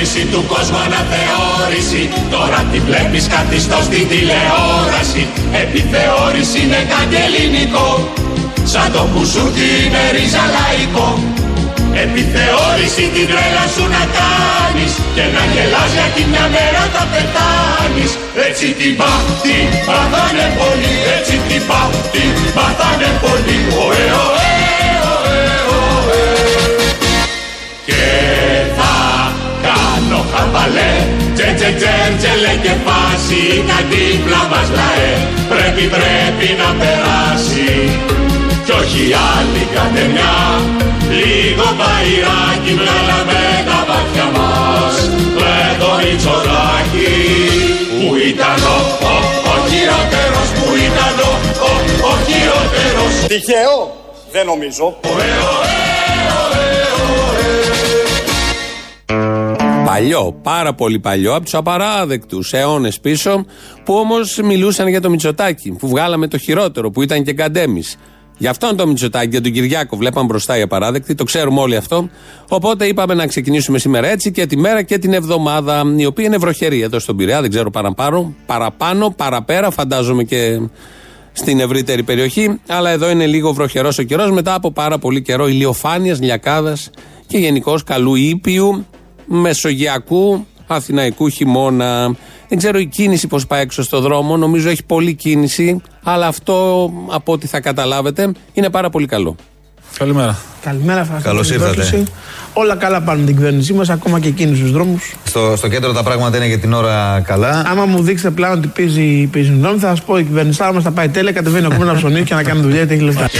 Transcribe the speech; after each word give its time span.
θεώρηση 0.00 0.26
του 0.32 0.44
κόσμου 0.52 0.80
αναθεώρηση. 0.86 2.02
Τώρα 2.34 2.60
τη 2.72 2.78
βλέπεις 2.88 3.24
καθιστό 3.34 3.78
στην 3.88 4.04
τηλεόραση. 4.10 5.22
Επιθεώρηση 5.64 6.58
είναι 6.64 6.82
κάτι 6.94 7.16
ελληνικό. 7.26 7.88
Σαν 8.72 8.88
το 8.94 9.02
πουσούκι 9.12 9.68
είναι 9.82 10.02
ρίζα 10.14 10.44
λαϊκό. 10.56 11.08
Επιθεώρηση 12.04 13.04
την 13.14 13.26
τρέλα 13.30 13.64
σου 13.74 13.84
να 13.96 14.02
κάνεις. 14.16 14.92
Και 15.14 15.24
να 15.34 15.42
γελάς 15.52 15.90
γιατί 15.98 16.20
μια 16.32 16.46
μέρα 16.54 16.82
θα 16.94 17.02
πεθάνεις. 17.12 18.10
Έτσι 18.48 18.66
την 18.78 18.92
πά, 18.98 19.12
την 19.44 19.66
πάθανε 19.86 20.46
πολύ. 20.58 20.94
Έτσι 21.16 21.34
την 21.48 21.62
πά, 21.68 21.82
την 22.12 22.32
πάθανε 22.56 23.10
πολύ. 23.22 23.58
Ωε, 23.84 24.04
ωε, 24.26 24.52
ωε, 25.14 25.42
ωε. 25.78 26.22
Και 27.86 28.00
θα 28.38 28.39
κάνω 30.50 30.58
χαβαλέ 30.58 30.92
Τσε 31.34 31.54
τσε 31.56 31.70
τσε 31.78 31.94
τσε 32.18 32.58
και 32.62 32.74
φάση. 32.86 33.42
Τα 33.68 33.78
δίπλα 33.90 34.42
μας 34.50 34.68
λαέ. 34.78 35.12
Πρέπει 35.52 35.84
πρέπει 35.94 36.48
να 36.60 36.68
περάσει. 36.80 37.70
Κι 38.64 38.72
όχι 38.80 39.04
άλλη 39.34 39.62
κατεμιά. 39.74 40.36
Λίγο 41.20 41.66
μπαϊράκι 41.76 42.72
βγάλαμε 42.80 43.42
τα 43.68 43.78
μάτια 43.88 44.26
μας. 44.36 44.94
Με 45.42 45.58
το 45.80 45.90
Μητσοτάκι 45.98 47.14
που 47.98 48.08
ήταν 48.30 48.58
ο, 48.74 48.78
ο, 49.12 49.14
ο 49.52 49.54
χειρότερος 49.68 50.48
που 50.56 50.68
ήταν 50.88 51.14
ο, 51.28 51.32
ο, 51.68 51.72
ο 52.10 52.12
χειρότερος. 52.26 53.12
Τυχαίο, 53.30 53.76
δεν 54.32 54.44
νομίζω. 54.46 54.84
Ωε, 55.10 55.89
Παλιό, 59.92 60.38
πάρα 60.42 60.74
πολύ 60.74 60.98
παλιό, 60.98 61.34
από 61.34 61.44
τους 61.44 61.54
απαράδεκτους 61.54 62.52
αιώνες 62.52 63.00
πίσω, 63.00 63.44
που 63.84 63.94
όμως 63.94 64.40
μιλούσαν 64.44 64.88
για 64.88 65.00
το 65.00 65.10
Μητσοτάκι, 65.10 65.70
που 65.70 65.88
βγάλαμε 65.88 66.28
το 66.28 66.38
χειρότερο, 66.38 66.90
που 66.90 67.02
ήταν 67.02 67.24
και 67.24 67.32
καντέμι. 67.32 67.82
Γι' 68.38 68.46
αυτόν 68.46 68.76
το 68.76 68.86
Μητσοτάκι, 68.86 69.28
για 69.28 69.40
τον 69.40 69.52
Κυριάκο, 69.52 69.96
βλέπαμε 69.96 70.26
μπροστά 70.26 70.58
οι 70.58 70.62
απαράδεκτοι, 70.62 71.14
το 71.14 71.24
ξέρουμε 71.24 71.60
όλοι 71.60 71.76
αυτό. 71.76 72.08
Οπότε 72.48 72.86
είπαμε 72.86 73.14
να 73.14 73.26
ξεκινήσουμε 73.26 73.78
σήμερα 73.78 74.08
έτσι 74.08 74.30
και 74.30 74.46
τη 74.46 74.56
μέρα 74.56 74.82
και 74.82 74.98
την 74.98 75.12
εβδομάδα, 75.12 75.82
η 75.96 76.06
οποία 76.06 76.24
είναι 76.24 76.36
βροχερή 76.36 76.80
εδώ 76.80 76.98
στον 76.98 77.16
Πειραιά, 77.16 77.40
δεν 77.40 77.50
ξέρω 77.50 77.70
παραπάνω, 77.70 78.34
παραπάνω, 78.46 79.14
παραπέρα, 79.16 79.70
φαντάζομαι 79.70 80.22
και 80.22 80.60
στην 81.32 81.60
ευρύτερη 81.60 82.02
περιοχή. 82.02 82.60
Αλλά 82.68 82.90
εδώ 82.90 83.10
είναι 83.10 83.26
λίγο 83.26 83.52
βροχερός 83.52 83.98
ο 83.98 84.02
καιρός 84.02 84.30
μετά 84.30 84.54
από 84.54 84.72
πάρα 84.72 84.98
πολύ 84.98 85.22
καιρό 85.22 85.48
ηλιοφάνειας, 85.48 86.20
λιακάδας 86.20 86.90
και 87.26 87.38
γενικώς 87.38 87.84
καλού 87.84 88.14
ήπιου, 88.14 88.86
μεσογειακού, 89.32 90.46
αθηναϊκού 90.66 91.28
χειμώνα. 91.28 92.14
Δεν 92.48 92.58
ξέρω 92.58 92.78
η 92.78 92.86
κίνηση 92.86 93.26
πώς 93.26 93.46
πάει 93.46 93.60
έξω 93.60 93.82
στο 93.82 94.00
δρόμο. 94.00 94.36
Νομίζω 94.36 94.68
έχει 94.68 94.84
πολλή 94.84 95.14
κίνηση. 95.14 95.80
Αλλά 96.02 96.26
αυτό 96.26 96.90
από 97.10 97.32
ό,τι 97.32 97.46
θα 97.46 97.60
καταλάβετε 97.60 98.32
είναι 98.52 98.70
πάρα 98.70 98.90
πολύ 98.90 99.06
καλό. 99.06 99.36
Καλημέρα. 99.98 100.38
Καλημέρα, 100.64 101.00
ευχαριστώ. 101.00 101.28
Καλώς 101.28 101.46
για 101.48 101.56
την 101.56 101.66
ήρθατε. 101.66 101.80
πρόσκληση. 101.80 102.12
Όλα 102.52 102.76
καλά 102.76 103.02
πάνε 103.02 103.24
την 103.24 103.36
κυβέρνησή 103.36 103.72
μας, 103.72 103.88
ακόμα 103.88 104.20
και 104.20 104.28
εκείνου 104.28 104.58
του 104.58 104.70
δρόμους. 104.70 105.14
Στο, 105.24 105.54
στο 105.56 105.68
κέντρο 105.68 105.92
τα 105.92 106.02
πράγματα 106.02 106.36
είναι 106.36 106.46
για 106.46 106.58
την 106.58 106.72
ώρα 106.72 107.20
καλά. 107.26 107.64
Άμα 107.66 107.84
μου 107.84 108.02
δείξετε 108.02 108.30
πλάνο 108.30 108.54
ότι 108.54 108.66
παίζει, 108.66 109.26
παίζει 109.26 109.50
δρόμο, 109.50 109.78
θα 109.78 109.88
σας 109.88 110.02
πω 110.02 110.18
η 110.18 110.22
κυβέρνησή 110.24 110.62
μας 110.74 110.82
θα 110.82 110.90
πάει 110.90 111.08
τέλεια, 111.08 111.32
κατεβαίνει 111.32 111.66
ο 111.66 111.68
κόμμα 111.68 111.84
να 111.84 111.94
ψωνίσει 111.94 112.24
και 112.24 112.34
να 112.34 112.42
κάνει 112.42 112.60
δουλειά 112.60 112.76
γιατί 112.76 112.94
έχει 112.94 113.02
λεφτά. 113.02 113.26
Και 113.26 113.38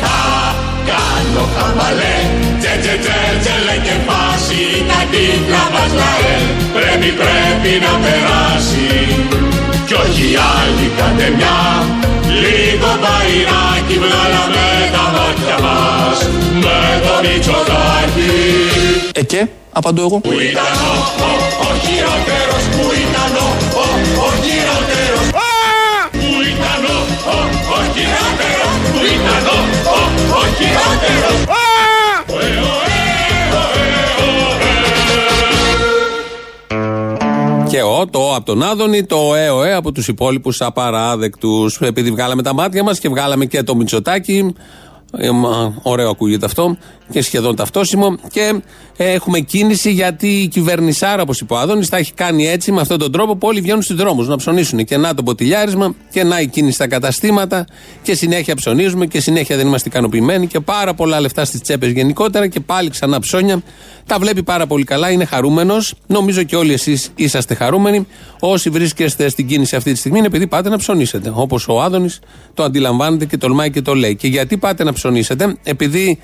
θα 0.00 0.54
κάνω 0.86 1.46
χαβαλέ 1.56 2.27
φάση 5.08 5.26
Τα 5.32 5.34
δίπλα 5.34 5.70
μας 5.72 5.92
λαέ 6.00 6.38
Πρέπει 6.74 7.12
πρέπει 7.20 7.72
να 7.84 7.92
περάσει. 8.02 8.88
Κι 9.86 9.94
όχι 9.94 10.28
άλλη 10.56 10.86
κατεμιά 10.98 11.58
Λίγο 12.42 12.90
μπαϊράκι 13.00 13.96
βγάλαμε 14.04 14.66
τα 14.94 15.04
μάτια 15.14 15.56
μας 15.64 16.18
Με 16.62 16.78
το 17.04 17.14
Μητσοτάκι 17.22 18.32
Ε 19.12 19.22
και, 19.22 19.46
απαντώ 19.72 20.02
εγώ. 20.02 20.18
Που 20.20 20.40
ήταν 20.50 20.74
ο, 20.90 20.94
ο, 21.26 21.30
ο 21.66 21.70
χειρότερος 21.84 22.62
Που 22.74 22.84
ήταν 23.04 23.32
ο, 23.44 23.48
ο, 23.82 23.86
ο 24.26 24.28
χειρότερος; 24.44 25.26
Που 26.20 26.30
ήταν 26.52 26.82
ο, 26.94 26.98
ο, 27.34 27.36
ο 27.74 27.78
χειρότερος 27.94 28.72
Που 28.92 29.00
ήταν 29.16 29.44
ο, 29.54 29.58
ο, 29.94 29.98
ο 30.38 30.42
χειρότερος; 30.58 31.57
Ο, 38.00 38.06
το 38.06 38.18
ο 38.18 38.34
από 38.34 38.44
τον 38.44 38.62
Άδωνη, 38.62 39.04
το 39.04 39.34
ε, 39.34 39.48
ο, 39.48 39.64
ε 39.64 39.74
από 39.74 39.92
τους 39.92 40.08
υπόλοιπους 40.08 40.60
απαράδεκτους. 40.60 41.80
Επειδή 41.80 42.10
βγάλαμε 42.10 42.42
τα 42.42 42.54
μάτια 42.54 42.82
μας 42.82 42.98
και 42.98 43.08
βγάλαμε 43.08 43.44
και 43.44 43.62
το 43.62 43.76
Μητσοτάκι. 43.76 44.54
ε, 45.12 45.30
μα, 45.30 45.74
ωραίο 45.82 46.10
ακούγεται 46.10 46.46
αυτό 46.46 46.76
και 47.10 47.22
σχεδόν 47.22 47.56
ταυτόσιμο. 47.56 48.18
Και 48.30 48.60
ε, 48.96 49.12
έχουμε 49.12 49.40
κίνηση 49.40 49.90
γιατί 49.90 50.28
η 50.28 50.48
κυβερνησάρα, 50.48 51.22
όπως 51.22 51.40
είπε 51.40 51.54
ο 51.54 51.58
Άδωνης, 51.58 51.88
τα 51.88 51.96
έχει 51.96 52.12
κάνει 52.12 52.46
έτσι 52.46 52.72
με 52.72 52.80
αυτόν 52.80 52.98
τον 52.98 53.12
τρόπο 53.12 53.36
που 53.36 53.46
όλοι 53.46 53.60
βγαίνουν 53.60 53.82
στους 53.82 53.96
δρόμους 53.96 54.28
να 54.28 54.36
ψωνίσουν. 54.36 54.84
Και 54.84 54.96
να 54.96 55.14
το 55.14 55.22
ποτηλιάρισμα 55.22 55.94
και 56.10 56.24
να 56.24 56.40
η 56.40 56.46
κίνηση 56.46 56.74
στα 56.74 56.88
καταστήματα 56.88 57.66
και 58.02 58.14
συνέχεια 58.14 58.54
ψωνίζουμε 58.54 59.06
και 59.06 59.20
συνέχεια 59.20 59.56
δεν 59.56 59.66
είμαστε 59.66 59.88
ικανοποιημένοι 59.88 60.46
και 60.46 60.60
πάρα 60.60 60.94
πολλά 60.94 61.20
λεφτά 61.20 61.44
στις 61.44 61.60
τσέπες 61.60 61.90
γενικότερα 61.90 62.46
και 62.46 62.60
πάλι 62.60 62.90
ξανά 62.90 63.20
ψώνια. 63.20 63.62
Τα 64.06 64.18
βλέπει 64.18 64.42
πάρα 64.42 64.66
πολύ 64.66 64.84
καλά, 64.84 65.10
είναι 65.10 65.24
χαρούμενος. 65.24 65.94
Νομίζω 66.06 66.42
και 66.42 66.56
όλοι 66.56 66.72
εσείς 66.72 67.10
είσαστε 67.14 67.54
χαρούμενοι. 67.54 68.06
Όσοι 68.40 68.70
βρίσκεστε 68.70 69.28
στην 69.28 69.46
κίνηση 69.46 69.76
αυτή 69.76 69.92
τη 69.92 69.98
στιγμή 69.98 70.18
είναι 70.18 70.26
επειδή 70.26 70.46
πάτε 70.46 70.68
να 70.68 70.76
ψωνίσετε. 70.76 71.32
Όπως 71.34 71.68
ο 71.68 71.80
Άδωνης 71.82 72.18
το 72.54 72.62
αντιλαμβάνεται 72.62 73.24
και 73.24 73.36
τολμάει 73.36 73.70
και 73.70 73.82
το 73.82 73.94
λέει. 73.94 74.16
Και 74.16 74.28
γιατί 74.28 74.56
πάτε 74.56 74.84
να 74.84 74.92
ψωνίσετε, 74.92 75.56
επειδή 75.62 76.18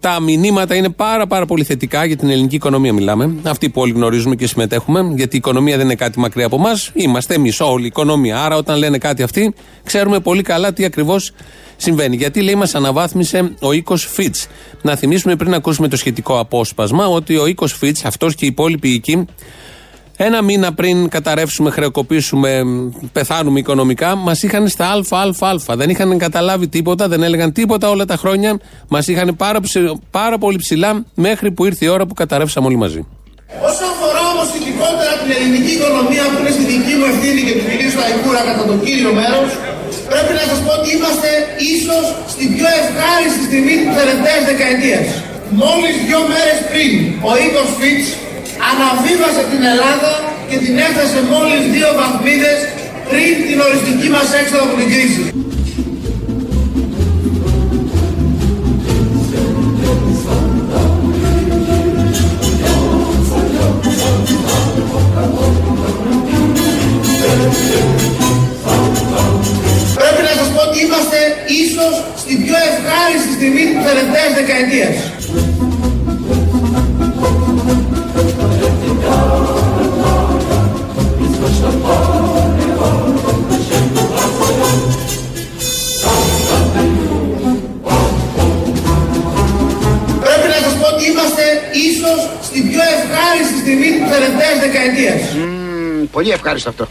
τα 0.00 0.20
μηνύματα 0.20 0.74
είναι 0.74 0.88
πάρα 0.88 1.26
πάρα 1.26 1.46
πολύ 1.46 1.64
θετικά 1.64 2.04
για 2.04 2.16
την 2.16 2.30
ελληνική 2.30 2.54
οικονομία, 2.54 2.92
μιλάμε. 2.92 3.34
Αυτοί 3.42 3.70
που 3.70 3.80
όλοι 3.80 3.92
γνωρίζουμε 3.92 4.34
και 4.34 4.46
συμμετέχουμε, 4.46 5.12
γιατί 5.14 5.34
η 5.34 5.38
οικονομία 5.38 5.76
δεν 5.76 5.84
είναι 5.84 5.94
κάτι 5.94 6.18
μακριά 6.18 6.46
από 6.46 6.56
εμάς. 6.56 6.90
Είμαστε 6.94 7.34
εμείς 7.34 7.60
όλοι 7.60 7.82
η 7.82 7.86
οικονομία. 7.86 8.42
Άρα, 8.42 8.56
όταν 8.56 8.78
λένε 8.78 8.98
κάτι 8.98 9.22
αυτοί, 9.22 9.54
ξέρουμε 9.84 10.20
πολύ 10.20 10.42
καλά 10.42 10.72
τι 10.72 10.84
ακριβώς 10.84 11.32
συμβαίνει. 11.76 12.16
Γιατί 12.16 12.40
λέει, 12.42 12.54
μας 12.54 12.74
αναβάθμισε 12.74 13.54
ο 13.60 13.72
οίκος 13.72 14.06
Φιτ. 14.06 14.36
Να 14.82 14.96
θυμίσουμε 14.96 15.36
πριν 15.36 15.54
ακούσουμε 15.54 15.88
το 15.88 15.96
σχετικό 15.96 16.38
απόσπασμα 16.38 17.06
ότι 17.06 17.36
ο 17.36 17.46
οίκος 17.46 17.72
Φιτ, 17.72 17.96
αυτός 18.04 18.34
και 18.34 18.44
οι 18.44 18.48
υπόλοιποι 18.48 18.88
οίκοι, 18.88 19.24
ένα 20.16 20.42
μήνα 20.42 20.72
πριν 20.74 21.08
καταρρεύσουμε, 21.08 21.70
χρεοκοπήσουμε, 21.70 22.64
μ, 22.64 22.90
πεθάνουμε 23.12 23.58
οικονομικά, 23.58 24.14
μας 24.16 24.42
είχαν 24.42 24.68
στα 24.68 24.86
ΑΑΑ. 25.10 25.76
Δεν 25.76 25.88
είχαν 25.90 26.18
καταλάβει 26.18 26.68
τίποτα, 26.68 27.08
δεν 27.08 27.22
έλεγαν 27.22 27.52
τίποτα 27.52 27.90
όλα 27.90 28.04
τα 28.04 28.16
χρόνια. 28.16 28.58
Μας 28.88 29.04
είχαν 29.08 29.36
πάρα, 29.36 29.60
ψη- 29.60 29.92
πάρα 30.10 30.36
πολύ 30.38 30.56
ψηλά 30.64 31.04
μέχρι 31.14 31.48
που 31.50 31.64
ήρθε 31.64 31.84
η 31.84 31.88
ώρα 31.88 32.04
που 32.06 32.14
καταρρεύσαμε 32.14 32.66
όλοι 32.66 32.76
μαζί. 32.84 33.02
Όσον 33.68 33.88
αφορά 33.94 34.22
όμως 34.32 34.48
ειδικότερα 34.56 35.12
την 35.22 35.30
ελληνική 35.38 35.72
οικονομία 35.78 36.24
που 36.30 36.36
είναι 36.40 36.52
στη 36.56 36.64
δική 36.72 36.92
μου 36.98 37.06
ευθύνη 37.12 37.40
και 37.46 37.54
του 37.58 37.64
κυρίου 37.70 37.90
Σταϊκούρα 37.96 38.42
κατά 38.50 38.62
το 38.70 38.74
κύριο 38.84 39.12
μέρος, 39.20 39.50
πρέπει 40.12 40.32
να 40.40 40.44
σας 40.50 40.58
πω 40.64 40.70
ότι 40.78 40.88
είμαστε 40.96 41.28
ίσως 41.74 42.04
στην 42.34 42.48
πιο 42.54 42.66
ευχάριστη 42.80 43.40
στιγμή 43.48 43.74
της 43.84 43.94
τελευταίας 44.00 44.42
δεκαετίας. 44.50 45.06
Μόλις 45.62 45.94
δύο 46.06 46.20
μέρες 46.32 46.58
πριν 46.70 46.90
ο 47.28 47.32
οίκο 47.42 47.62
Φιτ 47.78 48.02
αναβίβασε 48.70 49.42
την 49.52 49.62
Ελλάδα 49.72 50.12
και 50.50 50.56
την 50.64 50.74
έφτασε 50.86 51.18
μόλις 51.32 51.62
δύο 51.74 51.88
βαθμίδες 52.00 52.58
πριν 53.10 53.32
την 53.48 53.58
οριστική 53.66 54.08
μας 54.14 54.28
έξοδο 54.40 54.62
από 54.66 54.76
την 54.80 54.88
κρίση. 54.92 55.24
Πρέπει 70.00 70.22
να 70.28 70.34
σας 70.38 70.48
πω 70.54 70.60
ότι 70.68 70.78
είμαστε 70.84 71.18
ίσως 71.64 71.94
στην 72.22 72.44
πιο 72.44 72.56
ευχάριστη 72.70 73.32
στιγμή 73.38 73.64
της 73.70 73.84
τελευταίας 73.88 74.32
δεκαετίας. 74.38 74.94
Ίσως 91.90 92.20
στην 92.42 92.68
πιο 92.68 92.82
ευχάριστη 92.96 93.58
στιγμή 93.64 93.90
της 93.98 94.10
τελευταίας 94.10 94.58
δεκαετίας. 94.60 95.20
Πολύ 96.12 96.30
ευχάριστο 96.30 96.70
αυτό. 96.70 96.88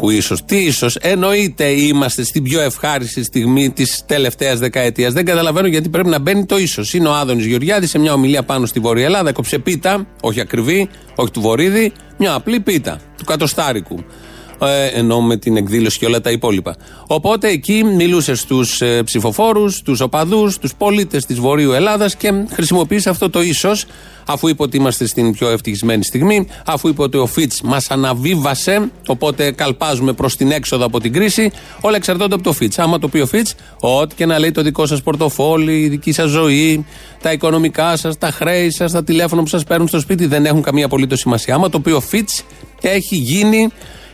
Άκου 0.00 0.10
ίσως. 0.10 0.44
Τι 0.44 0.56
ίσως. 0.56 0.96
Εννοείται 0.96 1.64
είμαστε 1.64 2.24
στην 2.24 2.42
πιο 2.42 2.60
ευχάριστη 2.60 3.24
στιγμή 3.24 3.70
της 3.70 4.02
τελευταίας 4.06 4.58
δεκαετίας. 4.58 5.12
Δεν 5.12 5.24
καταλαβαίνω 5.24 5.66
γιατί 5.66 5.88
πρέπει 5.88 6.08
να 6.08 6.18
μπαίνει 6.18 6.46
το 6.46 6.58
ίσως. 6.58 6.94
Είναι 6.94 7.08
ο 7.08 7.14
Άδωνης 7.14 7.46
Γεωργιάδης 7.46 7.90
σε 7.90 7.98
μια 7.98 8.12
ομιλία 8.12 8.42
πάνω 8.42 8.66
στη 8.66 8.80
Βόρεια 8.80 9.04
Ελλάδα. 9.04 9.28
Έκοψε 9.28 9.58
πίτα, 9.58 10.06
όχι 10.20 10.40
ακριβή, 10.40 10.88
όχι 11.14 11.30
του 11.30 11.40
Βορύδη, 11.40 11.92
μια 12.18 12.34
απλή 12.34 12.60
πίτα 12.60 13.00
του 13.16 13.24
κατοστάρικου 13.24 14.04
ε, 14.62 14.86
ενώ 14.86 15.20
με 15.20 15.36
την 15.36 15.56
εκδήλωση 15.56 15.98
και 15.98 16.06
όλα 16.06 16.20
τα 16.20 16.30
υπόλοιπα. 16.30 16.76
Οπότε 17.06 17.48
εκεί 17.48 17.84
μιλούσε 17.84 18.34
στους 18.34 18.80
ε, 18.80 19.02
ψηφοφόρους, 19.02 19.74
στου 19.74 19.94
οπαδούς, 20.00 20.54
στου 20.54 20.68
πολίτες 20.78 21.26
της 21.26 21.38
Βορείου 21.38 21.72
Ελλάδας 21.72 22.16
και 22.16 22.32
χρησιμοποίησε 22.50 23.08
αυτό 23.08 23.30
το 23.30 23.42
ίσως, 23.42 23.84
αφού 24.26 24.48
είπε 24.48 24.62
ότι 24.62 24.76
είμαστε 24.76 25.06
στην 25.06 25.32
πιο 25.32 25.48
ευτυχισμένη 25.48 26.04
στιγμή, 26.04 26.46
αφού 26.66 26.88
είπε 26.88 27.02
ότι 27.02 27.16
ο 27.16 27.26
Φιτ 27.26 27.52
μας 27.62 27.90
αναβίβασε, 27.90 28.90
οπότε 29.06 29.50
καλπάζουμε 29.50 30.12
προς 30.12 30.36
την 30.36 30.50
έξοδο 30.50 30.84
από 30.84 31.00
την 31.00 31.12
κρίση, 31.12 31.50
όλα 31.80 31.96
εξαρτώνται 31.96 32.34
από 32.34 32.42
το 32.42 32.52
Φιτ. 32.52 32.80
Άμα 32.80 32.98
το 32.98 33.08
πει 33.08 33.18
ο 33.18 33.26
Φιτ, 33.26 33.48
ό,τι 33.80 34.14
και 34.14 34.26
να 34.26 34.38
λέει 34.38 34.50
το 34.50 34.62
δικό 34.62 34.86
σας 34.86 35.02
πορτοφόλι, 35.02 35.80
η 35.80 35.88
δική 35.88 36.12
σας 36.12 36.30
ζωή, 36.30 36.86
τα 37.22 37.32
οικονομικά 37.32 37.96
σας, 37.96 38.18
τα 38.18 38.30
χρέη 38.30 38.70
σας, 38.70 38.92
τα 38.92 39.04
τηλέφωνα 39.04 39.42
που 39.42 39.48
σας 39.48 39.64
παίρνουν 39.64 39.88
στο 39.88 40.00
σπίτι 40.00 40.26
δεν 40.26 40.46
έχουν 40.46 40.62
καμία 40.62 40.84
απολύτως 40.84 41.20
σημασία. 41.20 41.54
Άμα 41.54 41.68
το 41.68 41.80
πει 41.80 41.90
ο 41.90 42.00
Φιτ, 42.00 42.28
έχει 42.80 43.16
γίνει 43.16 43.68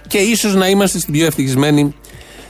και 0.08 0.18
ίσως 0.18 0.54
να 0.54 0.68
είμαστε 0.68 0.98
στην 0.98 1.12
πιο 1.12 1.26
ευτυχισμένη 1.26 1.94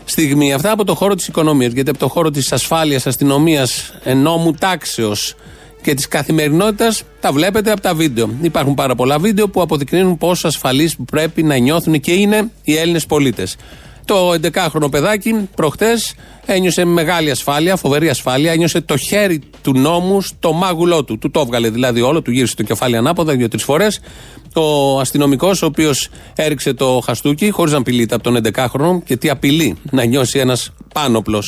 στιγμή. 0.04 0.52
Αυτά 0.52 0.72
από 0.72 0.84
το 0.84 0.94
χώρο 0.94 1.14
της 1.14 1.28
οικονομίας. 1.28 1.72
Γιατί 1.72 1.90
από 1.90 1.98
το 1.98 2.08
χώρο 2.08 2.30
της 2.30 2.52
ασφάλειας, 2.52 3.06
αστυνομίας, 3.06 3.94
ενόμου 4.04 4.52
τάξεως 4.52 5.34
και 5.82 5.94
της 5.94 6.08
καθημερινότητας 6.08 7.02
τα 7.20 7.32
βλέπετε 7.32 7.70
από 7.70 7.80
τα 7.80 7.94
βίντεο. 7.94 8.30
Υπάρχουν 8.42 8.74
πάρα 8.74 8.94
πολλά 8.94 9.18
βίντεο 9.18 9.48
που 9.48 9.62
αποδεικνύουν 9.62 10.18
πόσο 10.18 10.46
ασφαλείς 10.46 10.96
πρέπει 11.10 11.42
να 11.42 11.56
νιώθουν 11.56 12.00
και 12.00 12.12
είναι 12.12 12.50
οι 12.62 12.76
Έλληνες 12.76 13.06
πολίτες. 13.06 13.56
Το 14.04 14.32
11χρονο 14.32 14.90
παιδάκι 14.90 15.48
προχτές 15.54 16.14
ένιωσε 16.46 16.84
μεγάλη 16.84 17.30
ασφάλεια, 17.30 17.76
φοβερή 17.76 18.08
ασφάλεια. 18.08 18.52
Ένιωσε 18.52 18.80
το 18.80 18.96
χέρι 18.96 19.40
του 19.62 19.78
νόμου 19.78 20.20
στο 20.20 20.52
μάγουλό 20.52 21.04
του. 21.04 21.18
Του 21.18 21.30
το 21.30 21.40
έβγαλε 21.40 21.70
δηλαδή 21.70 22.00
όλο, 22.00 22.22
του 22.22 22.30
γύρισε 22.30 22.54
το 22.54 22.62
κεφάλι 22.62 22.96
ανάποδα 22.96 23.36
δύο-τρεις 23.36 23.62
φορές. 23.62 24.00
Ο 24.58 25.00
αστυνομικός, 25.00 25.62
ο 25.62 25.66
οποίος 25.66 26.08
έριξε 26.34 26.72
το 26.72 27.02
χαστούκι, 27.04 27.50
χωρίς 27.50 27.72
να 27.72 27.78
απειλείται 27.78 28.14
από 28.14 28.24
τον 28.24 28.36
11χρονο, 28.36 29.02
και 29.04 29.16
τι 29.16 29.30
απειλεί 29.30 29.76
να 29.90 30.04
νιώσει 30.04 30.38
ένας 30.38 30.72
πάνωπλο 30.94 31.42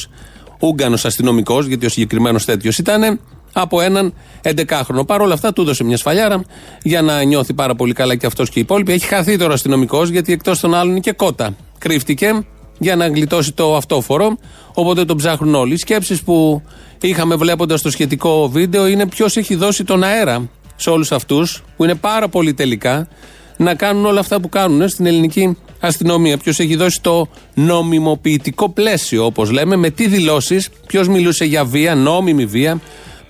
Ούγκανο 0.61 0.97
αστυνομικός, 1.03 1.67
γιατί 1.67 1.87
ο 1.87 1.89
συγκεκριμένος 1.89 2.45
τέτοιος 2.45 2.79
ήταν, 2.79 3.21
από 3.53 3.81
έναν 3.81 4.15
11χρονο. 4.43 5.07
Παρ' 5.07 5.21
όλα 5.21 5.35
αυτά, 5.35 5.53
του 5.53 5.63
έδωσε 5.63 5.85
μια 5.85 5.97
σφαλιάρα 5.97 6.45
για 6.83 7.03
να 7.03 7.23
νιώθει 7.23 7.55
πάρα 7.55 7.75
πολύ 7.75 7.93
καλά 7.93 8.17
και 8.17 8.27
αυτός 8.27 8.49
και 8.51 8.59
οι 8.59 8.63
υπόλοιποι. 8.63 8.93
Έχει 8.93 9.07
χαθεί 9.07 9.37
τώρα 9.39 9.51
ο 9.51 9.55
αστυνομικός, 9.55 10.09
γιατί 10.09 10.33
εκτός 10.33 10.61
των 10.61 10.75
άλλων 10.75 10.91
είναι 10.91 11.01
και 11.01 11.13
κότα. 11.13 11.57
Κρύφτηκε 11.79 12.47
για 12.79 12.97
να 12.97 13.07
γλιτώσει 13.07 13.53
το 13.53 13.77
αυτόφορο. 13.77 14.39
Οπότε 14.75 15.05
τον 15.05 15.17
ψάχνουν 15.17 15.55
όλοι. 15.55 15.73
Οι 15.73 15.77
σκέψεις 15.77 16.23
που 16.23 16.63
είχαμε 17.01 17.35
βλέποντας 17.35 17.83
το 17.83 17.91
σχετικό 17.91 18.49
βίντεο 18.49 18.87
είναι 18.87 19.07
ποιος 19.07 19.37
έχει 19.37 19.55
δώσει 19.55 19.85
τον 19.85 20.03
αέρα 20.03 20.49
σε 20.81 20.91
όλους 20.91 21.13
αυτούς, 21.13 21.63
που 21.77 21.85
είναι 21.85 21.95
πάρα 21.95 22.29
πολύ 22.29 22.55
τελικά, 22.55 23.09
να 23.57 23.75
κάνουν 23.75 24.07
όλα 24.07 24.21
αυτά 24.21 24.41
που 24.41 24.49
κάνουν 24.49 24.89
στην 24.89 25.07
ελληνική 25.07 25.57
αστυνομία. 25.81 26.37
Ποιος 26.37 26.59
έχει 26.59 26.77
δώσει 26.77 27.01
το 27.01 27.29
νομιμοποιητικό 27.55 28.69
πλαίσιο, 28.69 29.25
όπως 29.25 29.51
λέμε, 29.51 29.77
με 29.77 29.91
τι 29.91 30.07
δηλώσεις, 30.09 30.69
ποιος 30.87 31.09
μιλούσε 31.09 31.45
για 31.45 31.65
βία, 31.65 31.95
νόμιμη 31.95 32.47
βία, 32.47 32.81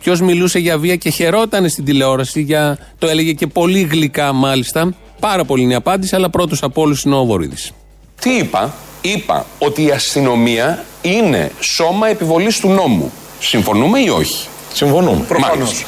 ποιος 0.01 0.21
μιλούσε 0.21 0.59
για 0.59 0.79
βία 0.79 0.97
και 0.97 1.11
χαιρόταν 1.11 1.69
στην 1.69 1.85
τηλεόραση, 1.85 2.41
για, 2.41 2.79
το 2.99 3.07
έλεγε 3.07 3.33
και 3.33 3.47
πολύ 3.47 3.81
γλυκά 3.81 4.33
μάλιστα. 4.33 4.95
Πάρα 5.21 5.45
πολύ 5.45 5.63
είναι 5.63 5.73
η 5.73 5.77
απάντηση, 5.77 6.15
αλλά 6.15 6.31
πρώτος 6.31 6.63
από 6.63 6.83
όλους 6.83 7.03
είναι 7.03 7.15
ο 7.15 7.25
Βορύδης. 7.25 7.73
Τι 8.21 8.31
είπα, 8.31 8.75
είπα 9.01 9.47
ότι 9.59 9.85
η 9.85 9.91
αστυνομία 9.91 10.85
είναι 11.03 11.51
σώμα 11.61 12.09
επιβολής 12.09 12.61
του 12.61 12.69
νόμου. 12.69 13.13
Συμφωνούμε 13.41 13.99
ή 13.99 14.09
όχι; 14.09 14.49
Συμφωνούμε. 14.73 15.25
Μάλιστα. 15.39 15.87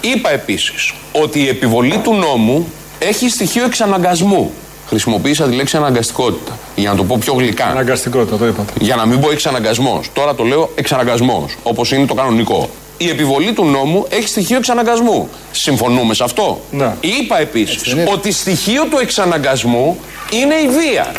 Είπα 0.00 0.30
επίσης 0.30 0.92
ότι 1.12 1.40
η 1.40 1.48
επιβολή 1.48 1.98
του 1.98 2.14
νόμου 2.14 2.66
έχει 2.98 3.28
στοιχείο 3.28 3.64
εξαναγκασμού. 3.64 4.50
Χρησιμοποίησα 4.88 5.44
τη 5.44 5.54
λέξη 5.54 5.76
αναγκαστικότητα. 5.76 6.58
Για 6.74 6.90
να 6.90 6.96
το 6.96 7.04
πω 7.04 7.16
πιο 7.20 7.32
γλυκά. 7.34 7.66
Αναγκαστικότητα, 7.66 8.36
το 8.36 8.46
είπατε. 8.46 8.72
Για 8.80 8.96
να 8.96 9.06
μην 9.06 9.20
πω 9.20 9.30
εξαναγκασμός. 9.30 10.10
Τώρα 10.12 10.34
το 10.34 10.44
λέω 10.44 10.70
εξαναγκασμός. 10.74 11.56
Όπως 11.62 11.92
είναι 11.92 12.06
το 12.06 12.14
κανονικό. 12.14 12.68
Η 12.98 13.08
επιβολή 13.08 13.52
του 13.52 13.64
νόμου 13.64 14.06
έχει 14.08 14.28
στοιχείο 14.28 14.56
εξαναγκασμού. 14.56 15.28
Συμφωνούμε 15.50 16.14
σε 16.14 16.24
αυτό; 16.24 16.60
Ναι. 16.70 16.94
Είπα 17.00 17.40
επίσης 17.40 17.76
Έτσι 17.76 17.90
δεν 17.90 17.98
είναι. 17.98 18.10
ότι 18.12 18.32
στοιχείο 18.32 18.84
του 18.84 18.98
εξαναγκασμού 19.00 19.96
είναι 20.30 20.54
η 20.54 20.68
βία. 20.68 21.12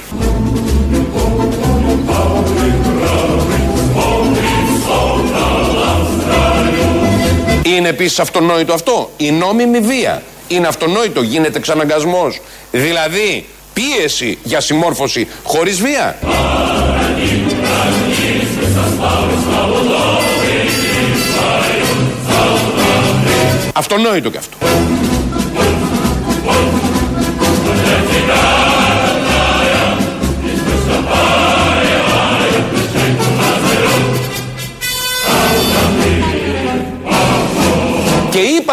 Είναι 7.75 7.89
επίσης 7.89 8.19
αυτονόητο 8.19 8.73
αυτό. 8.73 9.11
Η 9.17 9.31
νόμιμη 9.31 9.79
βία. 9.79 10.23
Είναι 10.47 10.67
αυτονόητο. 10.67 11.21
Γίνεται 11.21 11.57
εξαναγκασμό. 11.57 12.27
Δηλαδή, 12.71 13.45
πίεση 13.73 14.37
για 14.43 14.59
συμμόρφωση 14.59 15.27
χωρίς 15.43 15.81
βία. 15.81 16.17
Αυτονόητο 23.73 24.29
και 24.29 24.37
αυτό. 24.37 24.57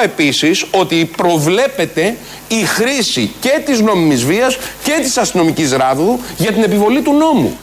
Επίσης 0.05 0.65
ότι 0.71 1.11
προβλέπεται 1.17 2.17
η 2.49 2.65
χρήση 2.65 3.31
και 3.41 3.63
της 3.65 3.81
νόμιμης 3.81 4.25
βίας 4.25 4.57
και 4.83 4.99
της 5.03 5.17
αστυνομικής 5.17 5.73
ράδου 5.73 6.19
για 6.37 6.53
την 6.53 6.63
επιβολή 6.63 7.03
του 7.03 7.13
νόμου. 7.13 7.57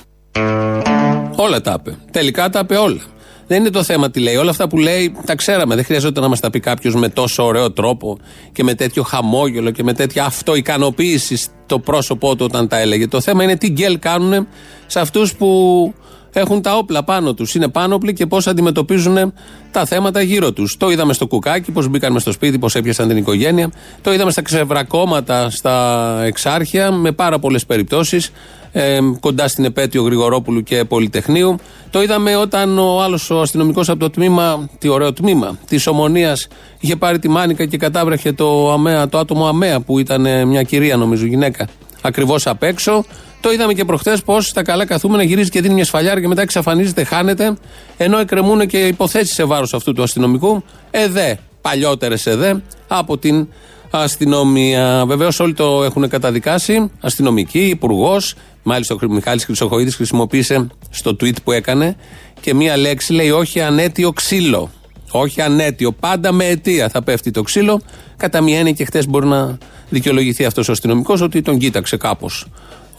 Όλα 1.36 1.62
τα 1.62 1.78
είπε. 1.80 1.98
Τελικά 2.12 2.50
τα 2.50 2.60
είπε 2.60 2.76
όλα. 2.76 3.02
Δεν 3.48 3.60
είναι 3.60 3.70
το 3.70 3.84
θέμα 3.84 4.12
τι 4.12 4.20
λέει. 4.20 4.36
Όλα 4.36 4.50
αυτά 4.50 4.68
που 4.68 4.78
λέει 4.78 5.16
τα 5.26 5.36
ξέραμε. 5.36 5.76
Δεν 5.76 5.86
χρειαζόταν 5.86 6.24
να 6.24 6.30
μας 6.30 6.40
τα 6.40 6.50
πει 6.50 6.60
κάποιος 6.60 6.96
με 6.96 7.10
τόσο 7.10 7.44
ωραίο 7.46 7.72
τρόπο 7.72 8.18
και 8.52 8.64
με 8.64 8.74
τέτοιο 8.74 9.04
χαμόγελο 9.04 9.72
και 9.72 9.84
με 9.84 9.94
τέτοια 9.94 10.26
αυτοικανοποίηση 10.26 11.36
στο 11.36 11.80
πρόσωπό 11.80 12.36
του 12.36 12.46
όταν 12.46 12.68
τα 12.68 12.80
έλεγε. 12.80 13.08
Το 13.08 13.22
θέμα 13.22 13.44
είναι 13.44 13.58
τι 13.58 13.70
γκέλ 13.70 14.00
κάνουν 14.00 14.48
σε 14.86 15.00
αυτούς 15.00 15.36
που 15.36 15.94
έχουν 16.34 16.62
τα 16.62 16.78
όπλα 16.78 17.04
πάνω 17.04 17.34
τους. 17.34 17.56
Είναι 17.56 17.68
πάνωπλοι 17.68 18.14
και 18.14 18.26
πώς 18.26 18.48
αντιμετωπίζουν 18.48 19.34
τα 19.72 19.86
θέματα 19.86 20.22
γύρω 20.22 20.52
τους. 20.52 20.78
Το 20.78 20.90
είδαμε 20.90 21.14
στο 21.14 21.28
κουκάκι, 21.28 21.72
πώς 21.72 21.88
μπήκαν 21.88 22.14
μες 22.14 22.22
στο 22.22 22.32
σπίτι, 22.32 22.60
πώς 22.60 22.76
έπιασαν 22.76 23.08
την 23.08 23.18
οικογένεια. 23.18 23.72
Το 24.02 24.14
είδαμε 24.14 24.32
στα 24.32 24.42
ξεβρακώματα, 24.42 25.50
στα 25.50 26.18
εξάρχεια, 26.24 26.92
με 26.92 27.12
πάρα 27.12 27.40
πολλές 27.40 27.66
περιπτώσεις. 27.66 28.32
Ε, 28.74 29.00
κοντά 29.20 29.48
στην 29.48 29.66
επέτειο 29.66 30.04
Γρηγορόπουλου 30.04 30.64
και 30.64 30.84
Πολυτεχνείου. 30.84 31.56
Το 31.90 32.02
είδαμε 32.02 32.36
όταν 32.36 32.80
ο 32.80 33.02
άλλος 33.02 33.30
ο 33.30 33.42
αστυνομικός 33.42 33.90
από 33.90 34.00
το 34.00 34.10
τμήμα, 34.10 34.70
τι 34.80 34.88
ωραίο 34.88 35.14
τμήμα, 35.14 35.58
της 35.68 35.88
Ομονίας, 35.88 36.48
είχε 36.80 36.96
πάρει 36.96 37.20
τη 37.20 37.30
μάνικα 37.30 37.66
και 37.66 37.78
κατάβρεχε 37.78 38.34
το, 38.34 38.72
αμαία, 38.72 39.10
το 39.10 39.18
άτομο 39.18 39.48
αμαία 39.48 39.80
που 39.80 40.00
ήταν 40.00 40.26
ε, 40.26 40.46
μια 40.46 40.64
κυρία, 40.64 40.98
νομίζω, 40.98 41.26
γυναίκα, 41.26 41.68
ακριβώς 42.02 42.48
απ' 42.48 42.64
έξω. 42.64 43.06
Το 43.42 43.52
είδαμε 43.52 43.74
και 43.74 43.86
προχθές 43.86 44.22
πώς 44.22 44.46
στα 44.46 44.64
καλά 44.64 44.86
καθούμενα 44.86 45.24
γυρίζει 45.24 45.50
και 45.50 45.62
δίνει 45.62 45.74
μια 45.74 45.86
σφαλιάρα 45.86 46.22
και 46.22 46.28
μετά 46.28 46.42
εξαφανίζεται, 46.42 47.04
χάνεται, 47.04 47.58
ενώ 47.98 48.18
εκκρεμούν 48.18 48.68
και 48.68 48.88
υποθέσεις 48.88 49.34
σε 49.34 49.44
βάρος 49.44 49.74
αυτού 49.74 49.94
του 49.94 50.04
αστυνομικού. 50.04 50.64
Εδέ, 50.92 51.40
παλιότερες 51.62 52.26
εδέ, 52.26 52.62
από 52.88 53.18
την 53.18 53.48
αστυνομία. 53.90 55.04
Βεβαίως 55.08 55.40
όλοι 55.40 55.54
το 55.54 55.84
έχουν 55.84 56.10
καταδικάσει. 56.10 56.92
Αστυνομικοί, 57.02 57.60
υπουργός. 57.60 58.36
Μάλιστα 58.64 58.96
ο 58.96 59.08
Μιχάλης 59.10 59.46
Χρυσοχοίδης 59.46 59.96
χρησιμοποίησε 59.96 60.68
στο 60.90 61.12
tweet 61.12 61.44
που 61.44 61.52
έκανε 61.52 61.96
και 62.42 62.54
μία 62.54 62.78
λέξη 62.78 63.14
λέει 63.14 63.32
όχι 63.32 63.62
ανέτιο 63.62 64.12
ξύλο. 64.12 64.72
Όχι 65.12 65.42
ανέτιο. 65.42 65.92
Πάντα 65.92 66.32
με 66.32 66.46
αιτία 66.46 66.90
θα 66.90 67.02
πέφτει 67.04 67.32
το 67.32 67.42
ξύλο. 67.42 67.82
Κατά 68.18 68.42
μία 68.42 68.58
έννοια 68.58 68.72
και 68.72 68.86
χτε 68.86 69.04
μπορεί 69.10 69.28
να 69.28 69.58
δικαιολογηθεί 69.90 70.46
αυτός 70.46 70.70
ο 70.70 70.72
αστυνομικός 70.72 71.22
ότι 71.22 71.42
τον 71.42 71.58
κοίταξε 71.58 71.98
κάπως 71.98 72.48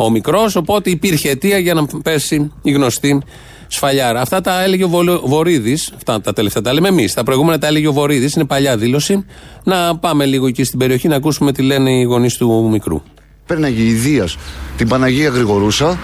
ο 0.05 0.11
μικρός. 0.11 0.57
Οπότε 0.57 0.91
υπήρχε 0.91 1.31
αιτία 1.31 1.59
για 1.59 1.75
να 1.75 1.87
πέσει 2.03 2.53
η 2.63 2.71
γνωστή 2.71 3.23
σφαλιάρα. 3.67 4.21
Αυτά 4.21 4.41
τα 4.41 4.63
έλεγε 4.63 4.85
ο 4.85 4.89
Βορύδης. 5.25 5.93
Αυτά 5.97 6.21
τα 6.21 6.33
τελευταία 6.33 6.63
τα 6.63 6.73
λέμε 6.73 6.89
εμείς. 6.89 7.15
Τα 7.15 7.23
προηγούμενα 7.23 7.59
τα 7.59 7.67
έλεγε 7.67 7.89
ο 7.89 7.93
Βορύδης. 7.93 8.35
Είναι 8.35 8.45
παλιά 8.45 8.77
δήλωση. 8.77 9.25
Να 9.65 9.97
πάμε 9.97 10.25
λίγο 10.25 10.47
εκεί 10.47 10.65
στην 10.65 10.79
περιοχή 10.79 11.09
να 11.09 11.17
ακούσουμε 11.17 11.53
τι 11.53 11.63
λένε 11.63 11.91
οι 11.91 12.03
γονείς 12.03 12.37
του 12.37 12.69
μικρού. 12.71 13.03
Πέρναγε 13.47 13.83
η 13.83 13.93
Δίας 13.93 14.37
την 14.77 14.89
Παναγία 14.89 15.29
Γρηγορούσα 15.29 15.99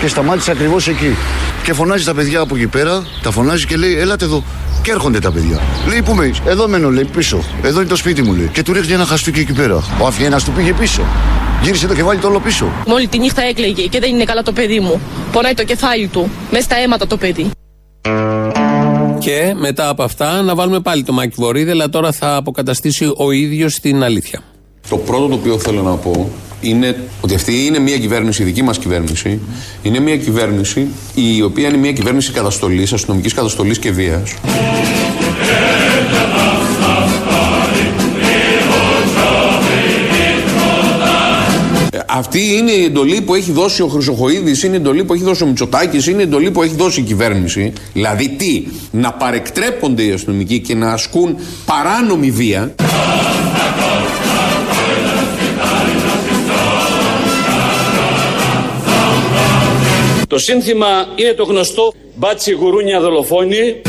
και 0.00 0.08
σταμάτησε 0.08 0.50
ακριβώς 0.50 0.88
εκεί. 0.88 1.16
Και 1.64 1.72
φωνάζει 1.72 2.04
τα 2.04 2.14
παιδιά 2.14 2.40
από 2.40 2.56
εκεί 2.56 2.66
πέρα, 2.66 3.02
τα 3.22 3.30
φωνάζει 3.30 3.66
και 3.66 3.76
λέει: 3.76 3.98
Έλατε 3.98 4.24
εδώ. 4.24 4.42
Και 4.82 4.90
έρχονται 4.90 5.18
τα 5.18 5.30
παιδιά. 5.30 5.60
Λέει: 5.88 6.02
Πού 6.02 6.14
με 6.14 6.24
είσαι; 6.24 6.42
Εδώ 6.46 6.68
μένω, 6.68 6.90
λέει 6.90 7.04
πίσω. 7.04 7.42
Εδώ 7.62 7.80
είναι 7.80 7.88
το 7.88 7.96
σπίτι 7.96 8.22
μου, 8.22 8.34
λέει. 8.34 8.48
Και 8.52 8.62
του 8.62 8.72
ρίχνει 8.72 8.92
ένα 8.92 9.04
χαστούκι 9.04 9.40
εκεί 9.40 9.52
πέρα. 9.52 9.82
Ο 10.00 10.06
Αφιένας 10.06 10.44
του 10.44 10.52
πήγε 10.52 10.72
πίσω. 10.72 11.02
Γύρισε 11.62 11.86
το 11.86 11.94
και 11.94 12.02
βάλει 12.02 12.20
το 12.20 12.28
όλο 12.28 12.40
πίσω. 12.40 12.66
Μόλι 12.86 13.06
τη 13.06 13.18
νύχτα 13.18 13.42
έκλαιγε 13.42 13.86
και 13.86 14.00
δεν 14.00 14.10
είναι 14.10 14.24
καλά 14.24 14.42
το 14.42 14.52
παιδί 14.52 14.80
μου. 14.80 15.00
Πονάει 15.32 15.54
το 15.54 15.64
κεφάλι 15.64 16.06
του. 16.06 16.30
Μέσα 16.50 16.64
στα 16.64 16.76
αίματα 16.76 17.06
το 17.06 17.16
παιδί. 17.16 17.50
Και 19.18 19.54
μετά 19.56 19.88
από 19.88 20.02
αυτά 20.02 20.42
να 20.42 20.54
βάλουμε 20.54 20.80
πάλι 20.80 21.02
το 21.02 21.12
Μάκη 21.12 21.34
Βορύδη, 21.36 21.70
αλλά 21.70 21.88
τώρα 21.88 22.12
θα 22.12 22.36
αποκαταστήσει 22.36 23.12
ο 23.16 23.30
ίδιος 23.30 23.74
την 23.74 24.02
αλήθεια. 24.02 24.40
Το 24.88 24.96
πρώτο 24.96 25.26
το 25.28 25.34
οποίο 25.34 25.58
θέλω 25.58 25.82
να 25.82 25.94
πω 25.94 26.30
είναι 26.60 26.96
ότι 27.20 27.34
αυτή 27.34 27.66
είναι 27.66 27.78
μια 27.78 27.98
κυβέρνηση, 27.98 28.42
η 28.42 28.44
δική 28.44 28.62
μας 28.62 28.78
κυβέρνηση. 28.78 29.40
Είναι 29.82 30.00
μια 30.00 30.16
κυβέρνηση 30.16 30.86
η 31.14 31.42
οποία 31.42 31.68
είναι 31.68 31.76
μια 31.76 31.92
κυβέρνηση 31.92 32.32
καταστολής, 32.32 32.92
αστυνομικής 32.92 33.34
καταστολής 33.34 33.78
και 33.78 33.90
βίας. 33.90 34.34
Αυτή 42.12 42.56
είναι 42.56 42.70
η 42.70 42.84
εντολή 42.84 43.20
που 43.20 43.34
έχει 43.34 43.52
δώσει 43.52 43.82
ο 43.82 43.86
Χρυσοχοίδης, 43.86 44.62
είναι 44.62 44.72
η 44.72 44.76
εντολή 44.76 45.04
που 45.04 45.14
έχει 45.14 45.22
δώσει 45.22 45.42
ο 45.42 45.46
Μητσοτάκης, 45.46 46.06
είναι 46.06 46.20
η 46.20 46.24
εντολή 46.24 46.50
που 46.50 46.62
έχει 46.62 46.74
δώσει 46.74 47.00
η 47.00 47.02
κυβέρνηση. 47.02 47.72
Δηλαδή 47.92 48.28
τι, 48.28 48.64
να 48.90 49.12
παρεκτρέπονται 49.12 50.02
οι 50.02 50.12
αστυνομικοί 50.12 50.60
και 50.60 50.74
να 50.74 50.92
ασκούν 50.92 51.36
παράνομη 51.64 52.30
βία. 52.30 52.74
Το 60.26 60.38
σύνθημα 60.38 60.86
είναι 61.16 61.32
το 61.32 61.44
γνωστό 61.44 61.92
«Μπάτσι 62.14 62.52
γουρούνια 62.52 63.00
δολοφόνη». 63.00 63.80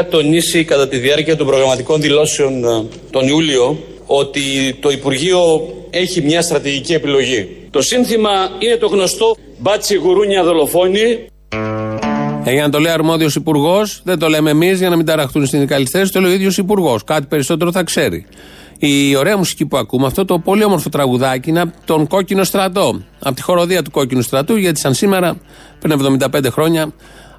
Είχα 0.00 0.08
τονίσει 0.08 0.64
κατά 0.64 0.88
τη 0.88 0.98
διάρκεια 0.98 1.36
των 1.36 1.46
προγραμματικών 1.46 2.00
δηλώσεων 2.00 2.64
ε, 2.64 2.84
τον 3.10 3.28
Ιούλιο 3.28 3.78
ότι 4.06 4.40
το 4.80 4.90
Υπουργείο 4.90 5.68
έχει 5.90 6.22
μια 6.22 6.42
στρατηγική 6.42 6.92
επιλογή. 6.92 7.48
Το 7.70 7.82
σύνθημα 7.82 8.30
είναι 8.58 8.76
το 8.76 8.86
γνωστό 8.86 9.36
«Μπάτσι 9.58 9.94
γουρούνια 9.94 10.44
δολοφόνη». 10.44 11.26
Ε, 12.44 12.52
για 12.52 12.62
να 12.62 12.70
το 12.70 12.78
λέει 12.78 12.92
αρμόδιος 12.92 13.34
υπουργός, 13.34 14.00
δεν 14.04 14.18
το 14.18 14.28
λέμε 14.28 14.50
εμείς 14.50 14.78
για 14.78 14.88
να 14.88 14.96
μην 14.96 15.06
ταραχτούν 15.06 15.46
στην 15.46 15.68
θέση, 15.90 16.12
το 16.12 16.20
λέει 16.20 16.30
ο 16.30 16.34
ίδιος 16.34 16.58
υπουργός. 16.58 17.04
Κάτι 17.04 17.26
περισσότερο 17.26 17.72
θα 17.72 17.82
ξέρει. 17.82 18.26
Η 18.78 19.16
ωραία 19.16 19.36
μουσική 19.36 19.66
που 19.66 19.76
ακούμε, 19.76 20.06
αυτό 20.06 20.24
το 20.24 20.38
πολύ 20.38 20.64
όμορφο 20.64 20.88
τραγουδάκι 20.88 21.48
είναι 21.48 21.60
από 21.60 21.72
τον 21.84 22.06
Κόκκινο 22.06 22.44
Στρατό. 22.44 23.02
Από 23.18 23.34
τη 23.34 23.42
χοροδία 23.42 23.82
του 23.82 23.90
Κόκκινου 23.90 24.22
Στρατού, 24.22 24.56
γιατί 24.56 24.80
σαν 24.80 24.94
σήμερα, 24.94 25.36
πριν 25.80 26.18
75 26.32 26.50
χρόνια, 26.50 26.92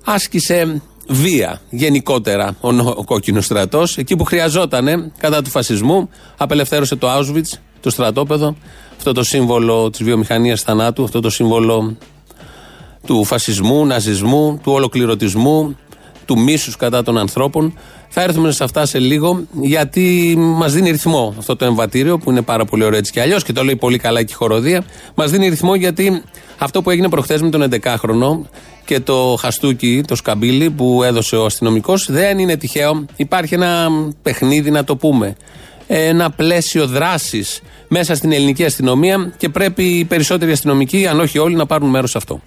άσκησε 0.05 0.81
βία 1.11 1.61
γενικότερα 1.69 2.55
ο, 2.61 2.69
ο 2.69 3.03
Κόκκινος 3.03 3.45
Στρατός. 3.45 3.97
Εκεί 3.97 4.15
που 4.15 4.23
χρειαζόταν 4.23 5.11
κατά 5.17 5.41
του 5.41 5.49
φασισμού, 5.49 6.09
απελευθέρωσε 6.37 6.95
το 6.95 7.07
Auschwitz, 7.17 7.57
το 7.79 7.89
στρατόπεδο, 7.89 8.55
αυτό 8.97 9.11
το 9.11 9.23
σύμβολο 9.23 9.89
της 9.89 10.03
βιομηχανίας 10.03 10.61
θανάτου, 10.61 11.03
αυτό 11.03 11.19
το 11.19 11.29
σύμβολο 11.29 11.97
του 13.05 13.23
φασισμού, 13.23 13.85
ναζισμού, 13.85 14.59
του 14.63 14.71
ολοκληρωτισμού, 14.71 15.77
του 16.25 16.39
μίσους 16.39 16.75
κατά 16.75 17.03
των 17.03 17.17
ανθρώπων. 17.17 17.73
Θα 18.09 18.21
έρθουμε 18.21 18.51
σε 18.51 18.63
αυτά 18.63 18.85
σε 18.85 18.99
λίγο, 18.99 19.41
γιατί 19.61 20.35
μας 20.37 20.73
δίνει 20.73 20.91
ρυθμό 20.91 21.35
αυτό 21.37 21.55
το 21.55 21.65
εμβατήριο 21.65 22.17
που 22.17 22.31
είναι 22.31 22.41
πάρα 22.41 22.65
πολύ 22.65 22.83
ωραίο 22.83 22.97
έτσι 22.97 23.11
κι 23.11 23.19
αλλιώς 23.19 23.43
και 23.43 23.53
το 23.53 23.63
λέει 23.63 23.75
πολύ 23.75 23.97
καλά 23.97 24.23
και 24.23 24.31
η 24.31 24.35
χοροδία. 24.35 24.83
Μας 25.15 25.31
δίνει 25.31 25.49
ρυθμό 25.49 25.75
γιατί 25.75 26.23
αυτό 26.57 26.81
που 26.81 26.89
έγινε 26.89 27.09
προχθές 27.09 27.41
με 27.41 27.49
τον 27.49 27.69
11χρονο 27.71 28.49
και 28.85 28.99
το 28.99 29.37
χαστούκι, 29.39 30.03
το 30.07 30.15
σκαμπίλι 30.15 30.69
που 30.69 31.03
έδωσε 31.03 31.35
ο 31.35 31.45
αστυνομικός 31.45 32.11
δεν 32.11 32.39
είναι 32.39 32.57
τυχαίο. 32.57 33.05
Υπάρχει 33.15 33.53
ένα 33.53 33.89
παιχνίδι, 34.21 34.71
να 34.71 34.83
το 34.83 34.95
πούμε. 34.95 35.35
Ένα 35.87 36.31
πλαίσιο 36.31 36.87
δράσης 36.87 37.61
μέσα 37.87 38.15
στην 38.15 38.31
ελληνική 38.31 38.65
αστυνομία 38.65 39.33
και 39.37 39.49
πρέπει 39.49 39.83
οι 39.83 40.05
περισσότεροι 40.05 40.51
αστυνομικοί, 40.51 41.07
αν 41.07 41.19
όχι 41.19 41.37
όλοι, 41.37 41.55
να 41.55 41.65
πάρουν 41.65 41.89
μέρος 41.89 42.11
σε 42.11 42.17
αυτό. 42.17 42.41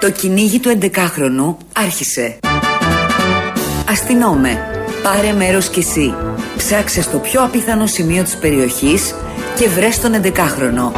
Το 0.00 0.12
κυνήγι 0.12 0.58
του 0.58 0.78
11χρονου 0.80 1.56
άρχισε. 1.72 2.38
Αστυνόμε, 3.88 4.58
πάρε 5.02 5.32
μέρος 5.32 5.68
κι 5.68 5.78
εσύ. 5.78 6.14
Ψάξε 6.56 7.02
στο 7.02 7.18
πιο 7.18 7.42
απίθανο 7.42 7.86
σημείο 7.86 8.22
της 8.22 8.36
περιοχής 8.36 9.14
και 9.58 9.68
βρες 9.68 10.00
τον 10.00 10.12
11χρονο. 10.22 10.92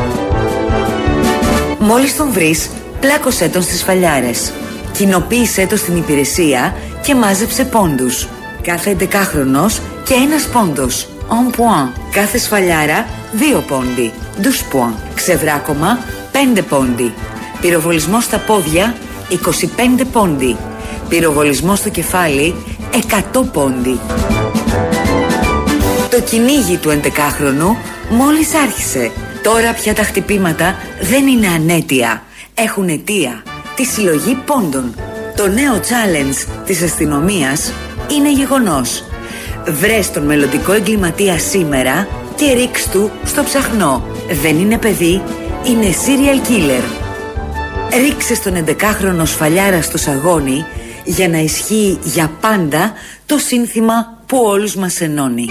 Μόλις 1.78 2.16
τον 2.16 2.32
βρεις, 2.32 2.70
πλάκωσέ 3.00 3.48
τον 3.48 3.62
στις 3.62 3.82
φαλιάρες. 3.82 4.52
Κοινοποίησέ 4.92 5.66
το 5.66 5.76
στην 5.76 5.96
υπηρεσία 5.96 6.74
και 7.02 7.14
μάζεψε 7.14 7.64
πόντους. 7.64 8.28
Κάθε 8.62 8.96
11χρονος 9.00 9.80
και 10.04 10.14
ένας 10.14 10.46
πόντος. 10.52 11.08
On 11.28 11.54
point. 11.54 11.92
Κάθε 12.12 12.38
σφαλιάρα, 12.38 13.06
δύο 13.32 13.64
πόντι. 13.68 14.12
Douze 14.42 14.74
points. 14.74 15.10
Ξεβράκωμα, 15.14 15.98
πέντε 16.32 16.62
πόντι. 16.62 17.12
Πυροβολισμό 17.60 18.20
στα 18.20 18.38
πόδια 18.38 18.94
25 19.28 20.04
πόντι. 20.12 20.56
Πυροβολισμό 21.08 21.74
στο 21.74 21.88
κεφάλι 21.88 22.54
100 22.92 23.44
πόντι. 23.52 24.00
Το 26.10 26.20
κυνήγι 26.20 26.76
του 26.76 27.00
11χρονου 27.02 27.76
μόλις 28.10 28.54
άρχισε. 28.54 29.10
Τώρα 29.42 29.72
πια 29.72 29.94
τα 29.94 30.02
χτυπήματα 30.02 30.76
δεν 31.00 31.26
είναι 31.26 31.46
ανέτεια. 31.46 32.22
Έχουν 32.54 32.88
αιτία. 32.88 33.42
Τη 33.76 33.84
συλλογή 33.84 34.34
πόντων. 34.46 34.94
Το 35.36 35.46
νέο 35.46 35.74
challenge 35.74 36.48
της 36.66 36.82
αστυνομίας 36.82 37.72
είναι 38.10 38.32
γεγονός. 38.32 39.04
Βρες 39.66 40.10
τον 40.10 40.24
μελλοντικό 40.24 40.72
εγκληματία 40.72 41.38
σήμερα 41.38 42.08
και 42.36 42.52
ρίξ 42.52 42.88
του 42.88 43.10
στο 43.24 43.42
ψαχνό. 43.42 44.06
Δεν 44.42 44.58
είναι 44.58 44.78
παιδί, 44.78 45.22
είναι 45.66 45.86
serial 45.86 46.48
killer. 46.50 46.84
Ρίξε 48.04 48.34
στον 48.34 48.64
11χρονο 48.66 49.22
σφαλιάρα 49.24 49.82
στο 49.82 49.98
σαγόνι 49.98 50.64
για 51.04 51.28
να 51.28 51.38
ισχύει 51.38 51.98
για 52.02 52.30
πάντα 52.40 52.92
το 53.26 53.38
σύνθημα 53.38 54.18
που 54.26 54.38
όλους 54.44 54.74
μας 54.74 55.00
ενώνει. 55.00 55.48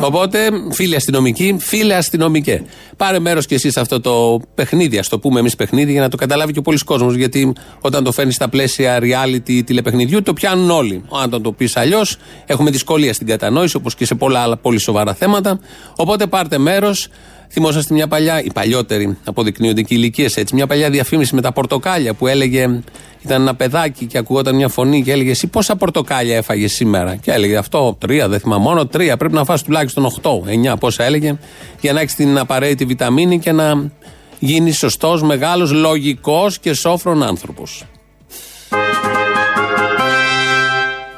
Οπότε, 0.00 0.50
φίλοι 0.70 0.96
αστυνομικοί, 0.96 1.56
φίλε 1.58 1.94
αστυνομικέ, 1.94 2.62
πάρε 2.96 3.18
μέρος 3.18 3.46
κι 3.46 3.54
εσεί 3.54 3.70
σε 3.70 3.80
αυτό 3.80 4.00
το 4.00 4.40
παιχνίδι, 4.54 4.98
ας 4.98 5.08
το 5.08 5.18
πούμε 5.18 5.40
εμείς 5.40 5.56
παιχνίδι, 5.56 5.92
για 5.92 6.00
να 6.00 6.08
το 6.08 6.16
καταλάβει 6.16 6.52
και 6.52 6.58
ο 6.58 6.62
πολλή 6.62 6.78
κόσμος. 6.78 7.14
Γιατί 7.14 7.52
όταν 7.80 8.04
το 8.04 8.12
φέρνεις 8.12 8.34
στα 8.34 8.48
πλαίσια 8.48 8.98
reality 9.00 9.64
τηλεπαιχνιδιού, 9.64 10.22
το 10.22 10.32
πιάνουν 10.32 10.70
όλοι. 10.70 11.04
Αν 11.22 11.42
το 11.42 11.52
πεις 11.52 11.76
αλλιώς, 11.76 12.16
έχουμε 12.46 12.70
δυσκολία 12.70 13.12
στην 13.12 13.26
κατανόηση, 13.26 13.76
όπως 13.76 13.94
και 13.94 14.04
σε 14.04 14.14
πολλά 14.14 14.40
άλλα 14.40 14.56
πολύ 14.56 14.78
σοβαρά 14.78 15.14
θέματα. 15.14 15.60
Οπότε 15.96 16.26
πάρτε 16.26 16.58
μέρος. 16.58 17.08
Θυμόσαστε 17.50 17.94
μια 17.94 18.08
παλιά, 18.08 18.42
οι 18.42 18.52
παλιότεροι 18.52 19.16
αποδεικνύονται 19.24 19.82
και 19.82 19.94
ηλικίες 19.94 20.36
έτσι, 20.36 20.54
μια 20.54 20.66
παλιά 20.66 20.90
διαφήμιση 20.90 21.34
με 21.34 21.40
τα 21.40 21.52
πορτοκάλια 21.52 22.14
που 22.14 22.26
έλεγε, 22.26 22.80
ήταν 23.24 23.40
ένα 23.40 23.54
παιδάκι 23.54 24.06
και 24.06 24.18
ακουγόταν 24.18 24.54
μια 24.54 24.68
φωνή 24.68 25.02
και 25.02 25.12
έλεγε 25.12 25.30
Εσύ 25.30 25.46
πόσα 25.46 25.76
πορτοκάλια 25.76 26.36
έφαγες 26.36 26.72
σήμερα; 26.72 27.16
Και 27.16 27.30
έλεγε 27.30 27.56
Αυτό, 27.56 27.96
τρία, 28.00 28.28
δεν 28.28 28.40
θυμάμαι, 28.40 28.62
μόνο 28.62 28.86
τρία. 28.86 29.16
Πρέπει 29.16 29.34
να 29.34 29.44
φας 29.44 29.62
τουλάχιστον 29.62 30.04
8, 30.22 30.30
9, 30.72 30.76
πόσα 30.78 31.04
έλεγε, 31.04 31.38
για 31.80 31.92
να 31.92 32.00
έχεις 32.00 32.14
την 32.14 32.38
απαραίτητη 32.38 32.84
βιταμίνη 32.84 33.38
και 33.38 33.52
να 33.52 33.90
γίνεις 34.38 34.78
σωστός, 34.78 35.22
μεγάλος, 35.22 35.72
λογικός 35.72 36.58
και 36.58 36.72
σόφρον 36.72 37.22
άνθρωπος. 37.22 37.84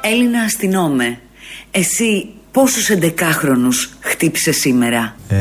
Έλληνα 0.01 0.41
αστυνόμε, 0.41 1.19
εσύ 1.71 2.29
πόσους 2.51 2.89
εντεκάχρονους 2.89 3.89
χτύπησε 3.99 4.51
σήμερα; 4.51 5.15
Ε, 5.27 5.37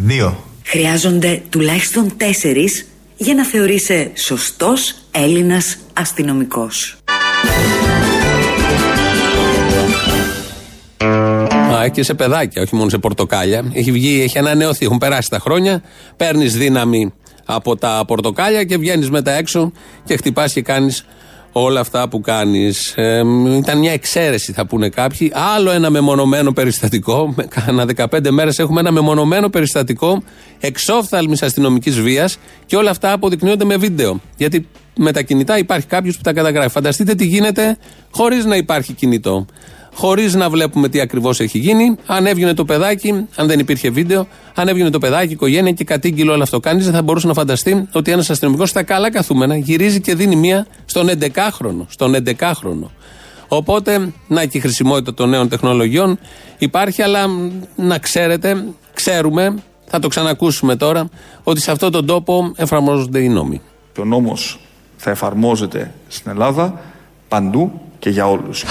δύο. 0.00 0.44
Χρειάζονται 0.64 1.42
τουλάχιστον 1.48 2.16
τέσσερις 2.16 2.86
για 3.16 3.34
να 3.34 3.44
θεωρείσαι 3.44 4.10
σωστός 4.14 4.94
Έλληνας 5.10 5.78
αστυνομικός. 5.92 6.96
Α, 11.78 11.88
και 11.88 12.02
σε 12.02 12.14
παιδάκια, 12.14 12.62
όχι 12.62 12.76
μόνο 12.76 12.90
σε 12.90 12.98
πορτοκάλια. 12.98 13.64
Έχει 13.72 13.92
βγει, 13.92 14.22
έχει 14.22 14.38
ανανεωθεί. 14.38 14.84
Έχουν 14.84 14.98
περάσει 14.98 15.30
τα 15.30 15.38
χρόνια. 15.38 15.82
Παίρνεις 16.16 16.56
δύναμη 16.56 17.12
από 17.44 17.76
τα 17.76 18.04
πορτοκάλια 18.06 18.64
και 18.64 18.76
βγαίνεις 18.76 19.10
μετά 19.10 19.32
έξω 19.32 19.72
και 20.04 20.16
χτυπάς 20.16 20.52
και 20.52 20.62
κάνεις 20.62 21.04
όλα 21.52 21.80
αυτά 21.80 22.08
που 22.08 22.20
κάνεις. 22.20 22.92
Ε, 22.96 23.22
ήταν 23.56 23.78
μια 23.78 23.92
εξαίρεση, 23.92 24.52
θα 24.52 24.66
πούνε 24.66 24.88
κάποιοι. 24.88 25.32
Άλλο 25.54 25.70
ένα 25.70 25.90
μεμονωμένο 25.90 26.52
περιστατικό. 26.52 27.34
Κάνα 27.48 27.86
15 27.96 28.30
μέρες 28.30 28.58
έχουμε 28.58 28.80
ένα 28.80 28.90
μεμονωμένο 28.90 29.48
περιστατικό 29.48 30.22
εξόφθαλμης 30.60 31.42
αστυνομικής 31.42 32.00
βίας 32.00 32.38
και 32.66 32.76
όλα 32.76 32.90
αυτά 32.90 33.12
αποδεικνύονται 33.12 33.64
με 33.64 33.76
βίντεο. 33.76 34.20
Γιατί 34.36 34.68
με 34.96 35.12
τα 35.12 35.22
κινητά 35.22 35.58
υπάρχει 35.58 35.86
κάποιος 35.86 36.16
που 36.16 36.22
τα 36.22 36.32
καταγράφει. 36.32 36.70
Φανταστείτε 36.70 37.14
τι 37.14 37.24
γίνεται 37.24 37.76
χωρίς 38.10 38.44
να 38.44 38.56
υπάρχει 38.56 38.92
κινητό. 38.92 39.46
Χωρίς 39.94 40.34
να 40.34 40.50
βλέπουμε 40.50 40.88
τι 40.88 41.00
ακριβώς 41.00 41.40
έχει 41.40 41.58
γίνει. 41.58 41.96
Αν 42.06 42.26
έβγαινε 42.26 42.54
το 42.54 42.64
παιδάκι, 42.64 43.26
αν 43.36 43.46
δεν 43.46 43.58
υπήρχε 43.58 43.90
βίντεο, 43.90 44.26
αν 44.54 44.68
έβγαινε 44.68 44.90
το 44.90 44.98
παιδάκι, 44.98 45.28
η 45.28 45.32
οικογένεια 45.32 45.72
και 45.72 45.84
κατήγγειλο 45.84 46.32
όλο 46.32 46.42
αυτό. 46.42 46.60
Κανεί 46.60 46.82
δεν 46.82 46.92
θα 46.92 47.02
μπορούσε 47.02 47.26
να 47.26 47.34
φανταστεί 47.34 47.88
ότι 47.92 48.10
ένας 48.10 48.30
αστυνομικός 48.30 48.68
στα 48.68 48.82
καλά 48.82 49.10
καθούμενα 49.10 49.56
γυρίζει 49.56 50.00
και 50.00 50.14
δίνει 50.14 50.36
μία 50.36 50.66
στον 50.84 51.08
11χρονο. 51.08 51.86
Στον 51.88 52.14
11χρονο. 52.14 52.90
Οπότε, 53.48 54.12
να 54.26 54.44
και 54.44 54.56
η 54.58 54.60
χρησιμότητα 54.60 55.14
των 55.14 55.28
νέων 55.28 55.48
τεχνολογιών 55.48 56.18
υπάρχει, 56.58 57.02
αλλά 57.02 57.26
να 57.76 57.98
ξέρετε, 57.98 58.64
ξέρουμε, 58.94 59.54
θα 59.86 59.98
το 59.98 60.08
ξανακούσουμε 60.08 60.76
τώρα, 60.76 61.08
ότι 61.42 61.60
σε 61.60 61.70
αυτόν 61.70 61.92
τον 61.92 62.06
τόπο 62.06 62.52
εφαρμόζονται 62.56 63.18
οι 63.18 63.28
νόμοι. 63.28 63.60
Και 63.92 64.00
ο 64.00 64.04
νόμος 64.04 64.60
θα 64.96 65.10
εφαρμόζεται 65.10 65.94
στην 66.08 66.30
Ελλάδα 66.30 66.80
παντού 67.28 67.80
και 67.98 68.10
για 68.10 68.28
όλους. 68.28 68.64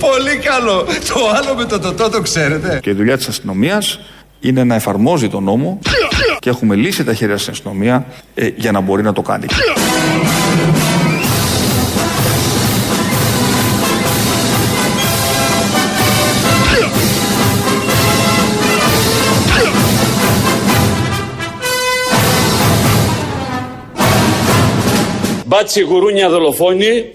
Πολύ 0.00 0.36
καλό. 0.36 0.84
Το 0.84 1.30
άλλο 1.36 1.54
με 1.56 1.64
το 1.64 1.78
τοτό 1.78 2.10
το 2.10 2.20
ξέρετε. 2.20 2.78
Και 2.82 2.90
η 2.90 2.92
δουλειά 2.92 3.16
της 3.16 3.28
αστυνομίας 3.28 4.00
είναι 4.40 4.64
να 4.64 4.74
εφαρμόζει 4.74 5.28
τον 5.28 5.44
νόμο 5.44 5.78
και 6.38 6.50
έχουμε 6.50 6.74
λύσει 6.74 7.04
τα 7.04 7.14
χέρια 7.14 7.38
στην 7.38 7.52
αστυνομία 7.52 8.06
ε, 8.34 8.48
για 8.56 8.72
να 8.72 8.80
μπορεί 8.80 9.02
να 9.02 9.12
το 9.12 9.22
κάνει. 9.22 9.46
Μπάτσι 25.46 25.80
γουρούνια 25.80 26.28
δολοφόνη. 26.28 27.10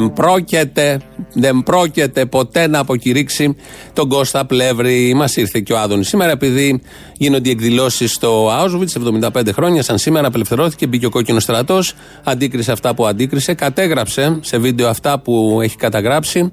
Δεν 0.00 0.12
πρόκειται, 0.12 1.00
δεν 1.32 1.62
πρόκειται 1.62 2.26
ποτέ 2.26 2.66
να 2.66 2.78
αποκηρύξει 2.78 3.56
τον 3.92 4.08
Κώστα 4.08 4.46
Πλεύρη. 4.46 5.14
Μας 5.14 5.36
ήρθε 5.36 5.60
και 5.60 5.72
ο 5.72 5.78
Άδωνης 5.78 6.08
σήμερα, 6.08 6.30
επειδή 6.30 6.80
γίνονται 7.16 7.48
οι 7.48 7.52
εκδηλώσεις 7.52 8.12
στο 8.12 8.48
Auschwitz, 8.48 9.20
75 9.32 9.52
χρόνια. 9.52 9.82
Σαν 9.82 9.98
σήμερα 9.98 10.26
απελευθερώθηκε, 10.26 10.86
μπήκε 10.86 11.06
ο 11.06 11.10
κόκκινος 11.10 11.42
στρατός, 11.42 11.94
αντίκρισε 12.24 12.72
αυτά 12.72 12.94
που 12.94 13.06
αντίκρισε, 13.06 13.54
κατέγραψε 13.54 14.38
σε 14.40 14.58
βίντεο 14.58 14.88
αυτά 14.88 15.18
που 15.18 15.60
έχει 15.62 15.76
καταγράψει. 15.76 16.52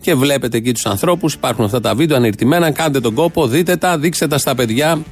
Και 0.00 0.14
βλέπετε 0.14 0.56
εκεί 0.56 0.72
τους 0.72 0.86
ανθρώπους, 0.86 1.34
υπάρχουν 1.34 1.64
αυτά 1.64 1.80
τα 1.80 1.94
βίντεο 1.94 2.16
ανερτημένα. 2.16 2.70
Κάντε 2.70 3.00
τον 3.00 3.14
κόπο, 3.14 3.46
δείτε 3.46 3.76
τα, 3.76 3.98
δείξτε 3.98 4.26
τα 4.26 4.38
στα 4.38 4.54
παιδιά. 4.54 5.02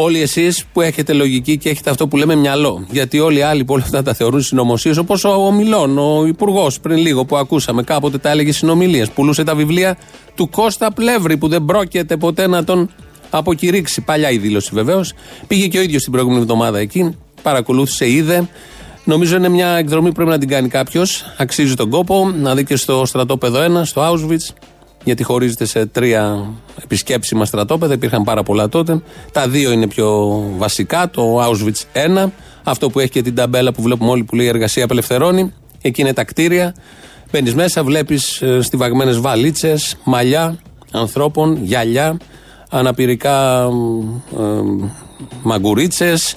Όλοι 0.00 0.20
εσείς 0.20 0.64
που 0.72 0.80
έχετε 0.80 1.12
λογική 1.12 1.58
και 1.58 1.68
έχετε 1.68 1.90
αυτό 1.90 2.08
που 2.08 2.16
λέμε 2.16 2.34
μυαλό. 2.34 2.86
Γιατί 2.90 3.18
όλοι 3.18 3.38
οι 3.38 3.42
άλλοι 3.42 3.64
που 3.64 3.74
όλα 3.74 3.82
αυτά 3.82 4.02
τα 4.02 4.14
θεωρούν 4.14 4.42
συνωμοσίες, 4.42 4.96
όπως 4.96 5.24
ο, 5.24 5.28
ο 5.28 5.52
Μιλών, 5.52 5.98
ο 5.98 6.26
Υπουργός 6.26 6.80
πριν 6.80 6.96
λίγο 6.96 7.24
που 7.24 7.36
ακούσαμε, 7.36 7.82
κάποτε 7.82 8.18
τα 8.18 8.30
έλεγε 8.30 8.52
συνομιλίες. 8.52 9.10
Πουλούσε 9.10 9.44
τα 9.44 9.54
βιβλία 9.54 9.98
του 10.34 10.48
Κώστα 10.50 10.92
Πλεύρη 10.92 11.36
που 11.36 11.48
δεν 11.48 11.64
πρόκειται 11.64 12.16
ποτέ 12.16 12.46
να 12.46 12.64
τον 12.64 12.90
αποκηρύξει. 13.30 14.00
Παλιά 14.00 14.30
η 14.30 14.38
δήλωση 14.38 14.70
βεβαίως. 14.72 15.12
Πήγε 15.46 15.66
και 15.66 15.78
ο 15.78 15.82
ίδιος 15.82 16.02
την 16.02 16.12
προηγούμενη 16.12 16.42
εβδομάδα 16.42 16.78
εκεί, 16.78 17.16
παρακολούθησε, 17.42 18.10
είδε. 18.10 18.48
Νομίζω 19.04 19.36
είναι 19.36 19.48
μια 19.48 19.68
εκδρομή 19.68 20.08
που 20.08 20.14
πρέπει 20.14 20.30
να 20.30 20.38
την 20.38 20.48
κάνει 20.48 20.68
κάποιος. 20.68 21.34
Αξίζει 21.36 21.74
τον 21.74 21.90
κόπο 21.90 22.32
να 22.40 22.54
δει 22.54 22.64
και 22.64 22.76
στο 22.76 23.06
στρατόπεδο 23.06 23.80
1, 23.80 23.84
στο 23.84 24.02
Auschwitz, 24.12 24.54
γιατί 25.08 25.22
χωρίζεται 25.22 25.64
σε 25.64 25.86
τρία 25.86 26.50
επισκέψιμα 26.82 27.44
στρατόπεδα. 27.44 27.94
Υπήρχαν 27.94 28.22
πάρα 28.24 28.42
πολλά 28.42 28.68
τότε. 28.68 29.00
Τα 29.32 29.48
δύο 29.48 29.72
είναι 29.72 29.86
πιο 29.86 30.38
βασικά. 30.56 31.10
Το 31.10 31.44
Auschwitz 31.44 31.82
1, 32.24 32.30
αυτό 32.62 32.90
που 32.90 33.00
έχει 33.00 33.10
και 33.10 33.22
την 33.22 33.34
ταμπέλα 33.34 33.72
που 33.72 33.82
βλέπουμε 33.82 34.10
όλοι 34.10 34.24
που 34.24 34.36
λέει 34.36 34.46
Εργασία 34.46 34.84
απελευθερώνει. 34.84 35.52
Εκεί 35.82 36.00
είναι 36.00 36.12
τα 36.12 36.24
κτίρια. 36.24 36.74
Μπαίνεις 37.32 37.54
μέσα, 37.54 37.84
βλέπεις 37.84 38.42
στιβαγμένες 38.60 39.18
βαλίτσες, 39.18 39.96
μαλλιά 40.04 40.58
ανθρώπων, 40.92 41.58
γυαλιά, 41.64 42.16
αναπηρικά 42.70 43.68
μαγκουρίτσες. 45.42 46.36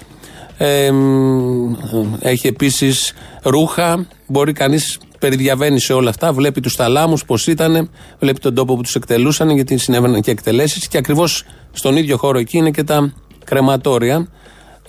έχει 2.20 2.48
επίσης 2.48 3.14
ρούχα. 3.44 4.06
Μπορεί 4.28 4.54
κανείς 4.54 5.00
περιδιαβαίνει 5.22 5.80
σε 5.80 5.94
όλα 5.94 6.10
αυτά, 6.10 6.34
βλέπει 6.34 6.62
τους 6.62 6.74
θαλάμους 6.74 7.26
πώς 7.26 7.48
ήταν, 7.48 7.90
βλέπει 8.20 8.40
τον 8.40 8.56
τόπο 8.56 8.76
που 8.76 8.82
τους 8.82 8.96
εκτελούσαν, 8.96 9.50
γιατί 9.50 9.78
συνέβαιναν 9.78 10.22
και 10.22 10.32
εκτελέσεις. 10.32 10.88
Και 10.88 10.98
ακριβώς 10.98 11.46
στον 11.72 11.98
ίδιο 11.98 12.18
χώρο 12.18 12.38
εκεί 12.38 12.58
είναι 12.58 12.72
και 12.72 12.84
τα 12.84 13.14
κρεματόρια. 13.46 14.28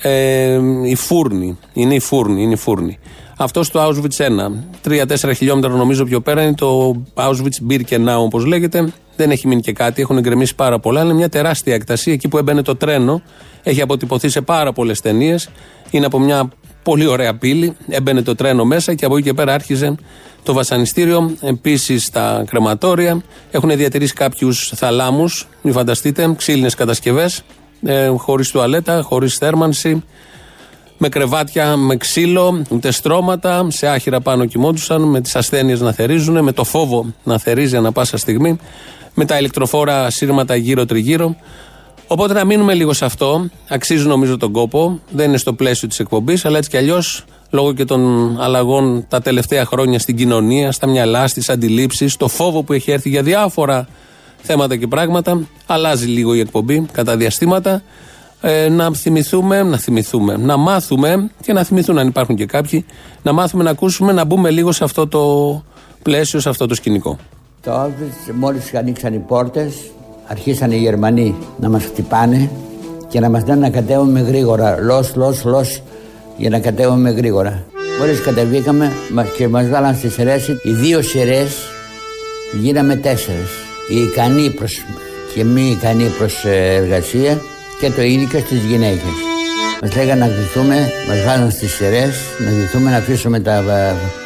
Ε, 0.03 0.61
η 0.85 0.95
φούρνη. 0.95 1.59
Είναι 1.73 1.95
η 1.95 2.01
φούρνη. 2.01 2.43
Είναι 2.43 2.53
η 2.53 2.57
φούρνη. 2.57 2.99
Αυτός 3.37 3.67
στο 3.67 3.89
Auschwitz 3.89 4.27
1. 4.85 5.05
3-4 5.05 5.33
χιλιόμετρα 5.37 5.71
νομίζω 5.71 6.05
πιο 6.05 6.21
πέρα 6.21 6.43
είναι 6.43 6.55
το 6.55 7.03
Auschwitz 7.15 7.71
Birkenau 7.71 8.19
όπως 8.19 8.45
λέγεται. 8.45 8.93
Δεν 9.17 9.31
έχει 9.31 9.47
μείνει 9.49 9.61
και 9.61 9.73
κάτι, 9.73 10.03
έχουν 10.03 10.21
γκρεμίσει 10.21 10.55
πάρα 10.55 10.79
πολλά. 10.79 11.03
Είναι 11.03 11.15
μια 11.15 11.29
τεράστια 11.29 11.75
έκταση. 11.75 12.11
Εκεί 12.11 12.29
που 12.29 12.39
έμπαινε 12.39 12.63
το 12.63 12.77
τρένο, 12.77 13.23
έχει 13.63 13.81
αποτυπωθεί 13.83 14.29
σε 14.29 14.41
πάρα 14.41 14.73
πολλές 14.73 15.01
ταινίες. 15.01 15.49
Είναι 15.91 16.07
από 16.07 16.19
μια 16.19 16.49
πολύ 16.83 17.07
ωραία 17.07 17.35
πύλη. 17.35 17.77
Έμπαινε 17.89 18.23
το 18.23 18.35
τρένο 18.35 18.65
μέσα 18.65 18.95
και 18.95 19.05
από 19.05 19.17
εκεί 19.17 19.27
και 19.27 19.35
πέρα 19.35 19.55
άρχιζε 19.55 19.95
το 20.43 20.53
βασανιστήριο. 20.53 21.37
Επίσης 21.41 22.11
τα 22.11 22.45
κρεματόρια. 22.47 23.23
Έχουν 23.51 23.77
διατηρήσει 23.77 24.13
κάποιους 24.13 24.73
θαλάμους, 24.75 25.49
μην 25.63 25.73
φανταστείτε, 25.73 26.35
ξύλινες 26.37 26.75
κατασκευές. 26.75 27.43
Ε, 27.83 28.07
χωρίς 28.07 28.51
τουαλέτα, 28.51 29.03
χωρίς 29.03 29.37
θέρμανση. 29.37 30.03
Με 30.99 31.09
κρεβάτια, 31.09 31.77
με 31.77 31.97
ξύλο, 31.97 32.63
ούτε 32.71 32.91
στρώματα, 32.91 33.67
σε 33.71 33.87
άχυρα 33.87 34.21
πάνω 34.21 34.45
κοιμόντουσαν, 34.45 35.03
με 35.03 35.21
τις 35.21 35.37
ασθένειες 35.37 35.81
να 35.81 35.93
θερίζουν, 35.93 36.43
με 36.43 36.53
το 36.53 36.65
φόβο 36.65 37.15
να 37.25 37.39
θερίζει 37.39 37.77
ανα 37.77 37.93
πάσα 37.93 38.17
στιγμή, 38.17 38.59
με 39.15 39.25
τα 39.25 39.39
ηλεκτροφόρα 39.39 40.11
σύρματα 40.11 40.57
γύρω-τριγύρω. 40.57 41.37
Οπότε 42.13 42.33
να 42.33 42.45
μείνουμε 42.45 42.75
λίγο 42.75 42.93
σε 42.93 43.05
αυτό. 43.05 43.47
Αξίζει 43.69 44.07
νομίζω 44.07 44.37
τον 44.37 44.53
κόπο. 44.53 45.01
Δεν 45.11 45.29
είναι 45.29 45.37
στο 45.37 45.53
πλαίσιο 45.53 45.89
της 45.89 45.99
εκπομπής, 45.99 46.45
αλλά 46.45 46.57
έτσι 46.57 46.71
κι 46.71 46.77
αλλιώς 46.77 47.25
λόγω 47.51 47.73
και 47.73 47.85
των 47.85 48.01
αλλαγών 48.41 49.05
τα 49.09 49.21
τελευταία 49.21 49.65
χρόνια 49.65 49.99
στην 49.99 50.17
κοινωνία, 50.17 50.73
στα 50.73 50.87
μυαλά, 50.87 51.29
στις 51.29 51.49
αντιλήψεις, 51.49 52.17
το 52.17 52.29
φόβο 52.29 52.63
που 52.63 52.73
έχει 52.73 52.91
έρθει 52.91 53.09
για 53.09 53.23
διάφορα 53.23 53.89
θέματα 54.43 54.77
και 54.77 54.87
πράγματα, 54.87 55.41
αλλάζει 55.67 56.07
λίγο 56.07 56.35
η 56.35 56.41
εκπομπή 56.41 56.87
κατά 56.93 57.17
διαστήματα. 57.17 57.83
Ε, 58.41 58.69
να 58.69 58.95
θυμηθούμε, 58.95 59.63
να 59.63 59.79
θυμηθούμε, 59.79 60.37
να 60.37 60.57
μάθουμε 60.57 61.31
και 61.43 61.53
να 61.53 61.65
θυμηθούν 61.65 61.99
αν 61.99 62.07
υπάρχουν 62.07 62.37
και 62.37 62.47
κάποιοι, 62.47 62.85
να 63.23 63.33
μάθουμε 63.33 63.63
να 63.63 63.71
ακούσουμε, 63.71 64.13
να 64.13 64.25
μπούμε 64.25 64.51
λίγο 64.51 64.73
σε 64.73 64.85
αυτό 64.85 65.09
το 65.09 65.23
πλαίσιο, 66.03 66.41
σε 66.41 66.49
αυτό 66.49 66.67
το 66.67 66.75
σκηνικό. 66.75 67.19
Το 67.63 67.83
Auschwitz 67.83 68.33
μόλις 68.35 68.75
ανοίξαν 68.75 69.15
οι 69.15 69.19
πόρτες 69.19 69.75
αρχίσαν 70.33 70.71
οι 70.71 70.77
Γερμανοί 70.77 71.35
να 71.61 71.69
μας 71.69 71.85
χτυπάνε 71.85 72.51
και 73.09 73.21
να 73.21 73.29
μας 73.31 73.43
λένε 73.47 73.61
να 73.61 73.71
κατέβουμε 73.71 74.21
γρήγορα. 74.21 74.79
Λος, 74.81 75.15
λος, 75.15 75.45
λος 75.45 75.83
για 76.37 76.51
να 76.51 76.59
κατέβουμε 76.59 77.11
γρήγορα. 77.11 77.65
Μόλις 78.01 78.21
κατεβήκαμε 78.21 78.93
μας- 79.13 79.29
και 79.37 79.49
μας 79.49 79.69
βάλαν 79.69 79.95
στη 79.95 80.09
σειρέση, 80.09 80.53
οι 80.63 80.71
δύο 80.71 81.03
σειρές 81.03 81.57
γίναμε 82.61 82.97
τέσσερις. 82.97 83.51
Οι 83.91 83.97
ικανοί 84.03 84.51
προς, 84.51 84.85
και 85.35 85.45
μη 85.45 85.71
ικανοί 85.71 86.05
προς 86.19 86.45
ε, 86.45 86.75
εργασία 86.75 87.41
και 87.81 87.91
το 87.91 88.03
ίδιο 88.03 88.29
και 88.29 88.39
στις 88.39 88.59
γυναίκες. 88.71 89.15
Μας 89.83 89.97
λέγανε 89.97 90.21
να 90.21 90.27
ντυθούμε, 90.27 90.75
μας 91.09 91.25
βάλαν 91.27 91.51
στις 91.51 91.73
σειρές, 91.73 92.15
να 92.39 92.51
ντυθούμε 92.51 92.91
να 92.91 92.97
αφήσουμε 92.97 93.41
τα, 93.41 93.63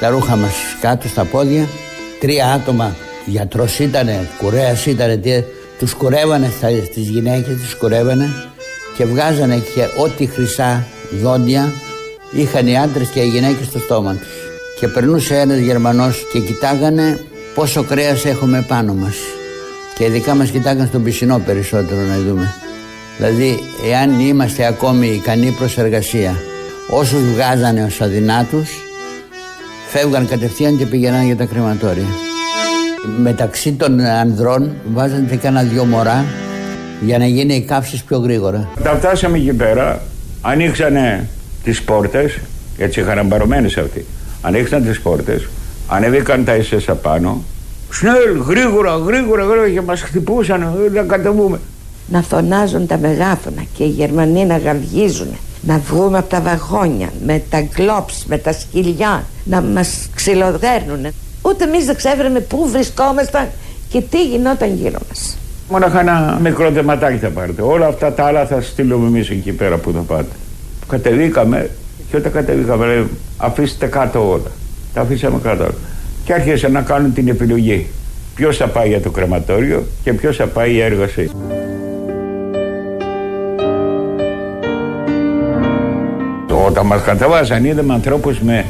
τα 0.01 0.09
ρούχα 0.09 0.37
μας 0.37 0.55
κάτω 0.81 1.09
στα 1.09 1.25
πόδια. 1.25 1.65
Τρία 2.21 2.47
άτομα, 2.47 2.95
γιατρός 3.27 3.79
ήτανε, 3.79 4.29
κουρέας 4.39 4.87
ήτανε, 4.87 5.17
τι, 5.17 5.31
τους 5.79 5.95
κουρεύανε 5.95 6.53
στα, 6.57 6.69
στις 6.85 7.09
γυναίκες, 7.09 7.57
τους 7.57 7.75
κουρεύανε 7.75 8.29
και 8.97 9.05
βγάζανε 9.05 9.57
και 9.75 9.83
ό,τι 10.03 10.27
χρυσά 10.27 10.87
δόντια 11.23 11.73
είχαν 12.33 12.67
οι 12.67 12.79
άντρες 12.79 13.09
και 13.09 13.21
οι 13.21 13.29
γυναίκες 13.29 13.67
στο 13.67 13.79
στόμα 13.79 14.13
τους. 14.13 14.29
και 14.81 14.89
περνούσε 14.89 15.37
ένας 15.37 15.59
Γερμανός 15.59 16.27
και 16.33 16.39
κοιτάγανε 16.39 17.21
πόσο 17.55 17.83
κρέας 17.83 18.25
έχουμε 18.25 18.65
πάνω 18.69 18.95
μας. 18.95 19.17
Και 19.99 20.05
ειδικά 20.05 20.35
μας 20.35 20.51
κοιτάγανε 20.51 20.87
στον 20.87 21.03
πισινό 21.03 21.39
περισσότερο 21.47 22.01
να 22.01 22.19
δούμε. 22.19 22.55
Δηλαδή, 23.17 23.59
εάν 23.91 24.21
είμαστε 24.21 24.67
ακόμη 24.67 25.07
ικανοί 25.07 25.51
προς 25.51 25.79
εργασία, 25.79 26.35
όσους 26.91 27.23
βγάζανε 27.35 27.85
ως 27.85 28.01
αδυνάτους, 28.01 28.71
φεύγαν 29.89 30.29
κατευθείαν 30.29 30.79
και 30.79 30.87
πήγαιναν 30.87 31.25
για 31.25 31.37
τα 31.37 31.45
κρεματόρια. 31.45 32.26
Μεταξύ 33.07 33.73
των 33.73 34.01
ανδρών 34.01 34.73
βάζανε 34.93 35.27
και 35.31 35.37
κάνα 35.37 35.63
δυο 35.63 35.85
μωρά 35.85 36.25
για 37.01 37.19
να 37.19 37.27
γίνει 37.27 37.55
οι 37.55 37.61
κάψεις 37.61 38.03
πιο 38.03 38.19
γρήγορα. 38.19 38.69
Τα 38.83 38.97
φτάσαμε 38.97 39.37
εκεί 39.37 39.53
πέρα, 39.53 40.03
ανοίξανε 40.41 41.29
τις 41.65 41.83
πόρτες, 41.83 42.39
έτσι 42.79 43.03
χαραμπαρωμένες 43.03 43.77
αυτοί. 43.77 44.07
Ανοίξαν 44.41 44.85
τις 44.85 45.01
πόρτες, 45.01 45.49
ανέβηκαν 45.89 46.45
τα 46.45 46.57
SS 46.57 46.83
απάνω. 46.87 47.43
Σνέλ, 47.91 48.41
γρήγορα, 48.47 48.97
γρήγορα, 48.97 49.45
γρήγορα 49.45 49.71
και 49.71 49.81
μας 49.81 50.01
χτυπούσαν, 50.01 50.91
να 50.93 51.03
κατεβούμε. 51.03 51.61
Να 52.09 52.23
φωνάζουν 52.23 52.87
τα 52.87 52.99
μεγάφωνα 52.99 53.63
και 53.77 53.85
οι 53.85 53.89
Γερμανοί 53.89 54.45
να 54.45 54.57
γαργίζουν. 54.57 55.29
Να 55.61 55.79
βγούμε 55.79 56.19
από 56.19 56.29
τα 56.29 56.41
βαγόνια 56.41 57.09
με 57.27 57.43
τα 57.51 57.61
γκλόψ, 57.61 58.25
με 58.27 58.39
τα 58.39 58.53
σκυλιά, 58.53 59.25
να 59.45 59.61
μας 59.61 60.09
ξυλοδέρνουν. 60.15 61.07
Ούτε 61.47 61.65
εμείς 61.65 61.85
δεν 61.85 61.97
ξέρουμε 61.97 62.41
πού 62.41 62.69
βρισκόμασταν 62.69 63.49
και 63.89 64.01
τι 64.01 64.25
γινόταν 64.25 64.75
γύρω 64.75 64.99
μας. 65.09 65.39
Μόνο 65.71 65.87
ένα 65.99 66.39
μικρό 66.43 66.71
δεματάκι 66.71 67.19
θα 67.19 67.29
πάρετε. 67.29 67.63
Όλα 67.63 67.87
αυτά 67.87 68.13
τα 68.13 68.25
άλλα 68.25 68.47
θα 68.47 68.61
στείλουμε 68.61 69.07
εμείς 69.07 69.31
εκεί 69.31 69.53
πέρα 69.53 69.77
που 69.77 69.93
θα 69.93 69.99
πάτε. 69.99 70.35
Κατεβήκαμε 70.89 71.71
και 72.11 72.17
όταν 72.17 72.33
κατεβήκαμε, 72.33 72.87
λέει, 72.87 73.07
αφήστε 73.37 73.87
κάτω 73.87 74.31
όλα. 74.31 74.51
Τα 74.95 75.01
αφήσαμε 75.01 75.39
κάτω 75.43 75.63
όλα. 75.63 75.75
Και 76.25 76.33
άρχισαν 76.33 76.73
να 76.73 76.81
κάνουν 76.81 77.13
την 77.13 77.29
επιλογή. 77.29 77.87
Ποιος 78.35 78.57
θα 78.57 78.67
πάει 78.67 78.89
για 78.89 79.01
το 79.01 79.11
κρεματόριο 79.11 79.87
και 80.03 80.13
ποιος 80.13 80.37
θα 80.37 80.47
πάει 80.47 80.73
για 80.73 80.85
έργαση. 80.85 81.31
Όταν 86.67 86.87
μας 86.87 87.03
κατεβάσαν 87.03 87.65
είδαμε 87.65 87.95
ανθρώπους 87.95 88.41
με 88.41 88.65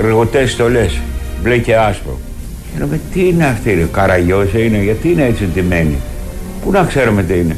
ρηγωτές 0.00 0.50
στολές, 0.50 1.00
μπλε 1.44 1.58
και 1.58 1.76
άσπρο. 1.76 2.18
Και 2.72 2.78
λέμε 2.78 3.00
τι 3.12 3.28
είναι 3.28 3.44
αυτή 3.44 3.70
η 3.70 3.88
καραγιώσα 3.92 4.58
είναι, 4.58 4.82
γιατί 4.82 5.10
είναι 5.10 5.24
έτσι 5.24 5.44
τιμένη. 5.44 5.96
Πού 6.64 6.70
να 6.70 6.84
ξέρουμε 6.84 7.22
τι 7.22 7.38
είναι; 7.38 7.56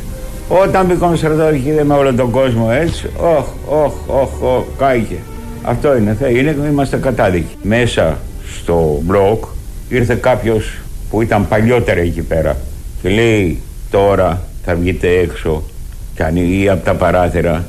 Όταν 0.48 0.86
μπήκαμε 0.86 1.16
στρατός 1.16 1.60
και 1.64 1.68
είδαμε 1.68 1.94
όλο 1.94 2.14
τον 2.14 2.30
κόσμο 2.30 2.68
έτσι, 2.70 3.06
όχ, 3.16 3.46
όχ, 3.66 3.92
όχ, 4.06 4.42
όχ, 4.42 4.64
κάηκε. 4.78 5.16
Αυτό 5.62 5.96
είναι, 5.96 6.16
θα 6.20 6.28
είναι, 6.28 6.56
είμαστε 6.70 6.96
κατάδικοι. 6.96 7.56
Μέσα 7.62 8.18
στο 8.60 9.00
μπλοκ 9.02 9.44
ήρθε 9.88 10.14
κάποιος 10.14 10.78
που 11.10 11.22
ήταν 11.22 11.48
παλιότερα 11.48 12.00
εκεί 12.00 12.22
πέρα 12.22 12.56
και 13.02 13.08
λέει 13.08 13.60
τώρα 13.90 14.42
θα 14.64 14.74
βγείτε 14.74 15.08
έξω 15.08 15.62
και 16.14 16.22
ανοίγει 16.22 16.68
από 16.68 16.84
τα 16.84 16.94
παράθυρα 16.94 17.64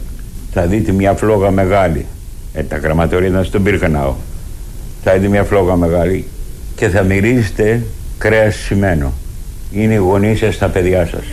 θα 0.53 0.65
δείτε 0.65 0.91
μια 0.91 1.13
φλόγα 1.13 1.51
μεγάλη. 1.51 2.05
Ε, 2.53 2.63
τα 2.63 2.77
γραμματόρια 2.77 3.27
ήταν 3.27 3.43
στον 3.43 3.63
Πυρκανάο. 3.63 4.13
Θα 5.03 5.13
δείτε 5.13 5.27
μια 5.27 5.43
φλόγα 5.43 5.75
μεγάλη 5.75 6.25
και 6.75 6.89
θα 6.89 7.01
μυρίζετε 7.03 7.83
κρέας 8.17 8.55
σημαίνο. 8.55 9.13
Είναι 9.71 9.93
οι 9.93 9.97
γονείς 9.97 10.39
σας 10.39 10.57
τα 10.57 10.67
παιδιά 10.67 11.05
σας. 11.05 11.23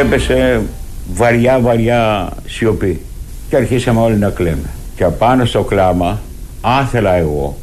Έπεσε 0.00 0.62
βαριά 1.12 1.60
βαριά 1.60 2.30
σιωπή 2.46 3.00
και 3.48 3.56
αρχίσαμε 3.56 4.00
όλοι 4.00 4.16
να 4.16 4.30
κλαίμε. 4.30 4.70
Και 4.96 5.04
απάνω 5.04 5.44
στο 5.44 5.62
κλάμα 5.62 6.20
άθελα 6.60 7.14
εγώ, 7.14 7.58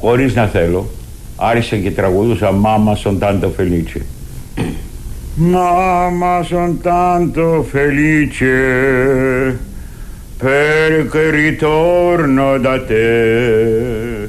χωρίς 0.00 0.34
να 0.34 0.46
θέλω, 0.46 0.90
άρχισε 1.36 1.76
και 1.76 1.90
τραγουδούσα 1.90 2.52
«Μάμα 2.52 2.96
son 3.04 3.18
tanto 3.18 3.48
felice». 5.36 5.48
Mamma 5.50 6.42
son 6.42 6.80
tanto 6.80 7.62
felice 7.62 9.58
perché 10.36 11.30
ritorno 11.30 12.58
da 12.58 12.84
te. 12.84 14.28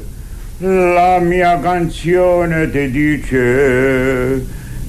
La 0.60 1.20
mia 1.20 1.60
canzone 1.60 2.70
ti 2.70 2.92
dice 2.92 4.46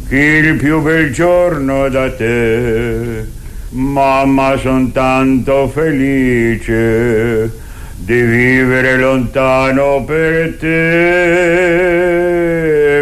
che 0.08 0.16
il 0.16 0.56
più 0.56 0.82
bel 0.82 1.10
giorno 1.12 1.88
da 1.88 2.10
te. 2.14 3.24
Mamma 3.70 4.56
son 4.58 4.92
tanto 4.92 5.68
felice 5.68 7.50
di 7.96 8.20
vivere 8.20 8.98
lontano 8.98 10.04
per 10.04 10.56
te, 10.58 10.72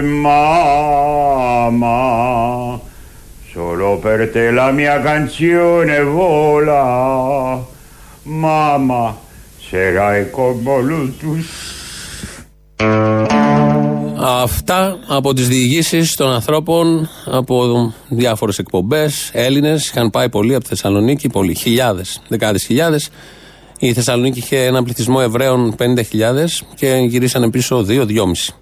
mamma. 0.02 1.38
Solo 4.00 4.16
per 4.16 4.30
te 4.30 4.50
la 4.50 4.70
mia 4.70 5.00
canzone 5.00 6.02
vola, 6.02 7.62
mamma, 8.22 9.18
sarai 9.68 10.30
come 10.30 10.82
l'ultus. 10.82 11.46
Αυτά 14.22 14.98
από 15.08 15.32
τις 15.32 15.48
διηγήσεις 15.48 16.14
των 16.14 16.30
ανθρώπων 16.32 17.08
από 17.24 17.92
διάφορες 18.08 18.58
εκπομπές. 18.58 19.30
Έλληνες 19.32 19.88
είχαν 19.88 20.10
πάει 20.10 20.28
πολλοί 20.28 20.54
από 20.54 20.62
τη 20.62 20.68
Θεσσαλονίκη, 20.68 21.28
πολλοί, 21.28 21.54
χιλιάδες, 21.54 22.22
δεκάδες 22.28 22.64
χιλιάδες. 22.64 23.10
Η 23.78 23.92
Θεσσαλονίκη 23.92 24.38
είχε 24.38 24.64
έναν 24.64 24.84
πληθυσμό 24.84 25.18
Εβραίων 25.22 25.74
50.000 25.78 26.02
και 26.74 26.86
γυρίσανε 27.08 27.50
πίσω 27.50 27.86
2-2,5. 27.88 28.54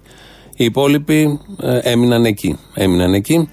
Οι 0.55 0.65
υπόλοιποι 0.65 1.39
ε, 1.61 1.77
έμειναν 1.77 2.25
εκεί. 2.25 2.59
Έμειναν 2.73 3.13
εκεί. 3.13 3.49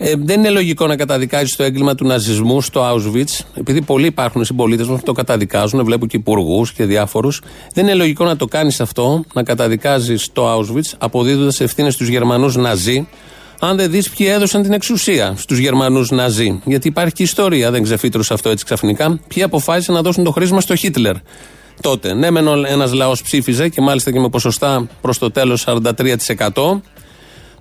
Ε, 0.00 0.12
δεν 0.16 0.38
είναι 0.38 0.50
λογικό 0.50 0.86
να 0.86 0.96
καταδικάζεις 0.96 1.56
το 1.56 1.62
έγκλημα 1.62 1.94
του 1.94 2.06
ναζισμού 2.06 2.60
στο 2.60 2.92
Auschwitz, 2.92 3.44
επειδή 3.54 3.82
πολλοί 3.82 4.06
υπάρχουν 4.06 4.44
συμπολίτες 4.44 4.86
μας 4.86 4.98
που 4.98 5.04
το 5.04 5.12
καταδικάζουν, 5.12 5.84
βλέπω 5.84 6.06
και 6.06 6.16
υπουργούς 6.16 6.72
και 6.72 6.84
διάφορους. 6.84 7.42
Δεν 7.74 7.84
είναι 7.84 7.94
λογικό 7.94 8.24
να 8.24 8.36
το 8.36 8.46
κάνεις 8.46 8.80
αυτό, 8.80 9.24
να 9.32 9.42
καταδικάζεις 9.42 10.28
το 10.32 10.54
Auschwitz, 10.54 10.94
αποδίδοντας 10.98 11.60
ευθύνες 11.60 11.94
στους 11.94 12.08
Γερμανούς 12.08 12.56
Ναζί, 12.56 13.08
αν 13.60 13.76
δεν 13.76 13.90
δεις 13.90 14.10
ποιοι 14.10 14.26
έδωσαν 14.30 14.62
την 14.62 14.72
εξουσία 14.72 15.34
στους 15.36 15.58
Γερμανούς 15.58 16.10
Ναζί. 16.10 16.60
Γιατί 16.64 16.88
υπάρχει 16.88 17.12
και 17.12 17.22
ιστορία, 17.22 17.70
δεν 17.70 17.82
ξεφύτρωσε 17.82 18.34
αυτό 18.34 18.48
έτσι 18.48 18.64
ξαφνικά. 18.64 19.20
Ποιοι 19.28 19.42
αποφάσισαν 19.42 19.94
να 19.94 20.02
δώσουν 20.02 20.24
το 20.24 20.30
χρήσμα 20.30 20.60
στο 20.60 20.74
Χίτλερ. 20.74 21.14
Τότε, 21.80 22.14
ναι, 22.14 22.30
μεν 22.30 22.48
ένας 22.66 22.92
λαός 22.92 23.22
ψήφιζε 23.22 23.68
και 23.68 23.80
μάλιστα 23.80 24.12
και 24.12 24.20
με 24.20 24.28
ποσοστά 24.28 24.86
προς 25.00 25.18
το 25.18 25.30
τέλος 25.30 25.64
43% 25.66 26.80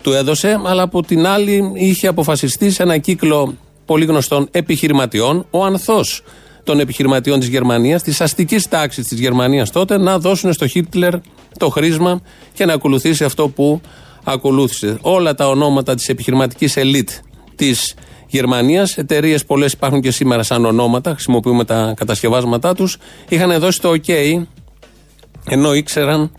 του 0.02 0.12
έδωσε, 0.12 0.60
αλλά 0.66 0.82
από 0.82 1.04
την 1.04 1.28
άλλη 1.28 1.72
είχε 1.74 2.08
αποφασιστεί 2.08 2.72
σε 2.72 2.84
ένα 2.84 2.98
κύκλο 2.98 3.54
πολύ 3.86 4.06
γνωστών 4.06 4.48
επιχειρηματιών, 4.52 5.46
ο 5.50 5.66
ανθός 5.66 6.24
των 6.64 6.80
επιχειρηματιών 6.80 7.40
της 7.40 7.48
Γερμανίας, 7.48 8.04
της 8.04 8.22
αστικής 8.22 8.68
τάξης 8.68 9.08
της 9.08 9.20
Γερμανίας 9.20 9.70
τότε, 9.70 9.98
να 9.98 10.20
δώσουν 10.20 10.54
στο 10.54 10.68
Χίτλερ 10.68 11.14
το 11.58 11.70
χρήσμα 11.70 12.22
και 12.54 12.66
να 12.66 12.74
ακολουθήσει 12.74 13.24
αυτό 13.24 13.50
που 13.50 13.82
ακολούθησε. 14.24 14.98
Όλα 15.02 15.36
τα 15.36 15.50
ονόματα 15.50 15.96
της 15.96 16.10
επιχειρηματικής 16.10 16.78
ελίτ 16.78 17.10
της 17.56 17.96
Γερμανίας, 18.28 18.98
εταιρείες 18.98 19.46
πολλές 19.46 19.72
υπάρχουν 19.72 20.02
και 20.02 20.12
σήμερα 20.12 20.44
σαν 20.44 20.66
ονόματα, 20.66 21.12
χρησιμοποιούμε 21.12 21.66
τα 21.66 21.94
κατασκευάσματά 21.96 22.76
τους, 22.76 22.98
είχαν 23.30 23.60
δώσει 23.60 23.82
το 23.82 23.90
OK, 23.90 24.44
ενώ 25.46 25.74
ήξεραν 25.74 26.32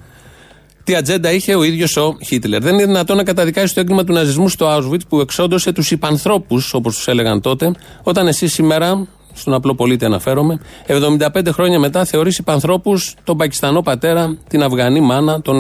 τι 0.89 0.95
ατζέντα 0.95 1.33
είχε 1.33 1.55
ο 1.55 1.63
ίδιος 1.63 1.97
ο 1.97 2.17
Χίτλερ. 2.27 2.63
Δεν 2.63 2.75
είναι 2.75 2.85
δυνατόν 2.85 3.17
να 3.17 3.25
καταδικάσει 3.25 3.75
το 3.75 3.81
έγκλημα 3.81 4.05
του 4.05 4.13
ναζισμού 4.13 4.49
στο 4.49 4.77
Auschwitz 4.77 5.01
που 5.09 5.21
εξόντωσε 5.21 5.73
τους 5.73 5.91
υπανθρώπους, 5.91 6.75
όπως 6.75 6.95
τους 6.95 7.09
έλεγαν 7.09 7.41
τότε, 7.41 7.73
όταν 8.03 8.27
εσύ 8.27 8.47
σήμερα, 8.47 9.07
στον 9.33 9.55
απλό 9.55 9.75
πολίτη 9.75 10.05
αναφέρομαι, 10.05 10.61
75 10.87 11.49
χρόνια 11.53 11.79
μετά 11.79 12.05
θεωρείς 12.05 12.39
υπανθρώπους 12.39 13.15
τον 13.25 13.37
Πακιστανό 13.37 13.83
πατέρα, 13.83 14.39
την 14.49 14.63
Αφγανή 14.63 15.01
μάνα, 15.01 15.41
τον, 15.41 15.59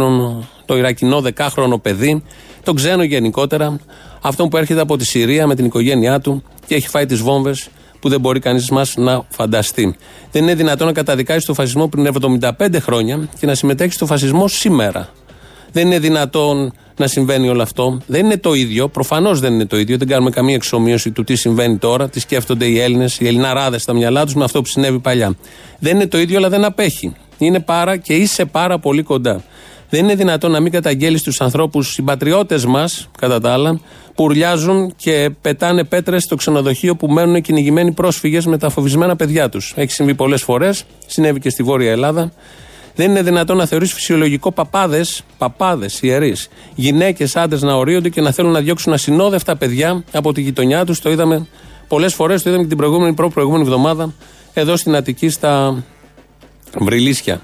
το 0.64 0.77
Ιρακινό 0.77 1.21
δεκάχρονο 1.21 1.79
παιδί, 1.79 2.23
τον 2.62 2.75
ξένο 2.75 3.03
γενικότερα, 3.03 3.81
αυτόν 4.21 4.49
που 4.49 4.57
έρχεται 4.57 4.81
από 4.81 4.97
τη 4.97 5.05
Συρία 5.05 5.47
με 5.47 5.55
την 5.55 5.64
οικογένειά 5.64 6.21
του 6.21 6.43
και 6.67 6.75
έχει 6.75 6.88
φάει 6.88 7.07
τις 7.07 7.21
βόμβες 7.21 7.69
που 8.01 8.09
δεν 8.09 8.21
μπορεί 8.21 8.41
κανείς 8.41 8.71
μας 8.71 8.95
να 8.97 9.23
φανταστεί. 9.29 9.97
Δεν 10.31 10.43
είναι 10.43 10.55
δυνατόν 10.55 10.87
να 10.87 10.93
καταδικάσει 10.93 11.47
το 11.47 11.55
φασισμό 11.55 11.89
πριν 11.89 12.11
75 12.21 12.51
χρόνια 12.81 13.29
και 13.41 13.47
να 13.47 13.55
συμμετέχει 13.55 13.93
στο 13.93 14.07
φασισμό 14.07 14.49
σήμερα. 14.49 15.09
Δεν 15.73 15.87
είναι 15.87 15.99
δυνατόν 15.99 16.73
να 16.97 17.07
συμβαίνει 17.07 17.49
όλο 17.49 17.63
αυτό. 17.63 18.01
Δεν 18.07 18.25
είναι 18.25 18.37
το 18.37 18.55
ίδιο. 18.55 18.89
Προφανώς 18.89 19.41
δεν 19.41 19.53
είναι 19.53 19.67
το 19.67 19.79
ίδιο. 19.79 19.97
Δεν 19.97 20.09
κάνουμε 20.09 20.31
καμία 20.31 20.55
εξομοίωση 20.55 21.11
του 21.11 21.25
τι 21.25 21.37
συμβαίνει 21.37 21.77
τώρα, 21.77 22.09
τι 22.09 22.21
σκέφτονται 22.21 22.67
οι 22.67 22.81
Έλληνες, 22.81 23.21
οι 23.21 23.27
Ελληναράδες 23.27 23.83
στα 23.83 23.93
μυαλά 23.93 24.25
τους 24.25 24.35
με 24.35 24.45
αυτό 24.45 24.63
που 24.63 24.69
συνέβη 24.69 24.99
παλιά. 24.99 25.37
Δεν 25.79 25.95
είναι 25.95 26.07
το 26.07 26.19
ίδιο, 26.19 26.37
αλλά 26.37 26.49
δεν 26.49 26.65
απέχει. 26.65 27.15
Είναι 27.39 27.61
πάρα 27.61 27.97
και 27.97 28.15
είσαι 28.15 28.45
πάρα 28.45 28.79
πολύ 28.79 29.03
κοντά. 29.03 29.43
Δεν 29.90 30.05
είναι 30.05 30.14
δυνατόν 30.14 30.51
να 30.51 30.61
μην 30.61 30.72
καταγγέλεις 30.72 31.22
τους 31.22 31.40
ανθρώπους, 31.40 31.92
συμπατριώτες 31.92 32.64
μας, 32.64 33.09
κατά 33.18 33.40
τα 33.40 33.53
άλλα, 33.53 33.81
που 34.14 34.24
ουρλιάζουν 34.24 34.94
και 34.96 35.31
πετάνε 35.40 35.85
πέτρες 35.85 36.22
στο 36.22 36.37
ξενοδοχείο 36.37 36.96
που 36.96 37.07
μένουν 37.07 37.42
κυνηγημένοι 37.42 37.92
πρόσφυγες 37.92 38.46
με 38.46 38.59
τα 38.59 38.68
φοβισμένα 38.70 39.16
παιδιά 39.16 39.48
τους. 39.48 39.72
Έχει 39.77 39.92
συμβεί 39.92 40.14
πολλές 40.14 40.42
φορές, 40.42 40.85
συνέβη 41.07 41.40
και 41.40 41.51
στη 41.51 41.62
Βόρεια 41.62 41.90
Ελλάδα. 41.90 42.33
Δεν 42.94 43.11
είναι 43.11 43.22
δυνατόν 43.22 43.57
να 43.57 43.66
θεωρείς 43.66 43.92
φυσιολογικό 43.92 44.53
παπάδες, 44.53 45.22
παπάδες, 45.38 46.03
ιερείς, 46.03 46.48
γυναίκες, 46.74 47.37
άντρες 47.37 47.62
να 47.62 47.74
ορίονται 47.74 48.09
και 48.09 48.20
να 48.20 48.31
θέλουν 48.31 48.53
να 48.53 48.61
διώξουν 48.61 48.92
ασυνόδευτα 48.92 49.57
παιδιά 49.57 50.05
από 50.12 50.33
τη 50.33 50.40
γειτονιά 50.40 50.85
τους. 50.85 51.01
Το 51.01 51.11
είδαμε 51.11 51.46
πολλές 51.88 52.14
φορές, 52.14 52.42
το 52.42 52.48
είδαμε 52.48 52.62
και 52.62 52.68
την 52.68 52.79
προηγούμενη, 52.79 53.14
προ-προηγούμενη 53.14 53.62
εβδομάδα 53.62 54.14
εδώ 54.53 54.77
στην 54.77 54.96
Αττική, 54.96 55.29
στα 55.29 55.85
Βρυλίσια. 56.79 57.40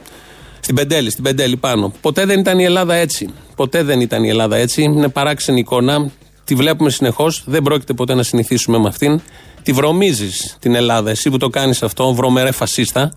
Στην 0.65 0.77
Πεντέλη, 0.77 1.11
στην 1.11 1.25
Πεντέλη 1.25 1.57
πάνω. 1.57 1.93
Ποτέ 2.01 2.25
δεν 2.25 2.39
ήταν 2.39 2.59
η 2.59 2.65
Ελλάδα 2.65 2.95
έτσι. 2.95 3.29
Ποτέ 3.57 3.83
δεν 3.83 4.01
ήταν 4.01 4.25
η 4.25 4.29
Ελλάδα 4.29 4.57
έτσι. 4.57 4.83
Είναι 4.83 5.09
παράξενη 5.09 5.61
εικόνα. 5.61 6.11
Τη 6.45 6.55
βλέπουμε 6.55 6.91
συνεχώς. 6.91 7.43
Δεν 7.47 7.63
πρόκειται 7.63 7.93
ποτέ 7.93 8.15
να 8.15 8.23
συνηθίσουμε 8.23 8.79
με 8.79 8.89
αυτήν. 8.89 9.21
Τη 9.63 9.73
βρωμίζεις 9.73 10.57
την 10.61 10.75
Ελλάδα. 10.75 11.11
Εσύ 11.11 11.31
που 11.31 11.37
το 11.37 11.49
κάνεις 11.49 11.83
αυτό, 11.83 12.15
βρωμερέ 12.15 12.51
φασίστα 12.51 13.13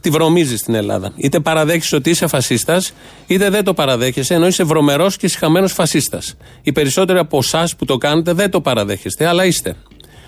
τη 0.00 0.10
βρωμίζεις 0.10 0.60
στην 0.60 0.74
Ελλάδα. 0.74 1.12
Είτε 1.16 1.40
παραδέχεις 1.40 1.92
ότι 1.92 2.10
είσαι 2.10 2.26
φασίστας, 2.26 2.92
είτε 3.26 3.50
δεν 3.50 3.64
το 3.64 3.74
παραδέχεσαι, 3.74 4.34
ενώ 4.34 4.46
είσαι 4.46 4.64
βρωμερός 4.64 5.16
και 5.16 5.28
συχαμένο 5.28 5.68
φασίστας. 5.68 6.34
Οι 6.62 6.72
περισσότεροι 6.72 7.18
από 7.18 7.38
εσάς 7.38 7.76
που 7.76 7.84
το 7.84 7.98
κάνετε 7.98 8.32
δεν 8.32 8.50
το 8.50 8.60
παραδέχεστε, 8.60 9.26
αλλά 9.26 9.44
είστε. 9.44 9.76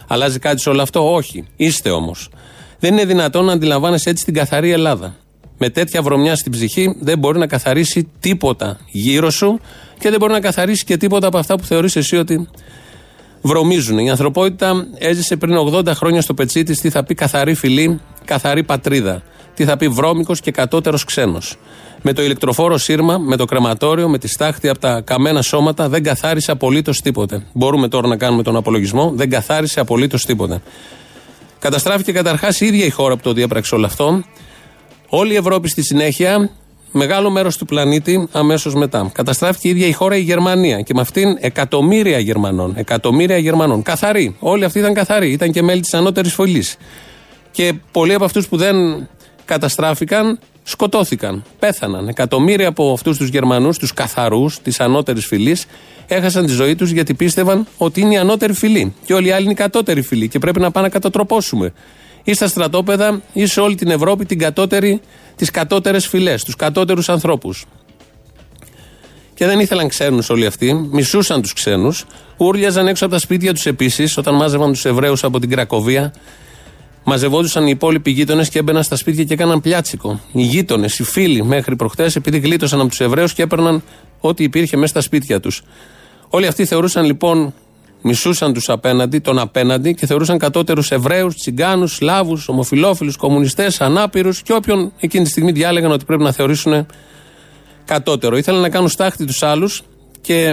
Αλλάζει 0.07 0.39
κάτι 0.39 0.61
σε 0.61 0.69
όλο 0.69 0.83
αυτό, 0.83 1.15
όχι. 1.15 1.45
Είστε 1.57 1.91
όμως. 1.91 2.29
Δεν 2.79 2.93
είναι 2.93 3.05
δυνατόν 3.05 3.45
να 3.45 3.53
αντιλαμβάνεσαι 3.53 4.11
έτσι 4.11 4.25
την 4.25 4.35
καθαρή 4.35 4.71
Ελλάδα. 4.71 5.15
Με 5.65 5.71
τέτοια 5.71 6.03
βρωμιά 6.03 6.37
στην 6.37 6.53
ψυχή 6.53 6.97
δεν 7.01 7.19
μπορεί 7.19 7.39
να 7.39 7.47
καθαρίσει 7.47 8.09
τίποτα 8.21 8.79
γύρω 8.91 9.31
σου 9.31 9.61
και 9.99 10.11
δεν 10.11 10.19
μπορεί 10.19 10.33
να 10.33 10.41
καθαρίσει 10.41 10.85
και 10.85 10.97
τίποτα 10.97 11.27
από 11.27 11.39
αυτά 11.39 11.57
που 11.57 11.65
θεωρείς 11.65 11.97
εσύ 11.97 12.17
ότι 12.17 12.49
βρωμίζουν. 13.43 13.99
Η 13.99 14.11
ανθρωπότητα 14.11 14.87
έζησε 14.99 15.37
πριν 15.37 15.57
80 15.73 15.87
χρόνια 15.87 16.21
στο 16.23 16.35
πετσί 16.35 16.63
της 16.63 16.81
τι 16.81 16.91
θα 16.91 17.05
πει 17.05 17.15
καθαρή 17.15 17.55
φυλή, 17.55 18.01
καθαρή 18.25 18.63
πατρίδα. 18.63 19.23
Τι 19.55 19.65
θα 19.65 19.77
πει 19.77 19.89
βρώμικος 19.89 20.41
και 20.41 20.51
κατώτερος 20.51 21.05
ξένος. 21.05 21.57
Με 22.03 22.13
το 22.13 22.23
ηλεκτροφόρο 22.23 22.79
σύρμα, 22.79 23.19
με 23.19 23.37
το 23.37 23.45
κρεματόριο, 23.45 24.09
με 24.09 24.19
τη 24.19 24.29
στάχτη 24.29 24.69
από 24.69 24.79
τα 24.79 25.01
καμένα 25.01 25.43
σώματα 25.43 25.89
δεν 25.89 26.03
καθάρισε 26.03 26.51
απολύτως 26.51 27.01
τίποτε. 27.01 27.47
Μπορούμε 27.53 27.89
τώρα 27.89 28.09
να 28.09 28.17
κάνουμε 28.17 28.43
τον 28.43 28.57
απολογισμό, 28.57 29.13
δεν 29.15 29.31
καθάρισε 29.31 29.81
απολύτως 29.81 30.25
τίποτε. 30.25 30.63
Καταστράφηκε 31.59 32.13
καταρχάς 32.13 32.61
η 32.61 32.67
ίδια 32.67 32.85
η 32.85 32.91
χώρα 32.91 33.17
που 33.17 33.23
το 33.23 33.33
διέπραξε 33.33 33.75
όλο 33.75 33.87
αυτό. 33.87 34.23
Όλη 35.15 35.33
η 35.33 35.37
Ευρώπη 35.37 35.69
στη 35.69 35.83
συνέχεια, 35.83 36.51
μεγάλο 36.93 37.31
μέρος 37.31 37.57
του 37.57 37.65
πλανήτη 37.65 38.29
αμέσως 38.33 38.75
μετά. 38.75 39.11
Καταστράφηκε 39.13 39.69
η 39.69 39.71
ίδια 39.71 39.87
η 39.87 39.93
χώρα 39.93 40.17
η 40.17 40.21
Γερμανία 40.21 40.81
και 40.81 40.95
με 40.95 41.01
αυτήν 41.01 41.37
εκατομμύρια 41.41 42.19
Γερμανών. 42.19 42.73
Εκατομμύρια 42.77 43.39
Γερμανών. 43.39 43.83
Καθαροί. 43.83 44.37
Όλοι 44.39 44.65
αυτοί 44.65 44.79
ήταν 44.79 44.95
καθαροί. 44.95 45.31
Ήταν 45.31 45.53
και 45.53 45.63
μέλη 45.63 45.81
της 45.81 45.95
ανώτερης 45.95 46.33
φωλής. 46.33 46.77
Και 47.51 47.73
πολλοί 47.91 48.15
από 48.15 48.25
αυτούς 48.25 48.49
που 48.49 48.57
δεν 48.57 49.09
καταστράφηκαν, 49.45 50.39
σκοτώθηκαν, 50.63 51.45
πέθαναν. 51.59 52.09
Εκατομμύρια 52.09 52.69
από 52.69 52.93
αυτούς 52.93 53.17
τους 53.17 53.29
Γερμανούς, 53.29 53.79
τους 53.79 53.93
καθαρούς 53.95 54.61
της 54.63 54.81
ανώτερης 54.81 55.27
φυλής, 55.27 55.67
έχασαν 56.07 56.47
τη 56.47 56.53
ζωή 56.53 56.75
τους 56.75 56.91
γιατί 56.91 57.15
πίστευαν 57.15 57.67
ότι 57.77 58.01
είναι 58.01 58.15
η 58.15 58.17
ανώτερη 58.17 58.53
φυλή. 58.53 58.95
Και 59.05 59.15
όλοι 59.15 59.29
οι 59.29 59.31
άλλοι 59.31 59.43
είναι 59.43 59.53
η 59.53 59.57
κατώτερη 59.57 60.03
φυλή 60.03 60.29
και 60.29 60.39
πρέπει 60.39 60.61
να 60.61 60.71
πάμε 60.71 60.87
να 60.87 60.93
κατατροπώσουμε. 60.93 61.73
Ή 62.25 62.35
στα 62.35 62.47
στρατόπεδα 62.49 63.23
ή 63.33 63.47
σε 63.47 63.61
όλη 63.61 63.75
την 63.75 63.91
Ευρώπη 63.91 64.25
την 64.25 64.39
κατώτερη, 64.39 65.01
τις 65.37 65.51
κατώτερες 65.51 66.07
φυλές, 66.07 66.45
τους 66.45 66.57
κατώτερους 66.57 67.09
ανθρώπους. 67.09 67.65
Και 69.35 69.47
δεν 69.47 69.61
ήθελαν 69.61 69.89
ξένους 69.89 70.31
όλοι 70.31 70.47
αυτοί, 70.47 70.89
μισούσαν 70.93 71.43
τους 71.43 71.53
ξένους, 71.53 72.05
ούρλιαζαν 72.37 72.87
έξω 72.87 73.05
από 73.05 73.15
τα 73.15 73.21
σπίτια 73.21 73.53
τους 73.53 73.67
επίσης, 73.67 74.17
όταν 74.17 74.35
μάζευαν 74.35 74.73
τους 74.73 74.85
Εβραίους 74.85 75.25
από 75.25 75.39
την 75.39 75.51
Κρακοβία 75.51 76.13
Μαζευόντουσαν 77.05 77.67
οι 77.67 77.71
υπόλοιποι 77.75 78.11
γείτονες 78.11 78.49
και 78.49 78.59
έμπαιναν 78.59 78.83
στα 78.83 78.97
σπίτια 78.97 79.25
και 79.25 79.33
έκαναν 79.33 79.61
πλιάτσικο. 79.61 80.21
Οι 80.33 80.43
γείτονες, 80.43 80.99
οι 80.99 81.03
φίλοι 81.03 81.45
μέχρι 81.45 81.77
προχτές, 81.77 82.17
επειδή 82.17 82.39
γλίτωσαν 82.39 82.81
από 82.81 82.89
τους 82.89 83.01
Εβραίους 83.01 83.33
και 83.33 83.43
έπαιρναν 83.43 83.83
ό,τι 84.21 84.45
υπήρχε 84.45 84.77
μέσα 84.77 84.89
στα 84.89 85.01
σπίτια 85.01 85.41
τους. 85.41 85.63
Όλοι 86.29 86.47
αυτοί 86.47 86.65
θεωρούσαν 86.65 87.05
λοιπόν, 87.05 87.55
μισούσαν 88.03 88.53
τους 88.53 88.69
απέναντι, 88.69 89.19
τον 89.19 89.39
απέναντι 89.39 89.95
και 89.95 90.07
θεωρούσαν 90.07 90.39
κατώτερους 90.39 90.91
Εβραίους, 90.91 91.35
Τσιγκάνους, 91.35 91.95
Σλάβους, 91.95 92.49
Ομοφυλόφιλους, 92.49 93.17
Κομμουνιστές, 93.17 93.81
Ανάπηρους 93.81 94.43
και 94.43 94.53
όποιον 94.53 94.93
εκείνη 95.01 95.25
τη 95.25 95.31
στιγμή 95.31 95.53
διάλεγαν 95.53 95.91
ότι 95.91 96.05
πρέπει 96.05 96.23
να 96.23 96.33
θεωρήσουν 96.33 96.87
κατώτερο. 97.85 98.37
Ήθελαν 98.37 98.61
να 98.61 98.69
κάνουν 98.69 98.89
στάχτη 98.89 99.25
τους 99.25 99.43
άλλους 99.43 99.83
και 100.21 100.53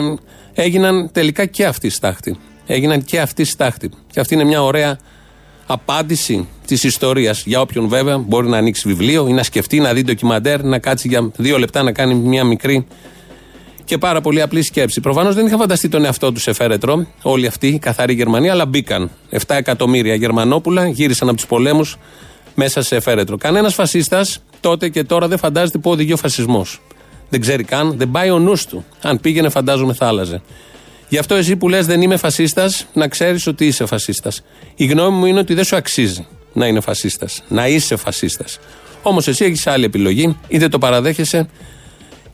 έγιναν 0.53 1.09
τελικά 1.11 1.45
και 1.45 1.65
αυτοί 1.65 1.89
στάχτη. 1.89 2.37
Έγιναν 2.65 3.03
και 3.03 3.19
αυτοί 3.19 3.43
στάχτη. 3.43 3.89
Και 4.11 4.19
αυτή 4.19 4.33
είναι 4.33 4.43
μια 4.43 4.63
ωραία 4.63 4.99
απάντηση 5.65 6.47
της 6.65 6.83
ιστορίας. 6.83 7.43
Για 7.45 7.61
όποιον 7.61 7.87
βέβαια 7.87 8.17
μπορεί 8.17 8.47
να 8.47 8.57
ανοίξει 8.57 8.87
βιβλίο 8.87 9.27
ή 9.27 9.33
να 9.33 9.43
σκεφτεί, 9.43 9.79
να 9.79 9.93
δει 9.93 10.03
ντοκιμαντέρ, 10.03 10.63
να 10.63 10.79
κάτσει 10.79 11.07
για 11.07 11.31
δύο 11.35 11.57
λεπτά 11.57 11.83
να 11.83 11.91
κάνει 11.91 12.13
μια 12.13 12.43
μικρή 12.43 12.87
και 13.89 13.97
πάρα 13.97 14.21
πολύ 14.21 14.41
απλή 14.41 14.61
σκέψη. 14.61 15.01
Προφανώς 15.01 15.35
δεν 15.35 15.45
είχα 15.45 15.57
φανταστεί 15.57 15.89
τον 15.89 16.05
εαυτό 16.05 16.31
τους 16.31 16.41
σε 16.41 16.53
φέρετρο, 16.53 17.07
όλοι 17.21 17.47
αυτοί, 17.47 17.67
οι 17.67 17.79
καθαροί 17.79 18.13
Γερμανοί, 18.13 18.49
αλλά 18.49 18.65
μπήκαν. 18.65 19.09
7 19.29 19.55
εκατομμύρια 19.55 20.15
Γερμανόπουλα 20.15 20.87
γύρισαν 20.87 21.27
από 21.27 21.37
τους 21.37 21.45
πολέμους 21.45 21.97
μέσα 22.55 22.81
σε 22.81 22.99
φέρετρο. 22.99 23.37
Κανένας 23.37 23.73
φασίστας 23.73 24.43
τότε 24.59 24.89
και 24.89 25.03
τώρα 25.03 25.27
δεν 25.27 25.37
φαντάζεται 25.37 25.77
πού 25.77 25.89
οδηγεί 25.91 26.13
ο 26.13 26.17
φασισμός. 26.17 26.81
Δεν 27.29 27.41
ξέρει 27.41 27.63
καν, 27.63 27.93
δεν 27.97 28.11
πάει 28.11 28.29
ο 28.29 28.39
νους 28.39 28.65
του. 28.65 28.85
Αν 29.01 29.19
πήγαινε, 29.19 29.49
φαντάζομαι 29.49 29.93
θα 29.93 30.07
άλλαζε. 30.07 30.41
Γι' 31.07 31.17
αυτό 31.17 31.35
εσύ 31.35 31.55
που 31.55 31.69
λες 31.69 31.85
δεν 31.85 32.01
είμαι 32.01 32.17
φασίστας, 32.17 32.85
να 32.93 33.07
ξέρεις 33.07 33.47
ότι 33.47 33.65
είσαι 33.65 33.85
φασίστας. 33.85 34.43
Η 34.75 34.85
γνώμη 34.85 35.17
μου 35.17 35.25
είναι 35.25 35.39
ότι 35.39 35.53
δεν 35.53 35.63
σου 35.63 35.75
αξίζει 35.75 36.27
να 36.53 36.67
είναι 36.67 36.79
φασίστας. 36.79 37.43
Να 37.47 37.67
είσαι 37.67 37.95
φασίστας. 37.95 38.59
Όμως 39.01 39.27
εσύ 39.27 39.45
έχεις 39.45 39.67
άλλη 39.67 39.85
επιλογή, 39.85 40.37
είτε 40.47 40.67
το 40.67 40.77
παραδέχεσαι, 40.77 41.49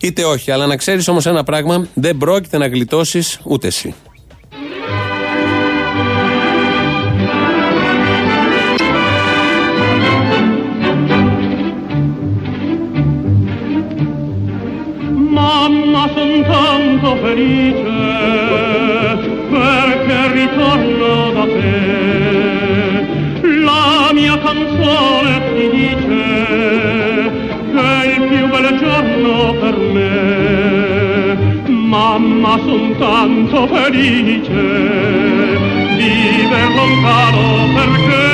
είτε 0.06 0.24
όχι. 0.24 0.52
Αλλά 0.52 0.66
να 0.66 0.76
ξέρεις 0.76 1.08
όμως 1.08 1.26
ένα 1.26 1.44
πράγμα, 1.44 1.88
δεν 1.94 2.18
πρόκειται 2.18 2.58
να 2.58 2.68
γλιτώσεις 2.68 3.40
ούτε 3.44 3.68
εσύ. 3.68 3.94
Mamma, 15.38 16.04
son 16.16 16.34
tanto 16.52 17.10
felice 17.24 18.02
perché 19.54 20.20
ritorno 20.38 21.14
da 21.36 21.46
te. 21.56 21.76
La 23.68 23.88
mia 24.18 24.36
canzone 24.46 25.34
ti 25.54 25.66
dice 25.76 26.85
giorno 28.96 29.54
per 29.60 29.78
me. 29.94 30.14
Mamma, 31.68 32.58
son 32.66 32.96
tanto 32.98 33.68
felice 33.68 34.64
viver 35.98 36.70
lontano 36.78 37.46
perché 37.78 38.28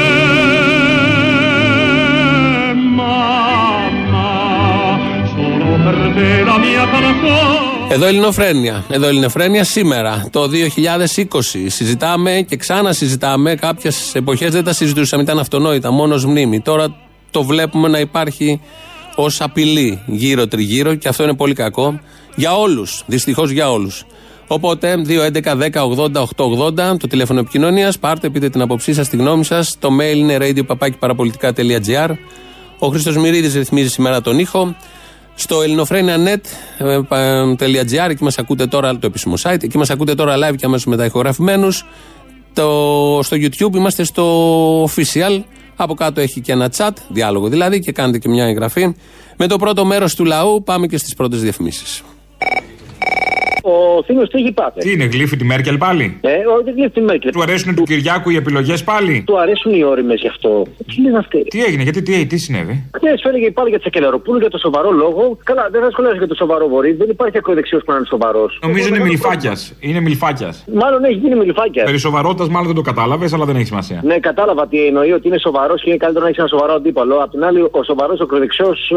mamma 3.00 4.30
solo 5.34 5.70
per 5.84 5.98
te 6.16 6.44
la 6.44 6.58
mia 6.58 6.84
canzone 6.90 7.70
Εδώ 7.90 8.06
Ελληνοφρένια. 8.06 8.84
Εδώ 8.90 9.08
Ελληνοφρένια 9.08 9.64
σήμερα, 9.64 10.26
το 10.32 10.50
2020. 11.22 11.68
Συζητάμε 11.68 12.46
και 12.50 12.56
ξανά 12.56 12.94
συζητάμε. 12.94 13.56
Κάποιες 13.56 14.16
εποχές 14.16 14.52
δεν 14.52 14.64
τα 14.64 14.74
συζητούσαμε, 14.74 15.24
ήταν 15.24 15.40
αυτονόητα, 15.40 15.92
μόνος 15.92 16.26
μνήμη. 16.26 16.60
Τώρα 16.60 16.96
το 17.32 17.44
βλέπουμε 17.44 17.88
να 17.88 18.00
υπάρχει 18.00 18.62
ως 19.24 19.42
απειλή 19.42 20.02
γύρω-τριγύρω 20.06 20.96
και 20.96 21.08
αυτό 21.08 21.24
είναι 21.24 21.34
πολύ 21.34 21.54
κακό 21.54 22.00
για 22.36 22.58
όλους. 22.58 23.04
Δυστυχώς 23.06 23.50
για 23.50 23.72
όλους. 23.72 24.06
Οπότε 24.48 25.02
2.11.10.80.880 25.08 26.98
το 27.00 27.08
τηλέφωνο 27.10 27.40
επικοινωνίας. 27.40 28.00
Πάρτε, 28.00 28.30
πείτε 28.30 28.50
την 28.50 28.62
αποψή 28.62 28.94
σας, 28.94 29.10
τη 29.10 29.18
γνώμη 29.18 29.46
σας. 29.46 29.76
Το 29.80 29.90
mail 30.00 30.16
είναι 30.16 30.38
radio.parapolitica.gr. 30.40 32.10
Ο 32.80 32.88
Χρήστος 32.88 33.18
Μυρίδης 33.18 33.54
ρυθμίζει 33.54 33.90
σήμερα 33.90 34.22
τον 34.22 34.40
ήχο. 34.40 34.76
Στο 35.36 35.62
ελληνοφρένια.net.gr 35.62 38.10
εκεί 38.10 38.24
μας 38.24 38.38
ακούτε 38.38 38.68
τώρα 38.68 39.00
το 39.00 39.08
επίσημο 39.08 39.34
site, 39.42 39.64
εκεί 39.64 39.78
μας 39.78 39.90
ακούτε 39.90 40.16
τώρα 40.16 40.36
live 40.36 40.56
και 40.56 40.66
αμέσως 40.66 40.86
μετά 40.86 41.06
ηχογραφημένους. 41.06 41.86
Στο 43.22 43.32
YouTube 43.32 43.76
είμαστε 43.76 44.04
στο 44.04 44.84
official. 44.84 45.44
Από 45.76 45.94
κάτω 45.94 46.22
έχει 46.22 46.42
και 46.42 46.52
ένα 46.52 46.72
chat, 46.78 46.92
διάλογο 47.10 47.48
δηλαδή, 47.48 47.80
και 47.80 47.92
κάνετε 47.92 48.18
και 48.18 48.30
μια 48.30 48.46
εγγραφή. 48.46 48.96
Με 49.38 49.48
το 49.48 49.58
πρώτο 49.58 49.86
μέρος 49.86 50.16
του 50.16 50.26
λαού 50.26 50.64
πάμε 50.64 50.88
και 50.88 50.98
στις 50.98 51.14
πρώτες 51.14 51.42
διαφημίσεις. 51.42 52.04
Ο 53.98 54.04
Θήμιος 54.06 54.30
τι 54.30 54.38
έχει 54.42 54.52
πάθει. 54.52 54.80
Τι 54.80 54.92
είναι, 54.92 55.04
γλύφει 55.04 55.38
τη 55.38 55.44
Μέρκελ 55.44 55.78
πάλι; 55.78 56.18
Ε, 56.22 56.30
όχι, 56.30 56.64
δεν 56.64 56.74
γλύφει 56.74 56.90
τη 56.90 57.02
Μέρκελ. 57.02 57.32
Του 57.32 57.42
αρέσουν 57.42 57.76
του 57.76 57.84
Κυριάκου 57.84 58.30
οι 58.30 58.36
επιλογές 58.36 58.84
πάλι; 58.84 59.24
Του 59.26 59.40
αρέσουν 59.40 59.74
οι 59.74 59.84
όριμες 59.84 60.20
γι' 60.22 60.28
αυτό. 60.28 60.66
Τι 60.88 61.02
λένε 61.02 61.18
αυτοί. 61.18 61.44
Τι 61.44 61.64
έγινε, 61.64 61.84
γιατί 61.84 62.02
τι, 62.02 62.26
τι 62.26 62.38
συνέβη; 62.38 62.90
Χθες 62.96 63.22
φαίνεται 63.24 63.52
πάλι 63.52 63.70
για 63.70 63.80
Τσακελαροπούλου 63.80 64.40
για 64.40 64.50
το 64.50 64.58
σοβαρό 64.58 64.92
λόγο. 64.92 65.38
Καλά, 65.44 65.68
δεν 65.72 65.82
θα 65.82 65.90
σχολιάσω 65.92 66.18
για 66.18 66.28
το 66.28 66.36
σοβαρό 66.36 66.68
βορρή. 66.68 66.92
Δεν 66.94 67.10
υπάρχει 67.10 67.38
ακροδεξιός 67.38 67.84
που 67.84 67.92
να 67.92 67.98
είναι 67.98 68.06
σοβαρός. 68.10 68.60
Νομίζω 68.62 68.88
είναι 68.88 69.00
μιλφάκιας. 69.00 69.74
Είναι 69.80 70.00
μιλφάκιας. 70.00 70.66
Μάλλον 70.74 71.04
έχει 71.04 71.14
γίνει 71.14 71.36
μιλφάκιας. 71.36 71.86
Περί 71.86 71.98
σοβαρότητας 71.98 72.48
μάλλον 72.50 72.68
δεν 72.68 72.76
το 72.76 72.82
κατάλαβες, 72.82 73.34
αλλά 73.34 73.46
δεν 73.46 73.56
έχει 73.56 73.66
σημασία. 73.66 74.00
Ναι, 74.04 74.20
κατάλαβα 74.20 74.68
τι 74.68 74.86
εννοεί 74.86 75.12
ότι 75.12 75.28
είναι 75.28 75.38
σοβαρός 75.40 75.82
και 75.82 75.90
είναι 75.90 75.98
καλύτερο 75.98 76.24
να 76.24 76.30
έχει 76.30 76.40
ένα 76.40 76.50
σοβαρό 76.50 76.74
αντίπαλο. 76.74 77.16
Απ' 77.24 77.32
την 77.32 77.44
άλλη, 77.44 77.62
ο 77.62 77.84
σοβαρός 77.84 78.20
ακροδεξιός. 78.22 78.94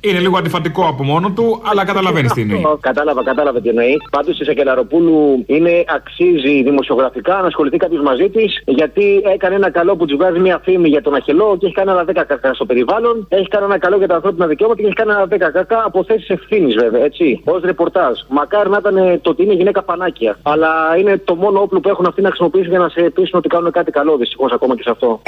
Είναι 0.00 0.18
λίγο 0.18 0.36
αντιφατικό 0.38 0.86
από 0.86 1.02
μόνο 1.04 1.30
του, 1.30 1.60
αλλά 1.70 1.84
καταλαβαίνεις 1.84 2.32
τι 2.32 2.40
εννοεί. 2.40 2.66
Κατάλαβα, 2.80 3.22
κατάλαβα 3.24 3.60
τι 3.60 3.68
εννοεί. 3.68 3.96
Πάντως 4.16 4.40
η 4.40 4.44
Σακελαροπούλου 4.44 5.44
είναι 5.46 5.84
αξίζει 5.88 6.62
δημοσιογραφικά 6.62 7.34
να 7.40 7.46
ασχοληθεί 7.46 7.76
κάποιος 7.76 8.02
μαζί 8.02 8.28
της, 8.30 8.62
γιατί 8.66 9.22
έκανε 9.34 9.54
ένα 9.54 9.70
καλό 9.70 9.96
που 9.96 10.04
της 10.04 10.16
βγάζει 10.16 10.38
μια 10.38 10.60
φήμη 10.64 10.88
για 10.88 11.02
τον 11.02 11.14
Αχελό 11.14 11.56
και 11.58 11.66
έχει 11.66 11.74
κάνει 11.74 11.90
ένα 11.90 12.04
10 12.04 12.12
κακά 12.26 12.54
στο 12.54 12.64
περιβάλλον. 12.64 13.26
Έχει 13.28 13.48
κάνει 13.48 13.64
ένα 13.64 13.78
καλό 13.78 13.96
για 13.96 14.08
τα 14.08 14.14
ανθρώπινα 14.14 14.46
δικαιώματα 14.46 14.80
και 14.80 14.86
έχει 14.86 14.96
κάνει 14.96 15.10
ένα 15.10 15.48
10 15.48 15.52
κακά 15.52 15.82
από 15.84 16.04
θέσεις 16.04 16.28
ευθύνης 16.28 16.74
βέβαια, 16.74 17.04
έτσι. 17.04 17.42
Ω 17.44 17.58
ρεπορτάζ. 17.58 18.18
Μακάρι 18.28 18.70
να 18.70 18.78
ήταν 18.80 19.20
το 19.20 19.30
ότι 19.30 19.42
είναι 19.42 19.54
γυναίκα 19.54 19.82
πανάκια. 19.82 20.38
Αλλά 20.42 20.70
είναι 20.98 21.18
το 21.18 21.34
μόνο 21.34 21.60
όπλο 21.60 21.80
που 21.80 21.88
έχουν 21.88 22.06
αυτοί 22.06 22.20
να 22.22 22.28
χρησιμοποιήσουν 22.28 22.70
για 22.70 22.78
να 22.78 22.88
σε 22.88 23.00
πείσουν 23.00 23.38
ότι 23.38 23.48
κάνουν 23.48 23.70
κάτι 23.70 23.90
καλό, 23.90 24.16
δυστυχώς 24.16 24.52
ακόμα 24.52 24.76
και 24.76 24.82
σε 24.82 24.90
αυτό. 24.90 25.20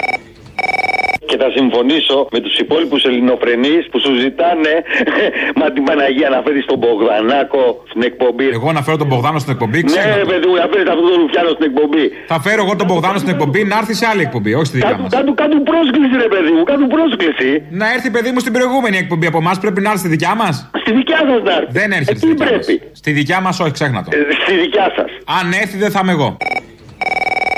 Και 1.29 1.37
θα 1.43 1.49
συμφωνήσω 1.57 2.17
με 2.35 2.39
τους 2.45 2.55
υπόλοιπους 2.65 3.03
ελληνοφρενείς 3.09 3.83
που 3.91 3.99
σου 4.05 4.13
ζητάνε 4.25 4.75
μα 5.61 5.67
την 5.75 5.83
Παναγία 5.89 6.29
να 6.35 6.39
φέρει 6.45 6.61
τον 6.71 6.79
Μπογδανάκο 6.83 7.63
στην 7.91 8.03
εκπομπή. 8.11 8.49
Εγώ 8.59 8.69
να 8.73 8.83
φέρω 8.87 8.97
τον 9.03 9.07
Μπογδάνο 9.11 9.39
στην 9.39 9.53
εκπομπή, 9.55 9.79
Ναι, 9.83 9.89
ξέρω. 9.91 10.17
ρε 10.23 10.27
παιδί 10.31 10.47
μου, 10.49 10.55
να 10.63 10.67
φέρεις 10.73 10.89
αυτόν 10.93 11.07
τον 11.11 11.17
Ρουφιάνο 11.23 11.51
στην 11.57 11.65
εκπομπή. 11.71 12.05
Θα 12.33 12.39
φέρω 12.45 12.61
εγώ 12.65 12.75
τον 12.81 12.87
Μπογδάνο 12.91 13.19
στην 13.23 13.31
εκπομπή 13.35 13.61
να 13.73 13.77
έρθει 13.81 13.95
σε 14.01 14.07
άλλη 14.11 14.23
εκπομπή, 14.27 14.51
όχι 14.59 14.69
στη 14.71 14.77
δικιά 14.81 14.97
μας. 15.03 15.11
Κάτω, 15.17 15.31
κάτω 15.43 15.57
πρόσκληση, 15.71 16.15
ρε 16.25 16.29
παιδί 16.35 16.51
μου, 16.57 16.63
κάτω 16.71 16.85
πρόσκληση. 16.97 17.51
Να 17.81 17.87
έρθει 17.95 18.09
παιδί 18.17 18.31
μου 18.35 18.41
στην 18.45 18.53
προηγούμενη 18.57 18.97
εκπομπή 19.05 19.27
από 19.33 19.39
εμάς, 19.45 19.57
πρέπει 19.65 19.81
να 19.81 19.89
έρθει 19.91 20.03
στη 20.05 20.09
δικιά 20.17 20.35
μας. 20.43 20.55
Στη 20.83 20.91
δικιά 21.01 21.19
σας 21.29 21.41
να 21.49 21.53
έρθει. 21.59 21.73
Δεν 21.79 21.89
έρθει 21.99 22.15
στη 22.17 22.27
δικιά 22.33 22.51
μας. 22.57 22.67
Στη 23.01 23.11
δικιά 23.19 23.39
μας, 23.45 23.61
όχι, 23.61 23.71
ξέχνα 23.79 24.01
το. 24.05 24.11
Ε, 24.17 24.21
Στη 24.45 24.55
δικιά 24.65 24.87
σας. 24.97 25.11
Αν 25.41 25.53
έρθει, 25.63 25.77
δεν 25.85 25.91
θα 25.91 26.01
είμαι 26.03 26.13
εγώ. 26.13 26.37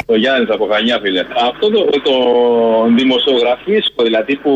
Ο 0.08 0.16
Γιάννης 0.16 0.50
από 0.50 0.64
Χανιά, 0.72 0.98
φίλε. 1.02 1.22
Αυτό 1.48 1.70
το, 1.70 1.80
το 2.08 2.16
δημοσιογραφίσκο, 2.96 4.02
δηλαδή 4.02 4.36
που 4.36 4.52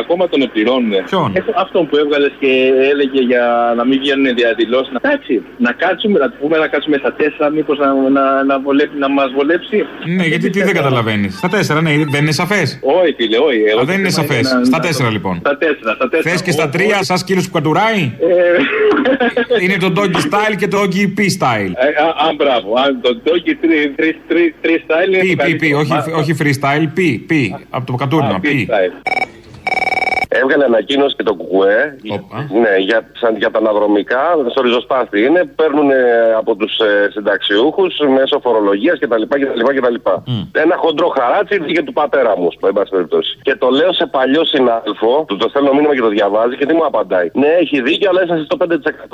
ακόμα 0.00 0.28
τον 0.28 0.40
επληρώνουν. 0.42 0.92
Ποιον; 1.10 1.32
ε, 1.36 1.40
Αυτόν 1.54 1.88
που 1.88 1.96
έβγαλες 1.96 2.32
και 2.40 2.50
έλεγε 2.90 3.20
για 3.20 3.74
να 3.76 3.84
μην 3.84 3.98
βγαίνουν 3.98 4.34
διαδηλώσεις. 4.34 4.92
Να 5.58 5.72
κάτσουμε, 5.72 6.18
να 6.18 6.30
πούμε 6.30 6.56
να 6.58 6.66
κάτσουμε 6.66 6.96
στα 6.96 7.12
τέσσερα, 7.12 7.50
μήπως 7.50 7.78
να, 7.78 7.94
να, 8.16 8.44
να, 8.44 8.60
βολέψει, 8.60 8.98
να 8.98 9.08
μας 9.08 9.32
βολέψει. 9.36 9.86
Ναι, 10.16 10.24
γιατί 10.24 10.46
ε, 10.46 10.50
τι 10.50 10.62
δεν 10.62 10.74
καταλαβαίνεις. 10.74 11.36
Στα 11.36 11.48
τέσσερα, 11.48 11.80
ναι, 11.82 11.90
δεν 12.10 12.22
είναι 12.22 12.32
σαφές. 12.32 12.78
Όχι, 12.82 13.14
φίλε, 13.18 13.38
όχι. 13.38 13.86
δεν 13.86 13.98
είναι 13.98 14.10
σαφές. 14.10 14.46
Στα 14.62 14.78
τέσσερα, 14.78 15.10
λοιπόν. 15.10 15.36
Στα 15.40 15.56
τέσσερα, 15.56 15.92
στα 15.94 16.08
τέσσερα. 16.08 16.30
Θες 16.30 16.42
και 16.42 16.50
στα 16.50 16.68
τρία, 16.68 16.98
σα 17.02 17.14
κύριο 17.14 17.42
που 17.42 17.52
κατουράει. 17.52 18.02
Είναι 19.62 19.76
το 19.76 19.92
doggy 19.96 20.22
style 20.28 20.56
και 20.58 20.68
το 20.68 20.78
doggy 20.80 21.04
p 21.16 21.20
style. 21.38 21.72
Ε, 21.74 21.88
Αν 22.26 22.34
μπράβο, 22.36 22.74
το 23.02 23.20
doggy 23.24 23.52
3 23.64 24.57
Π, 24.60 25.36
Π, 25.36 25.58
Π, 25.58 25.74
όχι, 26.16 26.34
freestyle, 26.38 26.86
Π, 26.94 26.98
Π, 27.26 27.32
Από 27.70 27.86
το 27.86 27.94
κατούρνα, 27.94 28.40
πι. 28.40 28.68
Έβγαλε 30.42 30.64
ανακοίνωση 30.64 31.14
και 31.16 31.22
το 31.22 31.34
κουκουέ 31.34 31.96
ναι, 32.62 32.74
για, 32.78 32.98
σαν, 33.20 33.36
για 33.36 33.50
τα 33.50 33.58
αναδρομικά, 33.58 34.24
στο 34.50 34.62
ριζοσπάστη 34.62 35.18
είναι, 35.26 35.44
παίρνουν 35.44 35.90
ε, 35.90 35.96
από 36.40 36.54
τους 36.56 36.78
ε, 36.78 37.10
συνταξιούχους 37.14 37.92
μέσω 38.16 38.40
φορολογίας 38.42 38.98
κτλ. 38.98 39.22
κτλ, 39.22 39.62
κτλ. 39.78 39.98
Ένα 40.64 40.76
χοντρό 40.76 41.08
χαράτσι 41.18 41.56
και 41.60 41.82
του 41.82 41.92
πατέρα 41.92 42.32
μου, 42.38 42.48
εν 42.68 42.72
πάση 42.72 42.90
περιπτώσει. 42.90 43.38
Και 43.42 43.54
το 43.62 43.68
λέω 43.68 43.92
σε 43.92 44.06
παλιό 44.06 44.44
συνάδελφο, 44.44 45.24
του 45.28 45.36
το 45.36 45.48
στέλνω 45.48 45.72
μήνυμα 45.72 45.94
και 45.94 46.00
το 46.00 46.08
διαβάζει 46.08 46.56
και 46.56 46.66
τι 46.66 46.74
μου 46.74 46.84
απαντάει. 46.86 47.28
Ναι, 47.32 47.50
έχει 47.62 47.82
δίκιο, 47.82 48.08
αλλά 48.10 48.20
είσαι 48.24 48.44
στο 48.44 48.56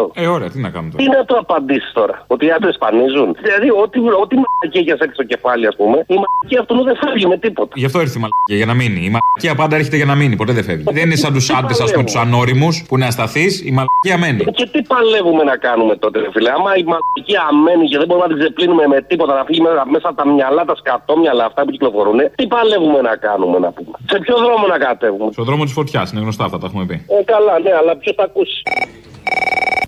5%. 0.03 0.23
Ε, 0.23 0.27
ωραία, 0.27 0.51
τι 0.51 0.59
να 0.61 0.71
κάνουμε 0.75 0.93
Τι 0.97 1.05
τώρα. 1.05 1.19
να 1.19 1.25
το 1.25 1.35
απαντήσεις 1.37 1.93
τώρα, 1.93 2.25
Ότι 2.27 2.47
οι 2.47 2.51
άντρες 2.51 2.75
σπανίζουν. 2.75 3.37
Δηλαδή, 3.43 3.69
ό,τι, 3.83 3.99
ό,τι 4.23 4.35
μαλακία 4.45 4.83
για 4.89 4.97
σεξ 5.01 5.15
στο 5.15 5.25
κεφάλι, 5.25 5.67
ας 5.67 5.77
πούμε, 5.77 5.97
η 6.07 6.17
μαλακία 6.23 6.61
αυτού 6.61 6.85
δεν 6.85 6.97
φεύγει 7.03 7.27
με 7.27 7.37
τίποτα. 7.39 7.73
Γι' 7.75 7.85
αυτό 7.85 8.01
ήρθε 8.01 8.19
η 8.19 8.23
μαλακία, 8.25 8.57
για 8.61 8.67
να 8.67 8.75
μείνει. 8.75 9.01
Η 9.09 9.11
μαλακία 9.17 9.55
πάντα 9.63 9.77
έρχεται 9.77 9.97
για 9.97 10.05
να 10.05 10.15
μείνει, 10.15 10.37
ποτέ 10.37 10.53
δεν 10.53 10.65
φεύγει. 10.65 10.85
Δεν 10.93 11.11
είναι 11.15 11.23
σαν 11.27 11.33
τους 11.37 11.47
άντρες, 11.59 11.79
α 11.81 11.87
πούμε, 11.93 12.05
τους 12.09 12.19
ανώριμους 12.25 12.75
που 12.89 12.93
είναι 12.97 13.07
ασταθεί, 13.13 13.47
η 13.69 13.71
μαλακία 13.79 14.17
μένει. 14.23 14.43
Και 14.59 14.67
τι 14.73 14.81
παλεύουμε 14.93 15.43
να 15.51 15.57
κάνουμε 15.67 15.95
τότε, 16.03 16.17
ρε 16.25 16.29
φίλε. 16.35 16.51
Άμα 16.59 16.71
η 16.83 16.85
μαλακία 16.93 17.41
αμένει 17.53 17.85
και 17.91 17.99
δεν 18.01 18.07
μπορούμε 18.09 18.27
να 18.27 18.33
την 18.33 18.41
ξεπλύνουμε 18.43 18.85
με 18.93 18.99
τίποτα, 19.11 19.33
να 19.39 19.45
φύγει 19.49 19.61
μέσα- 19.67 19.87
μέσα 19.95 20.07
από 20.11 20.17
τα 20.23 20.27
μυαλά, 20.37 20.63
τα 20.71 20.75
σκατόμυαλα 20.81 21.45
αυτά 21.51 21.61
που 21.65 21.71
κυκλοφορούν, 21.75 22.19
τι 22.39 22.45
παλεύουμε 22.55 23.01
να 23.09 23.15
κάνουμε 23.27 23.57
να 23.65 23.71
πούμε. 23.77 23.97
Σε 24.13 24.19
ποιο 24.25 24.37
δρόμο 24.47 24.65
να 24.75 24.79
κατέβουμε; 24.87 25.31
Στο 25.37 25.45
δρόμο 25.49 25.63
της 25.69 25.73
φωτιάς, 25.79 26.07
είναι 26.11 26.21
γνωστά 26.27 26.45
αυτά, 26.49 26.57
τα 26.63 26.67
έχουμε 26.71 26.85
πει. 26.91 26.97
Ε, 27.17 27.23
καλά, 27.33 27.55
ναι, 27.65 27.73
αλλά 27.81 27.93
ποιος 28.01 28.15
θα 28.19 28.25
ακούσει. 28.31 28.59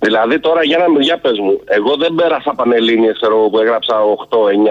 Δηλαδή 0.01 0.39
τώρα 0.39 0.63
για 0.63 0.77
να 0.77 0.85
για 1.01 1.17
πες 1.23 1.37
μου, 1.43 1.53
εγώ 1.77 1.91
δεν 2.03 2.11
πέρασα 2.19 2.51
πανελλήνιες 2.55 3.15
ξέρω 3.19 3.33
εγώ, 3.37 3.49
που 3.49 3.59
έγραψα 3.59 3.95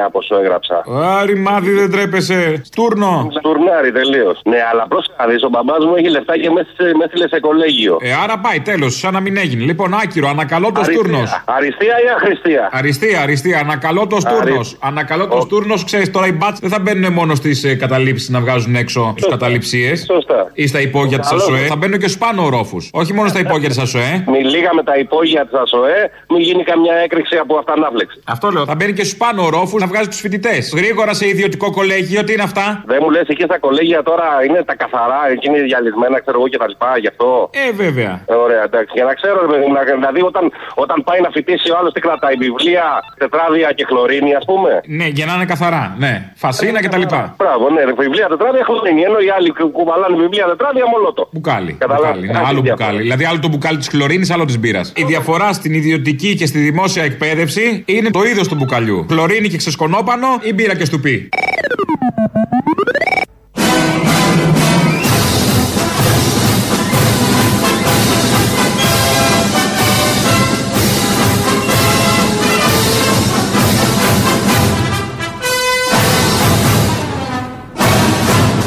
8-9 0.06 0.10
πόσο 0.12 0.34
έγραψα. 0.42 0.76
Άρη, 1.20 1.36
μάδι, 1.46 1.70
δεν 1.80 1.90
τρέπεσαι. 1.90 2.60
Στούρνο. 2.64 3.28
Τουρνάρι 3.42 3.92
τελείως. 3.92 4.40
Ναι, 4.44 4.56
αλλά 4.70 4.84
πρόσεχα 4.88 5.24
δεις, 5.28 5.42
ο 5.42 5.48
μπαμπάς 5.48 5.84
μου 5.86 5.94
έχει 5.98 6.08
λεφτά 6.16 6.38
και 6.38 6.50
με 6.50 6.60
έστειλε- 6.60 6.96
με 6.96 7.04
έστειλε 7.04 7.28
σε 7.28 7.40
κολέγιο. 7.40 7.96
Ε, 8.00 8.10
άρα 8.22 8.38
πάει, 8.38 8.60
τέλος, 8.60 8.98
σαν 8.98 9.12
να 9.12 9.20
μην 9.20 9.36
έγινε. 9.36 9.62
Λοιπόν, 9.64 9.94
άκυρο, 10.02 10.28
ανακαλώ 10.28 10.66
το 10.72 10.80
Αριστεία. 10.80 10.98
στούρνος. 10.98 11.42
Αριστεία 11.46 11.94
ή 12.04 12.08
αχρηστία. 12.16 12.68
Αριστεία, 12.72 13.20
αριστεία, 13.20 13.58
ανακαλώ 13.58 14.06
το 14.06 14.20
στούρνος. 14.20 14.76
Ανακαλώ 14.80 15.28
το 15.28 15.40
στούρνος, 15.40 15.84
ξέρεις 15.84 16.10
τώρα 16.10 16.26
οι 16.26 16.32
μπάτς 16.32 16.60
δεν 16.60 16.70
θα 16.70 16.78
μπαίνουν 16.80 17.12
μόνο 17.12 17.34
στις 17.34 17.64
ε, 17.64 17.74
καταλήψεις 17.74 18.28
να 18.28 18.40
βγάζουν 18.40 18.74
έξω 18.74 19.14
του 19.16 19.28
καταληψίε. 19.30 19.96
Σωστά. 19.96 20.50
Ή 20.52 20.66
στα 20.66 20.80
υπόγεια 20.80 21.18
της 21.18 21.28
Καλό, 21.28 21.42
ΑΣΟΕ. 21.42 21.60
ε. 21.60 21.66
Θα 21.66 21.76
μπαίνουν 21.76 21.98
και 21.98 22.08
στου 22.08 22.18
πάνω 22.18 22.42
ορόφου. 22.44 22.76
Όχι 22.90 23.12
μόνο 23.12 23.28
στα 23.28 23.38
υπόγεια 23.38 23.68
της 23.68 23.78
ΑΣΟΕ. 23.78 24.24
Μη 24.26 24.38
λίγα 24.44 24.74
με 24.74 24.82
τα 24.82 24.96
υπόγεια 24.96 25.14
τη 25.24 25.56
ΑΣΟΕ, 25.62 26.10
μην 26.28 26.40
γίνει 26.40 26.62
καμιά 26.64 26.94
έκρηξη 26.94 27.36
από 27.36 27.56
αυτανάφλεξη. 27.58 28.16
Αυτό 28.24 28.50
λέω. 28.50 28.64
Θα 28.64 28.74
μπαίνει 28.74 28.92
και 28.92 29.04
στους 29.04 29.16
πάνω 29.16 29.42
ορόφου 29.42 29.78
να 29.78 29.86
βγάζει 29.86 30.08
τους 30.08 30.20
φοιτητές. 30.20 30.72
Γρήγορα 30.76 31.14
σε 31.14 31.26
ιδιωτικό 31.28 31.70
κολέγιο, 31.70 32.24
τι 32.24 32.32
είναι 32.32 32.42
αυτά; 32.42 32.82
Δεν 32.86 32.98
μου 33.02 33.10
λες 33.10 33.26
εκεί 33.28 33.42
στα 33.42 33.58
κολέγια 33.58 34.02
τώρα 34.02 34.26
είναι 34.48 34.60
τα 34.64 34.74
καθαρά, 34.82 35.20
εκεί 35.32 35.46
είναι 35.48 35.60
διαλυσμένα, 35.60 36.20
ξέρω 36.20 36.36
εγώ 36.38 36.48
και 36.48 36.58
τα 36.62 36.68
λοιπά, 36.68 36.90
γι' 37.02 37.10
αυτό. 37.12 37.50
Ε, 37.68 37.72
βέβαια. 37.84 38.12
Ωραία, 38.44 38.62
εντάξει. 38.68 38.92
Για 38.98 39.04
να 39.04 39.14
ξέρω, 39.20 39.36
ρε 39.46 39.50
παιδί 39.52 39.64
μου, 39.66 39.72
να- 39.72 39.84
δηλαδή 40.00 40.20
όταν, 40.30 40.44
όταν 40.74 40.96
πάει 41.08 41.20
να 41.20 41.30
φοιτήσει 41.36 41.70
ο 41.72 41.76
άλλος 41.78 41.92
τι 41.92 42.00
κρατάει, 42.06 42.34
βιβλία, 42.46 42.84
τετράδια 43.22 43.68
και 43.78 43.84
χλωρίνη, 43.88 44.34
ας 44.34 44.44
πούμε. 44.50 44.70
Ναι, 44.98 45.06
για 45.18 45.26
να 45.28 45.32
είναι 45.34 45.44
καθαρά. 45.44 45.94
Ναι. 45.98 46.12
Φασίνα 46.44 46.78
κτλ. 46.84 47.04
Μπράβο, 47.42 47.64
ναι, 47.74 47.82
ρε, 47.88 47.92
βιβλία, 47.92 48.26
τετράδια, 48.32 48.62
χλωρίνη. 48.64 49.02
Ενώ 49.08 49.18
οι 49.26 49.30
άλλοι 49.36 49.50
κου- 49.58 49.72
κουβαλάνε 49.72 50.16
βιβλία, 50.16 50.44
τετράδια, 50.52 50.84
μολότο. 50.92 51.28
Μπουκάλι. 51.32 51.72
Καταλάβεις. 51.84 52.20
μπουκάλι. 52.20 52.26
Ναι, 52.26 52.38
Έχει 52.38 52.48
άλλο 52.50 52.60
διαφορά. 52.60 52.84
μπουκάλι. 52.86 53.02
Δηλαδή, 53.06 53.24
άλλο 53.30 53.38
το 53.46 53.48
μπουκάλι 53.48 53.78
της 53.82 53.88
χλωρίνης, 53.88 54.30
άλλο 54.30 54.44
της 54.44 54.58
μπύρας. 54.58 54.92
Η 54.96 55.04
διαφορά 55.06 55.52
στην 55.52 55.74
ιδιωτική 55.74 56.34
και 56.34 56.46
στη 56.46 56.58
δημόσια 56.58 57.02
εκπαίδευση 57.02 57.82
είναι 57.86 58.10
το 58.10 58.22
είδος 58.24 58.48
του 58.48 58.54
μπουκαλιού. 58.54 59.06
Χλωρίνη 59.08 59.48
και 59.48 59.56
ξεσκονόπανο 59.56 60.26
ή 60.42 60.52
μπύρα 60.52 60.76
και 60.76 60.84
στουπί. 60.84 61.28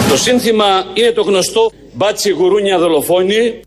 Το 0.10 0.17
σύνθημα 0.17 0.65
είναι 0.93 1.12
το 1.12 1.21
γνωστό 1.21 1.71
μπάτσι 1.93 2.30
γουρούνια 2.30 2.78
δολοφόνη. 2.78 3.60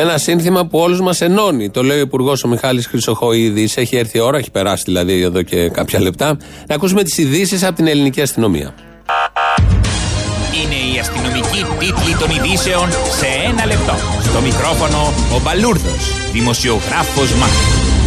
Ένα 0.00 0.18
σύνθημα 0.18 0.66
που 0.66 0.78
όλους 0.78 1.00
μας 1.00 1.20
ενώνει. 1.20 1.70
Το 1.70 1.82
λέει 1.82 1.98
ο 1.98 2.00
Υπουργός 2.00 2.44
ο 2.44 2.48
Μιχάλης 2.48 2.86
Χρυσοχοίδης. 2.86 3.76
Έχει 3.76 3.96
έρθει 3.96 4.18
η 4.18 4.20
ώρα, 4.20 4.38
έχει 4.38 4.50
περάσει 4.50 4.82
δηλαδή 4.86 5.22
εδώ 5.22 5.42
και 5.42 5.68
κάποια 5.68 6.00
λεπτά. 6.00 6.36
Να 6.66 6.74
ακούσουμε 6.74 7.02
τις 7.02 7.18
ειδήσεις 7.18 7.64
από 7.64 7.74
την 7.76 7.86
ελληνική 7.86 8.20
αστυνομία. 8.20 8.74
Είναι 10.64 10.94
η 10.94 10.98
αστυνομική 10.98 11.64
τίτλη 11.78 12.16
των 12.18 12.30
ειδήσεων 12.30 12.90
σε 12.90 13.26
ένα 13.50 13.66
λεπτό. 13.66 13.94
Στο 14.22 14.40
μικρόφωνο 14.40 15.12
ο 15.36 15.40
Μπαλούρδος, 15.42 16.30
δημοσιογράφος 16.32 17.32
Μάρκος. 17.34 17.99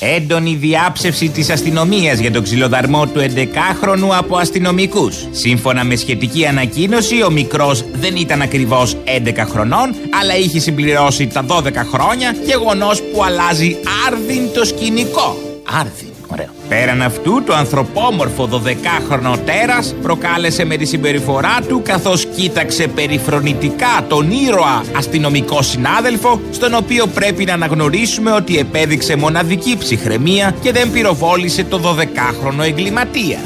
Έντονη 0.00 0.54
διάψευση 0.54 1.28
της 1.28 1.50
αστυνομίας 1.50 2.18
για 2.18 2.32
τον 2.32 2.42
ξυλοδαρμό 2.42 3.06
του 3.06 3.20
11χρονου 3.20 4.08
από 4.18 4.36
αστυνομικούς. 4.36 5.28
Σύμφωνα 5.30 5.84
με 5.84 5.96
σχετική 5.96 6.46
ανακοίνωση, 6.46 7.22
ο 7.22 7.30
μικρός 7.30 7.84
δεν 7.92 8.16
ήταν 8.16 8.42
ακριβώς 8.42 8.96
11 9.04 9.46
χρονών, 9.50 9.94
αλλά 10.20 10.36
είχε 10.36 10.58
συμπληρώσει 10.58 11.26
τα 11.26 11.44
12 11.48 11.84
χρόνια, 11.92 12.36
γεγονός 12.44 13.02
που 13.02 13.24
αλλάζει 13.24 13.76
άρδιν 14.06 14.52
το 14.54 14.64
σκηνικό. 14.64 15.36
Άρδιν. 15.80 16.15
Ωραίο. 16.32 16.46
Πέραν 16.68 17.02
αυτού, 17.02 17.42
το 17.42 17.54
ανθρωπόμορφο 17.54 18.48
12χρονο 18.52 19.38
τέρας 19.44 19.94
προκάλεσε 20.02 20.64
με 20.64 20.76
τη 20.76 20.84
συμπεριφορά 20.84 21.58
του 21.68 21.82
καθώς 21.84 22.26
κοίταξε 22.26 22.86
περιφρονητικά 22.86 24.04
τον 24.08 24.30
ήρωα 24.30 24.84
αστυνομικό 24.96 25.62
συνάδελφο, 25.62 26.40
στον 26.50 26.74
οποίο 26.74 27.06
πρέπει 27.06 27.44
να 27.44 27.52
αναγνωρίσουμε 27.52 28.32
ότι 28.32 28.58
επέδειξε 28.58 29.16
μοναδική 29.16 29.76
ψυχραιμία 29.78 30.54
και 30.62 30.72
δεν 30.72 30.90
πυροβόλησε 30.90 31.64
το 31.64 31.80
12χρονο 31.84 32.64
εγκληματία. 32.64 33.38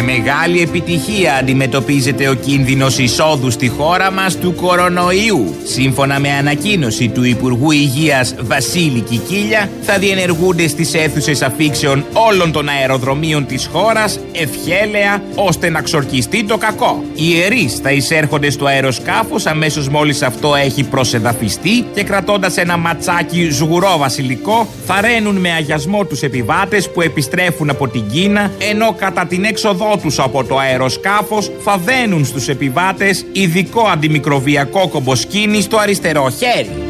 Με 0.00 0.04
μεγάλη 0.04 0.60
επιτυχία 0.60 1.34
αντιμετωπίζεται 1.34 2.28
ο 2.28 2.34
κίνδυνος 2.34 2.98
εισόδου 2.98 3.50
στη 3.50 3.68
χώρα 3.68 4.10
μας 4.10 4.38
του 4.38 4.54
κορονοϊού. 4.54 5.54
Σύμφωνα 5.64 6.18
με 6.18 6.30
ανακοίνωση 6.30 7.08
του 7.08 7.24
Υπουργού 7.24 7.70
Υγείας 7.70 8.34
Βασίλη 8.40 9.00
Κικίλια, 9.00 9.70
θα 9.82 9.98
διενεργούνται 9.98 10.68
στις 10.68 10.94
αίθουσες 10.94 11.42
αφήξεων 11.42 12.04
όλων 12.12 12.52
των 12.52 12.68
αεροδρομίων 12.68 13.46
της 13.46 13.68
χώρας 13.72 14.20
ευχέλαια 14.32 15.22
ώστε 15.34 15.70
να 15.70 15.82
ξορκιστεί 15.82 16.44
το 16.44 16.56
κακό. 16.56 17.04
Οι 17.14 17.22
ιερείς 17.34 17.74
θα 17.82 17.90
εισέρχονται 17.90 18.50
στο 18.50 18.66
αεροσκάφος 18.66 19.46
αμέσως 19.46 19.88
μόλις 19.88 20.22
αυτό 20.22 20.54
έχει 20.54 20.82
προσεδαφιστεί 20.82 21.86
και 21.94 22.02
κρατώντας 22.02 22.56
ένα 22.56 22.76
ματσάκι 22.76 23.50
ζουγουρό 23.50 23.96
βασιλικό 23.98 24.68
θα 24.86 25.00
ρένουν 25.00 25.36
με 25.36 25.52
αγιασμό 25.52 26.04
τους 26.04 26.22
επιβάτες 26.22 26.90
που 26.90 27.00
επιστρέφουν 27.00 27.70
από 27.70 27.88
την 27.88 28.02
Κίνα 28.12 28.50
ενώ 28.70 28.94
κατά 28.98 29.26
την 29.26 29.44
έξοδό 29.88 30.02
τους 30.02 30.18
από 30.18 30.44
το 30.44 30.58
αεροσκάφος 30.58 31.50
θα 31.60 31.76
δένουν 31.76 32.24
στους 32.24 32.48
επιβάτες 32.48 33.26
ειδικό 33.32 33.82
αντιμικροβιακό 33.82 34.88
κομποσκίνη 34.88 35.60
στο 35.60 35.76
αριστερό 35.76 36.30
χέρι. 36.30 36.87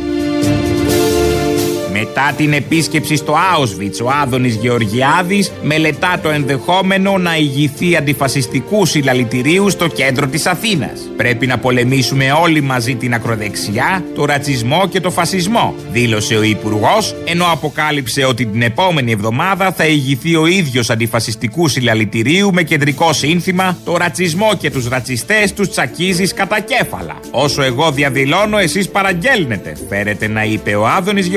Μετά 2.00 2.32
την 2.36 2.52
επίσκεψη 2.52 3.16
στο 3.16 3.34
Auschwitz, 3.34 4.04
ο 4.04 4.10
Άδωνης 4.22 4.54
Γεωργιάδης 4.54 5.52
μελετά 5.62 6.20
το 6.22 6.28
ενδεχόμενο 6.28 7.18
να 7.18 7.36
ηγηθεί 7.36 7.96
αντιφασιστικού 7.96 8.86
συλλαλητηρίου 8.86 9.70
στο 9.70 9.86
κέντρο 9.86 10.26
της 10.26 10.46
Αθήνας. 10.46 11.00
Πρέπει 11.16 11.46
να 11.46 11.58
πολεμήσουμε 11.58 12.32
όλοι 12.32 12.60
μαζί 12.60 12.94
την 12.94 13.14
ακροδεξιά, 13.14 14.04
το 14.14 14.24
ρατσισμό 14.24 14.88
και 14.88 15.00
το 15.00 15.10
φασισμό, 15.10 15.74
δήλωσε 15.90 16.34
ο 16.34 16.42
Υπουργός, 16.42 17.14
ενώ 17.24 17.44
αποκάλυψε 17.52 18.24
ότι 18.24 18.46
την 18.46 18.62
επόμενη 18.62 19.12
εβδομάδα 19.12 19.72
θα 19.72 19.86
ηγηθεί 19.86 20.36
ο 20.36 20.46
ίδιος 20.46 20.90
αντιφασιστικού 20.90 21.68
συλλαλητηρίου 21.68 22.52
με 22.52 22.62
κεντρικό 22.62 23.12
σύνθημα 23.12 23.78
«Το 23.84 23.96
ρατσισμό 23.96 24.50
και 24.58 24.70
τους 24.70 24.88
ρατσιστές 24.88 25.52
τους 25.52 25.70
τσακίζεις 25.70 26.34
κατά 26.34 26.60
κέφαλα». 26.60 27.16
Όσο 27.30 27.62
εγώ 27.62 27.90
διαδηλώνω, 27.90 28.58
εσείς 28.58 28.88
παραγγέλνετε, 28.88 29.72
φέρεται 29.88 30.28
να 30.28 30.44
είπε 30.44 30.74
ο 30.74 30.86
Άδωνης 30.86 31.28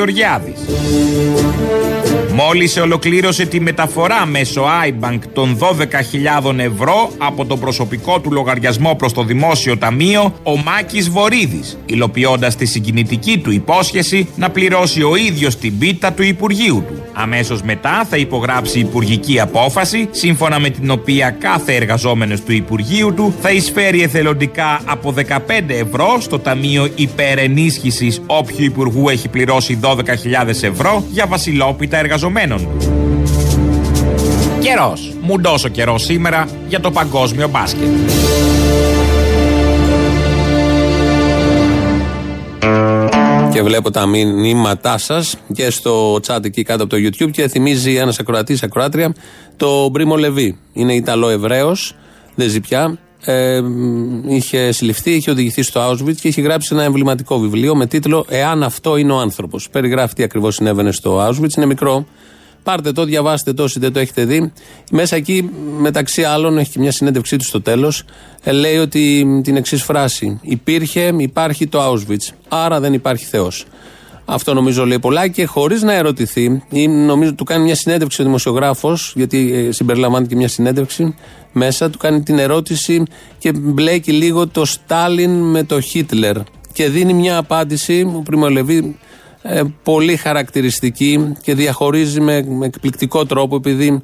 Γεωργιάδης. 0.56 1.91
Μόλις 2.34 2.78
ολοκλήρωσε 2.78 3.46
τη 3.46 3.60
μεταφορά 3.60 4.26
μέσω 4.26 4.66
iBank 4.88 5.20
των 5.34 5.58
12.000 5.60 6.58
ευρώ 6.58 7.12
από 7.18 7.46
το 7.46 7.58
προσωπικό 7.58 8.20
του 8.20 8.32
λογαριασμό 8.32 8.96
προς 8.96 9.14
το 9.14 9.24
δημόσιο 9.24 9.78
ταμείο 9.78 10.34
ο 10.44 10.58
Μάκης 10.58 11.10
Βορύδης, 11.10 11.78
υλοποιώντας 11.86 12.56
τη 12.56 12.66
συγκινητική 12.66 13.38
του 13.38 13.52
υπόσχεση 13.52 14.28
να 14.36 14.50
πληρώσει 14.50 15.04
ο 15.04 15.16
ίδιος 15.16 15.58
την 15.58 15.78
πίτα 15.78 16.14
του 16.14 16.24
Υπουργείου 16.24 16.84
του. 16.88 17.04
Αμέσως 17.14 17.62
μετά 17.62 18.06
θα 18.10 18.18
υπογράψει 18.18 18.80
υπουργική 18.80 19.40
απόφαση, 19.40 20.08
σύμφωνα 20.12 20.60
με 20.60 20.70
την 20.70 20.92
οποία 20.92 21.30
κάθε 21.30 21.76
εργαζόμενος 21.76 22.42
του 22.42 22.52
Υπουργείου 22.52 23.14
του 23.14 23.34
θα 23.42 23.52
εισφέρει 23.52 24.02
εθελοντικά 24.02 24.82
από 24.86 25.14
15 25.18 25.20
ευρώ 25.68 26.18
στο 26.20 26.40
Ταμείο 26.40 26.88
Υπερενίσχυσης 26.96 28.22
όποιου 28.26 28.66
Υπουργού 28.66 29.10
έχει 29.10 29.28
πληρώσει 29.28 29.80
12.000 29.82 29.96
ευρώ 30.62 31.04
για 31.10 31.26
βασιλόπιτα 31.26 31.98
εργαζομένων. 32.22 32.68
Καιρός. 34.60 35.14
Μουντός 35.22 35.64
ο 35.64 35.68
καιρός 35.68 36.04
σήμερα 36.04 36.48
για 36.68 36.80
το 36.80 36.92
παγκόσμιο 36.92 37.48
μπάσκετ. 37.48 37.88
Και 43.52 43.62
βλέπω 43.62 43.92
τα 43.92 44.06
μηνύματά 44.06 44.98
σας 44.98 45.38
και 45.54 45.70
στο 45.70 46.20
chat 46.28 46.46
εκεί 46.46 46.64
κάτω 46.64 46.84
από 46.84 46.96
το 46.96 47.02
YouTube 47.02 47.32
και 47.32 47.48
θυμίζει 47.48 47.96
ένας 47.96 48.20
ακροατής, 48.20 48.64
ακροάτρια, 48.64 49.14
το 49.56 49.90
Μπρίμο 49.90 50.16
Λεβί. 50.16 50.58
Είναι 50.74 50.94
Ιταλό-Εβραίο, 50.94 51.76
δεν 52.36 52.50
ζει 52.50 52.60
πια. 52.60 52.98
Ε, 53.26 53.62
είχε 54.28 54.72
συλληφθεί, 54.72 55.12
είχε 55.12 55.32
οδηγηθεί 55.32 55.62
στο 55.62 55.90
Auschwitz 55.90 56.16
και 56.16 56.28
είχε 56.28 56.42
γράψει 56.42 56.70
ένα 56.72 56.84
εμβληματικό 56.84 57.40
βιβλίο 57.40 57.76
με 57.76 57.86
τίτλο 57.86 58.26
Εάν 58.30 58.64
αυτό 58.64 58.98
είναι 58.98 59.12
ο 59.12 59.18
άνθρωπος. 59.18 59.70
Περιγράφει 59.70 60.14
τι 60.14 60.24
ακριβώς 60.24 60.56
συνέβαινε 60.56 60.92
στο 60.92 61.28
Auschwitz. 61.28 61.58
Είναι 61.58 61.66
μικρό. 61.66 62.06
Πάρτε 62.64 62.92
το, 62.92 63.04
διαβάστε 63.04 63.54
το 63.54 63.64
όσοι 63.64 63.80
δεν 63.80 63.94
το 63.94 64.00
έχετε 64.00 64.26
δει. 64.26 64.52
Μέσα 64.92 65.16
εκεί, 65.16 65.50
μεταξύ 65.78 66.24
άλλων, 66.24 66.58
έχει 66.58 66.72
και 66.72 66.80
μια 66.80 66.92
συνέντευξή 66.92 67.38
του 67.38 67.44
στο 67.44 67.62
τέλος. 67.62 68.04
Ε, 68.44 68.52
λέει 68.52 68.78
ότι 68.78 69.26
την 69.44 69.56
εξής 69.56 69.84
φράση. 69.84 70.40
Υπήρχε, 70.42 71.14
υπάρχει 71.18 71.68
το 71.68 71.92
Auschwitz. 71.92 72.34
Άρα 72.48 72.80
δεν 72.80 72.94
υπάρχει 72.94 73.26
Θεός. 73.26 73.66
Αυτό 74.26 74.54
νομίζω 74.54 74.86
λέει 74.86 75.00
πολλά 75.00 75.28
και 75.28 75.46
χωρίς 75.46 75.82
να 75.82 75.94
ερωτηθεί, 75.94 76.64
ή 76.70 76.88
νομίζω 76.88 77.34
του 77.34 77.44
κάνει 77.44 77.64
μια 77.64 77.76
συνέντευξη 77.76 78.22
ο 78.22 78.26
δημοσιογράφος, 78.26 79.14
γιατί 79.16 79.54
ε, 79.54 79.72
συμπεριλαμβάνει 79.72 80.28
και 80.28 80.36
μια 80.36 80.48
συνέντευξη 80.48 81.16
μέσα, 81.52 81.90
του 81.90 81.98
κάνει 81.98 82.24
την 82.24 82.40
ερώτηση 82.40 83.04
και 83.38 83.52
μπλέκει 83.54 84.12
λίγο 84.12 84.48
το 84.48 84.66
Στάλιν 84.66 85.32
με 85.32 85.64
το 85.64 85.82
Χίτλερ. 85.82 86.36
Και 86.74 86.90
δίνει 86.90 87.14
μια 87.14 87.38
απάντηση, 87.38 88.12
ο 88.16 88.22
Πριμολεβή, 88.22 88.96
ε, 89.42 89.62
πολύ 89.84 90.16
χαρακτηριστική 90.16 91.34
και 91.42 91.56
διαχωρίζει 91.56 92.22
με, 92.22 92.44
με 92.44 92.66
εκπληκτικό 92.66 93.26
τρόπο, 93.26 93.56
επειδή 93.56 94.02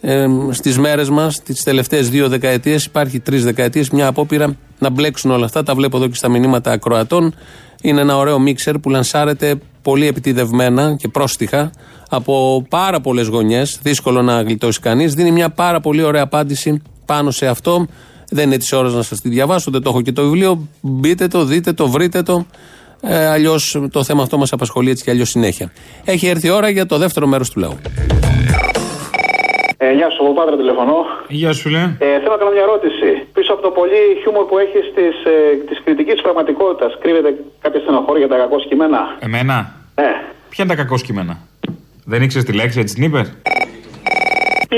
ε, 0.00 0.26
στις 0.50 0.78
μέρες 0.78 1.10
μας, 1.10 1.42
τις 1.42 1.62
τελευταίες 1.62 2.08
δύο 2.08 2.28
δεκαετίες, 2.28 2.84
υπάρχει 2.84 3.20
τρεις 3.20 3.44
δεκαετίες, 3.44 3.90
μια 3.90 4.06
απόπειρα 4.06 4.56
να 4.78 4.90
μπλέξουν 4.90 5.30
όλα 5.30 5.44
αυτά. 5.44 5.62
Τα 5.62 5.74
βλέπω 5.74 5.96
εδώ 5.96 6.08
και 6.08 6.14
στα 6.14 6.28
μηνύματα 6.28 6.72
ακροατών. 6.72 7.34
Είναι 7.82 8.00
ένα 8.00 8.16
ωραίο 8.16 8.38
μίξερ 8.38 8.78
που 8.78 8.90
λανσάρεται 8.90 9.54
πολύ 9.82 10.06
επιτιδευμένα 10.06 10.96
και 10.96 11.08
πρόστιχα 11.08 11.70
από 12.08 12.66
πάρα 12.68 13.00
πολλές 13.00 13.26
γωνιές. 13.26 13.78
Δύσκολο 13.82 14.22
να 14.22 14.42
γλιτώσει 14.42 14.80
κανείς. 14.80 15.14
Δίνει 15.14 15.30
μια 15.30 15.50
πάρα 15.50 15.80
πολύ 15.80 16.02
ωραία 16.02 16.22
απάντηση 16.22 16.82
πάνω 17.04 17.30
σε 17.30 17.46
αυτό. 17.46 17.86
Δεν 18.30 18.46
είναι 18.46 18.56
της 18.56 18.72
ώρας 18.72 18.92
να 18.92 19.02
σας 19.02 19.20
τη 19.20 19.28
διαβάσω, 19.28 19.70
δεν 19.70 19.82
το 19.82 19.90
έχω 19.90 20.00
και 20.02 20.12
το 20.12 20.22
βιβλίο. 20.22 20.68
Μπείτε 20.80 21.26
το, 21.26 21.44
δείτε 21.44 21.72
το, 21.72 21.88
βρείτε 21.88 22.22
το. 22.22 22.46
Ε, 23.02 23.26
αλλιώς 23.26 23.80
το 23.90 24.04
θέμα 24.04 24.22
αυτό 24.22 24.38
μας 24.38 24.52
απασχολεί 24.52 24.90
έτσι 24.90 25.04
και 25.04 25.10
αλλιώς 25.10 25.28
συνέχεια. 25.28 25.72
Έχει 26.04 26.26
έρθει 26.26 26.46
η 26.46 26.50
ώρα 26.50 26.68
για 26.68 26.86
το 26.86 26.98
δεύτερο 26.98 27.26
μέρος 27.26 27.50
του 27.50 27.60
λαού. 27.60 27.78
Ε, 29.84 29.92
γεια 29.98 30.08
σου, 30.10 30.18
εγώ 30.24 30.32
Πάτρα 30.38 30.56
τηλεφωνώ. 30.62 30.98
Γεια 31.40 31.52
σου, 31.58 31.68
λέει. 31.74 31.88
Ε, 32.06 32.06
θέλω 32.20 32.34
να 32.36 32.40
κάνω 32.42 32.52
μια 32.56 32.64
ερώτηση. 32.68 33.08
Πίσω 33.36 33.50
από 33.54 33.62
το 33.66 33.70
πολύ 33.78 34.00
χιούμορ 34.20 34.44
που 34.50 34.58
έχεις 34.64 34.84
ε, 34.94 35.04
της 35.68 35.78
κριτικής 35.84 36.14
της 36.16 36.22
πραγματικότητας, 36.26 36.90
κρύβεται 37.02 37.30
κάποια 37.64 37.80
στενοχώρια 37.80 38.20
για 38.24 38.32
τα 38.34 38.38
κακό 38.42 38.58
κείμενα. 38.68 39.00
Εμένα; 39.26 39.56
Ε. 39.94 40.10
Ποια 40.52 40.60
είναι 40.64 40.72
τα 40.74 40.78
κακό 40.82 40.96
κείμενα. 41.06 41.34
Δεν 42.10 42.22
ήξερες 42.22 42.46
τη 42.48 42.52
λέξη, 42.60 42.78
έτσι 42.82 42.94
την 42.94 43.04
είπες; 43.06 43.26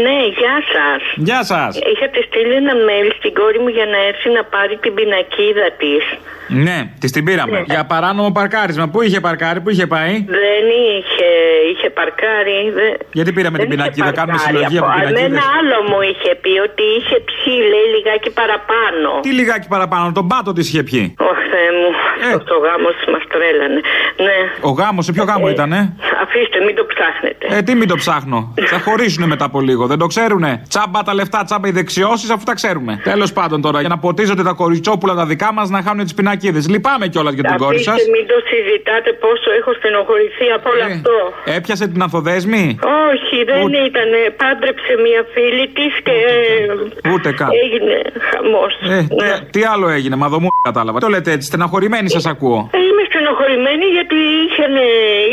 Ναι, 0.04 0.18
γεια 0.38 0.56
σας. 0.74 1.02
Γεια 1.28 1.40
σας. 1.50 1.70
Είχα 1.92 2.06
τη 2.14 2.20
στείλει 2.28 2.54
ένα 2.62 2.74
mail 2.88 3.08
στην 3.18 3.32
κόρη 3.38 3.58
μου 3.64 3.70
για 3.78 3.86
να 3.94 3.98
έρθει 4.10 4.28
να 4.38 4.42
πάρει 4.54 4.74
την 4.84 4.92
πινακίδα 4.96 5.66
της. 5.82 6.04
Ναι, 6.52 6.90
τη 6.98 7.10
την 7.10 7.24
πήραμε. 7.24 7.64
Για 7.66 7.84
παράνομο 7.84 8.30
παρκάρισμα. 8.30 8.88
Πού 8.88 9.02
είχε 9.02 9.20
παρκάρει, 9.20 9.60
πού 9.60 9.70
είχε 9.70 9.86
πάει; 9.86 10.12
Δεν 10.12 10.64
είχε, 10.88 11.30
είχε 11.72 11.90
παρκάρει. 11.90 12.70
Δε... 12.74 12.86
Γιατί 13.12 13.32
πήραμε 13.32 13.58
την 13.58 13.68
πινακίδα, 13.68 14.12
κάνουμε 14.12 14.38
συλλογή 14.38 14.78
από 14.78 14.90
πινακίδες. 14.94 15.22
Ένα 15.22 15.42
άλλο 15.58 15.76
μου 15.88 16.00
είχε 16.10 16.34
πει 16.42 16.52
ότι 16.68 16.82
είχε 16.98 17.16
πιει, 17.28 17.58
λέει, 17.72 17.86
λιγάκι 17.94 18.30
παραπάνω. 18.40 19.08
Τι 19.20 19.30
λιγάκι 19.32 19.68
παραπάνω, 19.68 20.12
τον 20.12 20.26
πάτο 20.28 20.52
της 20.52 20.68
είχε 20.68 20.82
πιει; 20.82 21.14
Ωχ, 21.18 21.38
Θεέ 21.52 21.70
μου. 21.78 21.90
Ε. 22.28 22.38
Το 22.52 22.56
γάμος 22.66 22.96
μας 23.12 23.22
τρέλανε. 23.32 23.80
Ναι. 24.26 24.38
Ο 24.60 24.70
γάμος, 24.70 25.04
σε 25.04 25.12
ποιο 25.12 25.24
γάμο 25.24 25.48
ήτανε; 25.48 25.96
Αφήστε, 26.22 26.58
μην 26.66 26.74
το 26.74 26.84
ψάχνετε. 26.92 27.44
Ε, 27.56 27.62
τι 27.62 27.74
μην 27.74 27.88
το 27.88 27.96
ψάχνω; 27.96 28.54
Θα 28.72 28.78
χωρίσουν 28.78 29.28
μετά 29.28 29.44
από 29.44 29.60
λίγο, 29.60 29.86
δεν 29.86 29.98
το 29.98 30.06
ξέρουνε; 30.06 30.62
Τσάμπα 30.68 31.02
τα 31.02 31.14
λεφτά, 31.14 31.44
τσάμπα 31.44 31.68
οι 31.68 31.70
δεξιώσεις, 31.70 32.30
αφού 32.30 32.44
τα 32.44 32.54
ξέρουμε. 32.54 33.00
Τέλος 33.02 33.32
πάντων 33.32 33.60
τώρα, 33.60 33.80
για 33.80 33.88
να 33.88 33.98
ποτίζονται 33.98 34.42
τα 34.42 34.52
κοριτσόπουλα 34.52 35.14
τα 35.14 35.26
δικά 35.26 35.52
μας 35.52 35.70
να 35.70 35.82
χάνουν 35.82 36.04
τις 36.04 36.14
πινακίδε. 36.14 36.40
Λυπάμαι 36.74 37.06
κιόλας 37.12 37.34
για 37.38 37.44
την 37.50 37.56
κόρη 37.62 37.78
σας. 37.78 37.94
Αφήστε, 37.94 38.10
μην 38.16 38.24
το 38.30 38.36
συζητάτε 38.50 39.10
πόσο 39.24 39.48
έχω 39.58 39.70
στενοχωρηθεί 39.78 40.46
από 40.56 40.66
όλο 40.72 40.84
Ε. 40.88 40.92
αυτό. 40.94 41.16
Έπιασε 41.56 41.84
την 41.92 42.00
ανθοδέσμη; 42.04 42.64
Όχι, 43.10 43.36
δεν 43.50 43.66
ήταν. 43.88 44.10
Πάντρεψε 44.42 44.92
μια 45.06 45.20
φίλη 45.34 45.66
της 45.76 45.92
και 46.06 46.16
Ούτε 47.12 47.28
καν. 47.40 47.50
έγινε 47.64 47.96
χαμός. 48.30 48.72
Ε, 48.96 48.98
τι, 49.18 49.26
τι 49.54 49.60
άλλο 49.72 49.86
έγινε, 49.96 50.16
μα 50.22 50.26
μου 50.44 50.48
κατάλαβα. 50.68 50.98
Το 51.04 51.08
λέτε 51.14 51.30
έτσι, 51.36 51.46
στεναχωρημένη 51.50 52.08
σας 52.16 52.26
ακούω. 52.32 52.58
Ε, 52.76 52.78
Είμαι 52.88 53.04
στενοχωρημένη 53.10 53.86
γιατί 53.96 54.18
είχε, 54.44 54.64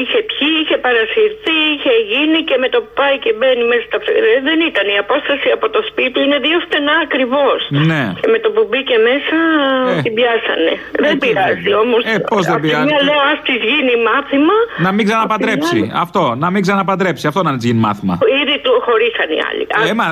είχε 0.01 0.19
πιει, 0.31 0.51
είχε 0.61 0.77
παρασυρθεί, 0.85 1.57
είχε 1.73 1.93
γίνει 2.11 2.39
και 2.49 2.55
με 2.63 2.67
το 2.73 2.77
που 2.83 2.91
πάει 3.01 3.15
και 3.23 3.31
μπαίνει 3.37 3.63
μέσα 3.71 3.83
στα 3.89 3.97
ψ- 4.01 4.15
ε, 4.35 4.39
Δεν 4.49 4.59
ήταν 4.71 4.85
η 4.95 4.97
απόσταση 5.05 5.47
από 5.57 5.65
το 5.75 5.79
σπίτι 5.89 6.11
του, 6.13 6.21
είναι 6.25 6.39
δύο 6.47 6.57
στενά 6.67 6.95
ακριβώς. 7.07 7.59
Ναι. 7.91 8.03
Και 8.21 8.27
με 8.33 8.39
το 8.43 8.49
που 8.53 8.61
μπήκε 8.69 8.95
μέσα 9.09 9.37
την 10.05 10.13
πιάσανε. 10.17 10.73
Δεν 11.05 11.17
πειράζει 11.23 11.71
όμως. 11.83 12.01
Ε, 12.13 12.17
πώς 12.31 12.45
δεν 12.51 12.59
πειράζει. 12.63 12.85
Μια 12.91 13.01
λέω, 13.07 13.21
ας 13.33 13.39
τη 13.47 13.53
γίνει 13.69 13.93
μάθημα. 14.09 14.55
Να 14.85 14.91
μην 14.95 15.03
ξαναπαντρέψει. 15.07 15.91
Αυτό, 16.05 16.23
να 16.43 16.47
μην 16.53 16.61
ξαναπαντρέψει. 16.61 17.27
Αυτό 17.27 17.39
να 17.43 17.51
τη 17.57 17.67
γίνει 17.67 17.79
μάθημα. 17.79 18.17
Ήδη 18.41 18.55
του 18.65 18.71
χωρίσαν 18.85 19.29
οι 19.35 19.39
άλλοι. 19.49 19.63
Ε, 19.89 19.93
μα, 19.93 20.07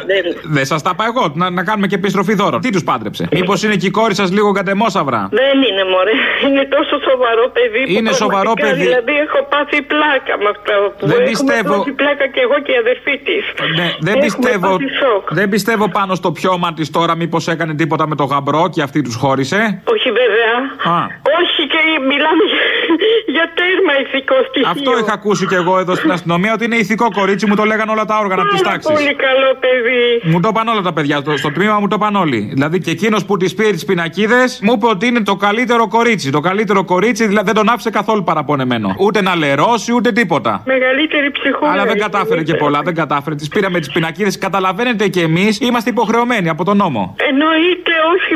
δεν 0.55 0.65
σας 0.65 0.81
τα 0.81 0.91
είπα 0.93 1.05
εγώ. 1.11 1.23
Να, 1.35 1.49
να 1.49 1.63
κάνουμε 1.63 1.87
και 1.87 1.95
επιστροφή 1.95 2.33
δώρων. 2.33 2.61
Τι 2.61 2.69
τους 2.75 2.83
πάντρεψε. 2.83 3.23
Μήπως 3.31 3.63
είναι 3.63 3.75
και 3.75 3.87
η 3.87 3.89
κόρη 3.91 4.15
σας 4.15 4.31
λίγο 4.31 4.51
κατεμόσαυρα; 4.51 5.21
Δεν 5.41 5.57
είναι 5.67 5.83
μωρέ. 5.93 6.15
Είναι 6.47 6.63
τόσο 6.75 6.95
σοβαρό 7.09 7.45
παιδί. 7.57 7.81
που 7.85 7.91
Είναι 7.97 8.11
σοβαρό 8.11 8.51
πραγματικά, 8.53 8.67
παιδί. 8.69 8.83
Δηλαδή 8.87 9.13
έχω 9.25 9.39
πάθει 9.53 9.81
πλάκα 9.91 10.33
με 10.43 10.49
αυτό 10.55 10.73
που 10.97 11.05
Δεν 11.07 11.09
έχουμε 11.09 11.29
πιστεύω- 11.29 11.77
πάθει 11.77 11.91
πλάκα 11.91 12.25
και 12.33 12.39
εγώ 12.45 12.57
και 12.65 12.71
η 12.71 12.77
αδερφή 12.83 13.15
της. 13.27 13.43
Ναι, 13.79 13.87
δεν 14.07 14.15
πιστεύω, 14.25 14.71
δεν 15.29 15.49
πιστεύω 15.49 15.89
πάνω 15.89 16.15
στο 16.15 16.31
πιώμα 16.31 16.73
της 16.73 16.89
τώρα 16.91 17.15
μήπως 17.15 17.47
έκανε 17.47 17.73
τίποτα 17.73 18.07
με 18.07 18.15
το 18.15 18.23
γαμπρό 18.23 18.69
και 18.73 18.81
αυτή 18.81 19.01
τους 19.01 19.15
χώρισε. 19.15 19.81
Όχι 19.93 20.09
βέβαια. 20.21 20.53
Α. 20.95 20.97
Όχι 21.39 21.61
και 21.73 21.81
μιλάμε 22.11 22.43
για, 22.51 22.65
για 23.35 23.45
τέρμα 23.57 23.93
ηθικό 24.03 24.35
στοιχείο. 24.49 24.69
Αυτό 24.73 24.91
είχα 24.99 25.13
ακούσει 25.13 25.43
κι 25.51 25.57
εγώ 25.61 25.79
εδώ 25.79 25.93
στην 25.95 26.11
αστυνομία 26.11 26.53
ότι 26.53 26.65
είναι 26.65 26.75
ηθικό 26.75 27.07
κορίτσι, 27.19 27.45
μου 27.49 27.55
το 27.55 27.63
λέγανε 27.63 27.91
όλα 27.91 28.05
τα 28.05 28.17
όργανα 28.17 28.43
τη 28.47 28.61
τάξη. 28.61 28.93
Πολύ 28.93 29.15
καλό 29.25 29.49
παιδί. 29.63 30.03
Μου 30.31 30.39
το 30.39 30.47
είπαν 30.51 30.67
όλα 30.67 30.81
τα 30.81 30.93
παιδιά. 30.93 31.17
Στο, 31.17 31.37
στο 31.37 31.51
τμήμα 31.51 31.79
μου 31.79 31.87
το 31.87 31.95
είπαν 31.99 32.15
όλοι. 32.15 32.39
Δηλαδή 32.53 32.79
και 32.79 32.91
εκείνος 32.91 33.25
που 33.25 33.37
τη 33.37 33.53
πήρε 33.53 33.71
τις 33.71 33.85
πινακίδες 33.85 34.59
μου 34.63 34.73
είπε 34.75 34.87
ότι 34.87 35.07
είναι 35.07 35.21
το 35.21 35.35
καλύτερο 35.35 35.87
κορίτσι. 35.87 36.31
Το 36.31 36.39
καλύτερο 36.39 36.83
κορίτσι 36.83 37.27
δηλαδή 37.27 37.45
δεν 37.45 37.55
τον 37.55 37.69
άφησε 37.69 37.89
καθόλου 37.89 38.23
παραπονεμένο. 38.23 38.95
Ούτε 38.99 39.21
να 39.21 39.35
λερώσει 39.35 39.93
ούτε 39.93 40.11
τίποτα. 40.11 40.63
Μεγαλύτερη 40.65 41.31
ψυχολογία. 41.31 41.71
Αλλά 41.71 41.85
δεν 41.85 41.99
κατάφερε 41.99 42.43
και 42.43 42.53
πολλά, 42.53 42.81
δεν 42.81 42.95
κατάφερε. 42.95 43.35
Τις 43.35 43.47
πήραμε 43.47 43.79
τις 43.79 43.91
πινακίδες. 43.91 44.37
Καταλαβαίνετε 44.37 45.07
και 45.07 45.21
εμείς 45.21 45.59
είμαστε 45.59 45.89
υποχρεωμένοι 45.89 46.49
από 46.49 46.63
τον 46.65 46.77
νόμο. 46.77 47.15
Εννοείται, 47.29 47.91
όχι, 48.13 48.33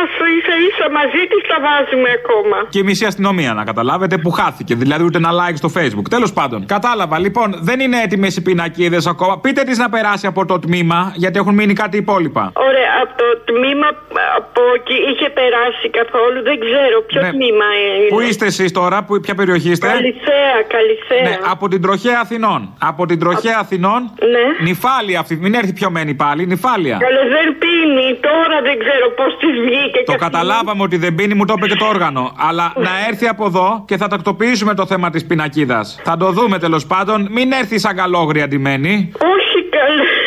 δεν, 0.00 0.18
δεν 0.18 0.26
κατηγορώ 0.26 0.38
εσά. 0.40 0.48
σα 0.48 0.54
ίσα 0.68 0.86
μαζί 0.98 1.22
της 1.30 1.42
τα 1.50 1.58
βάζουμε 1.66 2.10
ακόμα. 2.20 2.56
Και 2.68 2.78
η 2.78 2.82
μισή 2.82 3.04
αστυνομία 3.04 3.52
να 3.58 3.64
καταλάβετε 3.64 4.16
που 4.18 4.30
χάθηκε. 4.30 4.74
Δηλαδή 4.74 5.04
ούτε 5.04 5.18
ένα 5.18 5.30
like 5.40 5.56
στο 5.62 5.70
facebook. 5.76 6.06
Τέλος 6.10 6.32
πάντων. 6.32 6.66
Κατάλαβα. 6.66 7.18
Λοιπόν, 7.18 7.48
δεν 7.68 7.80
είναι 7.80 7.98
έτοιμε 8.04 8.28
οι 8.36 8.40
πινακίδες 8.40 9.06
ακόμα. 9.06 9.40
Πείτε 9.40 9.62
τη 9.62 9.76
να 9.78 9.88
περάσει 9.88 10.26
από 10.26 10.44
το 10.46 10.58
τμήμα 10.58 11.12
γιατί 11.16 11.38
έχουν 11.38 11.54
μείνει 11.54 11.72
κάτι 11.82 11.96
υπόλοιπα. 11.96 12.52
Ωραία, 12.68 12.90
από 13.02 13.12
το 13.22 13.28
τμήμα 13.52 13.88
από 14.36 14.60
εκεί 14.76 14.96
είχε 15.10 15.28
περάσει 15.38 15.86
καθόλου, 16.00 16.38
δεν 16.42 16.58
ξέρω 16.64 16.96
ποιο 17.06 17.20
Ναι. 17.22 17.30
τμήμα 17.30 17.68
είναι. 17.82 18.08
Πού 18.08 18.20
είστε 18.20 18.46
εσείς 18.46 18.72
τώρα, 18.72 19.04
που, 19.04 19.20
ποια 19.20 19.34
περιοχή 19.34 19.70
είστε; 19.70 19.86
Καλυθέα, 19.86 20.56
Καλυθέα. 20.74 21.22
Ναι, 21.28 21.38
από 21.50 21.68
την 21.68 21.80
τροχέα 21.82 22.18
Αθηνών. 22.24 22.60
Από 22.90 23.06
την 23.06 23.18
τροχέα 23.18 23.58
Αθηνών. 23.64 24.00
Ναι. 24.34 24.44
Νυφάλια 24.68 25.18
αυτή. 25.22 25.34
Μην 25.44 25.54
έρθει 25.54 25.72
πιωμένη 25.72 26.14
πάλι. 26.14 26.46
Νυφάλια. 26.46 26.96
Καλέ 27.06 27.22
δεν 27.36 27.48
πίνει, 27.62 28.08
τώρα 28.28 28.56
δεν 28.68 28.76
ξέρω 28.82 29.06
πώς 29.18 29.30
τη 29.40 29.46
βγήκε. 29.64 29.89
Το 29.98 30.12
και 30.12 30.24
αυτή. 30.24 30.24
καταλάβαμε 30.24 30.82
ότι 30.82 30.96
δεν 30.96 31.14
πίνει, 31.14 31.34
μου 31.34 31.44
το 31.44 31.54
είπε 31.56 31.66
και 31.66 31.76
το 31.76 31.86
όργανο. 31.86 32.32
Αλλά 32.36 32.72
να 32.76 32.90
έρθει 33.08 33.26
από 33.26 33.46
εδώ 33.46 33.84
και 33.86 33.96
θα 33.96 34.08
τακτοποιήσουμε 34.08 34.74
το 34.74 34.86
θέμα 34.86 35.10
της 35.10 35.26
πινακίδας. 35.26 36.00
Θα 36.04 36.16
το 36.16 36.30
δούμε 36.30 36.58
τέλος 36.58 36.86
πάντων. 36.86 37.28
Μην 37.30 37.52
έρθει 37.52 37.78
σαν 37.78 37.96
καλόγρια 37.96 38.48
ντυμένη. 38.48 39.12
Όχι 39.14 39.68
καλέ. 39.70 40.19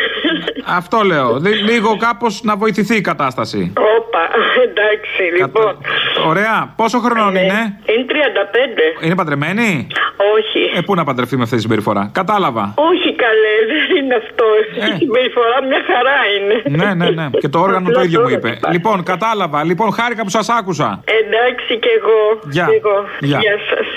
Αυτό 0.66 1.02
λέω. 1.02 1.40
Δι- 1.40 1.62
λίγο 1.70 1.98
κάπως 1.98 2.42
να 2.44 2.56
βοηθηθεί 2.56 2.96
η 2.96 3.02
κατάσταση. 3.02 3.74
Όπα, 3.98 4.20
εντάξει, 4.64 5.22
λοιπόν. 5.42 5.78
Ωραία. 6.28 6.74
Πόσο 6.76 7.00
χρονών 7.00 7.36
είναι; 7.36 7.80
Είναι 7.86 8.06
35. 9.02 9.06
Είναι 9.06 9.16
παντρεμένη; 9.16 9.88
Όχι. 10.36 10.78
Ε, 10.78 10.82
πού 10.82 10.96
να 10.96 11.04
παντρευτεί 11.04 11.38
με 11.38 11.44
αυτή 11.44 11.56
τη 11.56 11.62
συμπεριφορά; 11.62 12.10
Κατάλαβα. 12.14 12.74
Όχι 12.76 13.16
καλέ, 13.16 13.56
δεν 13.72 14.04
είναι 14.04 14.16
αυτό. 14.16 14.46
Η 14.76 14.98
συμπεριφορά 14.98 15.64
μια 15.68 15.82
χαρά 15.90 16.18
είναι. 16.36 16.84
ναι, 16.84 16.94
ναι, 16.94 17.10
ναι. 17.10 17.30
Και 17.40 17.50
το 17.50 17.60
όργανο 17.60 17.90
το 17.90 18.02
ίδιο 18.02 18.22
μου 18.22 18.30
είπε. 18.30 18.60
Λοιπόν, 18.72 19.04
κατάλαβα. 19.04 19.64
Λοιπόν, 19.64 19.94
χάρηκα 19.94 20.24
που 20.24 20.30
σας 20.30 20.50
άκουσα. 20.50 21.00
Εντάξει 21.06 21.78
και 21.80 21.90
εγώ. 22.00 22.40
Γεια. 22.50 22.66
Και 22.66 22.76
εγώ. 22.76 23.06
Γεια. 23.20 23.40
Γεια 23.40 23.58
σας. 23.70 23.88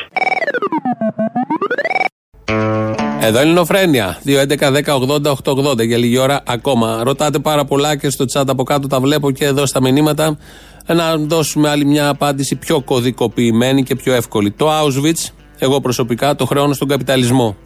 Εδώ 3.20 3.28
είναι 3.28 3.38
η 3.38 3.40
Ελληνοφρένεια. 3.40 4.18
2.11.10.80.880 4.26 5.86
για 5.86 5.96
λίγη 5.98 6.18
ώρα 6.18 6.42
ακόμα. 6.46 7.00
Ρωτάτε 7.04 7.38
πάρα 7.38 7.64
πολλά 7.64 7.96
και 7.96 8.10
στο 8.10 8.24
chat 8.32 8.44
από 8.46 8.62
κάτω 8.62 8.86
τα 8.88 9.00
βλέπω 9.00 9.30
και 9.30 9.44
εδώ 9.44 9.66
στα 9.66 9.80
μηνύματα. 9.80 10.38
Να 10.86 11.16
δώσουμε 11.16 11.68
άλλη 11.68 11.84
μια 11.84 12.08
απάντηση 12.08 12.56
πιο 12.56 12.80
κωδικοποιημένη 12.80 13.82
και 13.82 13.96
πιο 13.96 14.14
εύκολη. 14.14 14.50
Το 14.50 14.68
Auschwitz, 14.80 15.30
εγώ 15.58 15.80
προσωπικά, 15.80 16.34
το 16.34 16.46
χρεώνω 16.46 16.72
στον 16.72 16.88
καπιταλισμό. 16.88 17.56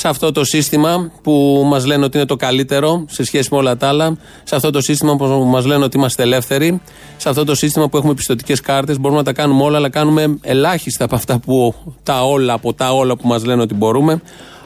Σε 0.00 0.08
αυτό 0.08 0.32
το 0.32 0.44
σύστημα 0.44 1.10
που 1.22 1.62
μας 1.66 1.86
λένε 1.86 2.04
ότι 2.04 2.16
είναι 2.16 2.26
το 2.26 2.36
καλύτερο 2.36 3.04
σε 3.08 3.24
σχέση 3.24 3.48
με 3.50 3.58
όλα 3.58 3.76
τα 3.76 3.88
άλλα, 3.88 4.16
σε 4.44 4.56
αυτό 4.56 4.70
το 4.70 4.80
σύστημα 4.80 5.16
που 5.16 5.24
μας 5.26 5.64
λένε 5.64 5.84
ότι 5.84 5.96
είμαστε 5.96 6.22
ελεύθεροι, 6.22 6.80
σε 7.16 7.28
αυτό 7.28 7.44
το 7.44 7.54
σύστημα 7.54 7.88
που 7.88 7.96
έχουμε 7.96 8.14
πιστοτικές 8.14 8.60
κάρτες, 8.60 8.98
μπορούμε 8.98 9.18
να 9.18 9.24
τα 9.24 9.32
κάνουμε 9.32 9.62
όλα, 9.62 9.76
αλλά 9.76 9.88
κάνουμε 9.88 10.38
ελάχιστα 10.42 11.04
από 11.04 11.14
αυτά 11.14 11.38
που 11.38 11.74
τα 12.02 12.24
όλα, 12.24 12.52
από 12.52 12.74
τα 12.74 12.94
όλα 12.94 13.16
που 13.16 13.28
μας 13.28 13.44
λένε 13.44 13.62
ότι 13.62 13.74
μπορούμε. 13.74 14.22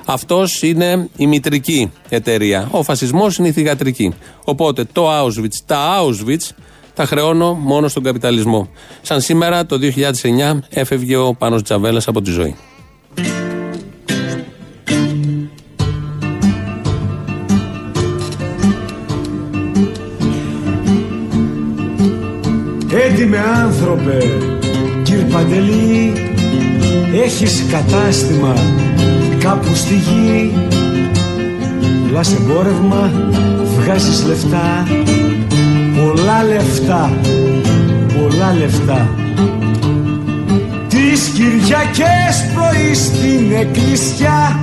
Αυτός 0.07 0.63
είναι 0.63 1.09
η 1.17 1.27
μητρική 1.27 1.93
εταιρεία. 2.09 2.69
Ο 2.71 2.83
φασισμός 2.83 3.37
είναι 3.37 3.49
η 3.49 3.53
θηγατρική. 3.53 4.15
Οπότε 4.45 4.85
το 4.93 5.11
Auschwitz, 5.21 5.57
τα 5.67 6.01
Auschwitz 6.01 6.51
τα 6.95 7.05
χρεώνω 7.05 7.55
μόνο 7.55 7.89
στον 7.89 8.03
καπιταλισμό. 8.03 8.69
Σαν 9.03 9.21
σήμερα 9.21 9.67
το 9.67 9.79
2009 9.79 10.59
έφευγε 10.69 11.17
ο 11.17 11.35
Πάνος 11.35 11.63
Τζαβέλας 11.63 12.09
από 12.09 12.23
τη 12.23 12.31
ζωή. 12.31 12.57
Έντιμε 23.13 23.39
άνθρωπε, 23.65 24.19
κύρ 25.03 25.25
Παντελή, 25.25 26.13
έχεις 27.25 27.65
κατάστημα 27.71 28.55
κάπου 29.39 29.75
στη 29.75 29.95
γη. 29.95 30.53
Πουλάς 32.07 32.35
εμπόρευμα, 32.35 33.11
βγάζεις 33.79 34.25
λεφτά, 34.27 34.87
πολλά 35.97 36.45
λεφτά, 36.45 37.13
πολλά 38.19 38.55
λεφτά. 38.59 39.09
Τις 40.89 41.29
Κυριακές 41.29 42.47
πρωί 42.55 42.95
στην 42.95 43.53
εκκλησιά, 43.61 44.61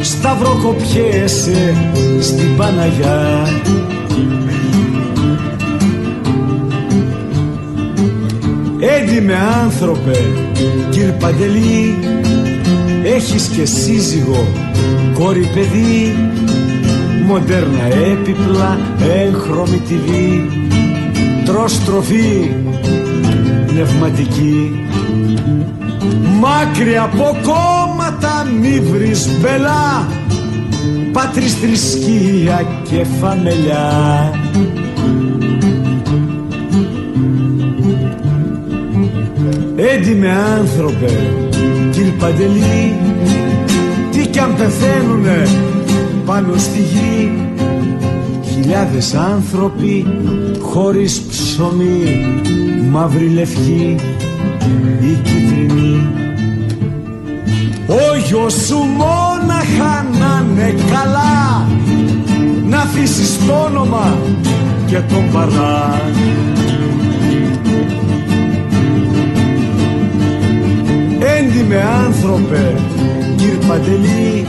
σταυροκοπιέσαι 0.00 1.74
στην 2.20 2.56
Παναγιά. 2.56 3.46
Έντιμε 8.80 9.34
άνθρωπε, 9.64 10.16
κύρ 10.90 11.10
Παντελή, 11.10 11.98
έχεις 13.04 13.46
και 13.46 13.64
σύζυγο, 13.64 14.46
κόρη 15.14 15.50
παιδί, 15.54 16.16
μοντέρνα 17.26 17.84
έπιπλα, 17.84 18.78
έγχρωμη 19.22 19.82
TV, 19.88 20.40
τρως 21.44 21.84
τροφή, 21.84 22.50
πνευματική. 23.66 24.86
Μάκρυ 26.40 26.96
από 26.98 27.36
κόμματα 27.42 28.46
μη 28.60 28.80
βρεις 28.80 29.28
μπελά, 29.40 30.08
πάτρις 31.12 31.54
θρησκεία 31.54 32.66
και 32.82 33.04
φαμελιά. 33.20 34.32
Έντιμε 39.94 40.30
άνθρωπε, 40.58 41.18
κύρ 41.90 42.10
Παντελή, 42.18 42.96
τι 44.10 44.26
κι 44.26 44.38
αν 44.38 44.54
πεθαίνουνε 44.56 45.48
πάνω 46.24 46.56
στη 46.56 46.78
γη. 46.78 47.32
Χιλιάδες 48.52 49.14
άνθρωποι 49.14 50.06
χωρίς 50.60 51.20
ψωμί, 51.20 52.40
μαύρη 52.90 53.28
λευκή 53.28 53.96
ή 55.00 55.18
κίτρινη. 55.22 56.06
Ο 57.88 58.16
γιος 58.28 58.52
σου 58.52 58.76
μόναχα 58.76 60.06
να 60.18 60.46
είναι 60.50 60.74
καλά, 60.90 61.66
να 62.68 62.78
αφήσεις 62.78 63.46
το 63.46 63.52
όνομα 63.52 64.16
και 64.86 65.00
τον 65.08 65.32
παρά 65.32 66.00
Έντιμε 71.48 71.82
άνθρωπε, 72.06 72.74
κύρ 73.36 73.66
Παντελή, 73.66 74.46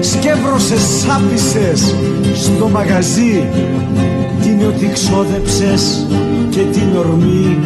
σκεύρωσες 0.00 0.80
σάπισες 0.80 1.94
στο 2.34 2.68
μαγαζί. 2.68 3.48
Την 4.42 4.66
ότι 4.66 4.90
ξόδεψες 4.92 6.06
και 6.50 6.60
την 6.60 6.96
ορμή 6.98 7.58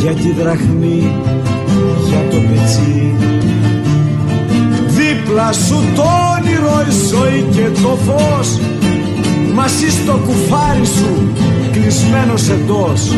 για 0.00 0.12
τη 0.12 0.32
δραχμή, 0.32 1.12
για 2.08 2.22
το 2.30 2.36
πετσί. 2.36 3.14
δίπλα 4.86 5.52
σου 5.52 5.84
το 5.94 6.04
όνειρο 6.36 6.84
η 6.88 6.92
ζωή 7.10 7.46
και 7.50 7.80
το 7.82 7.98
φως. 8.06 8.58
Μαζί 9.54 9.90
στο 9.90 10.20
κουφάρι 10.26 10.86
σου 10.86 11.32
κλεισμένος 11.72 12.48
εντός 12.48 13.16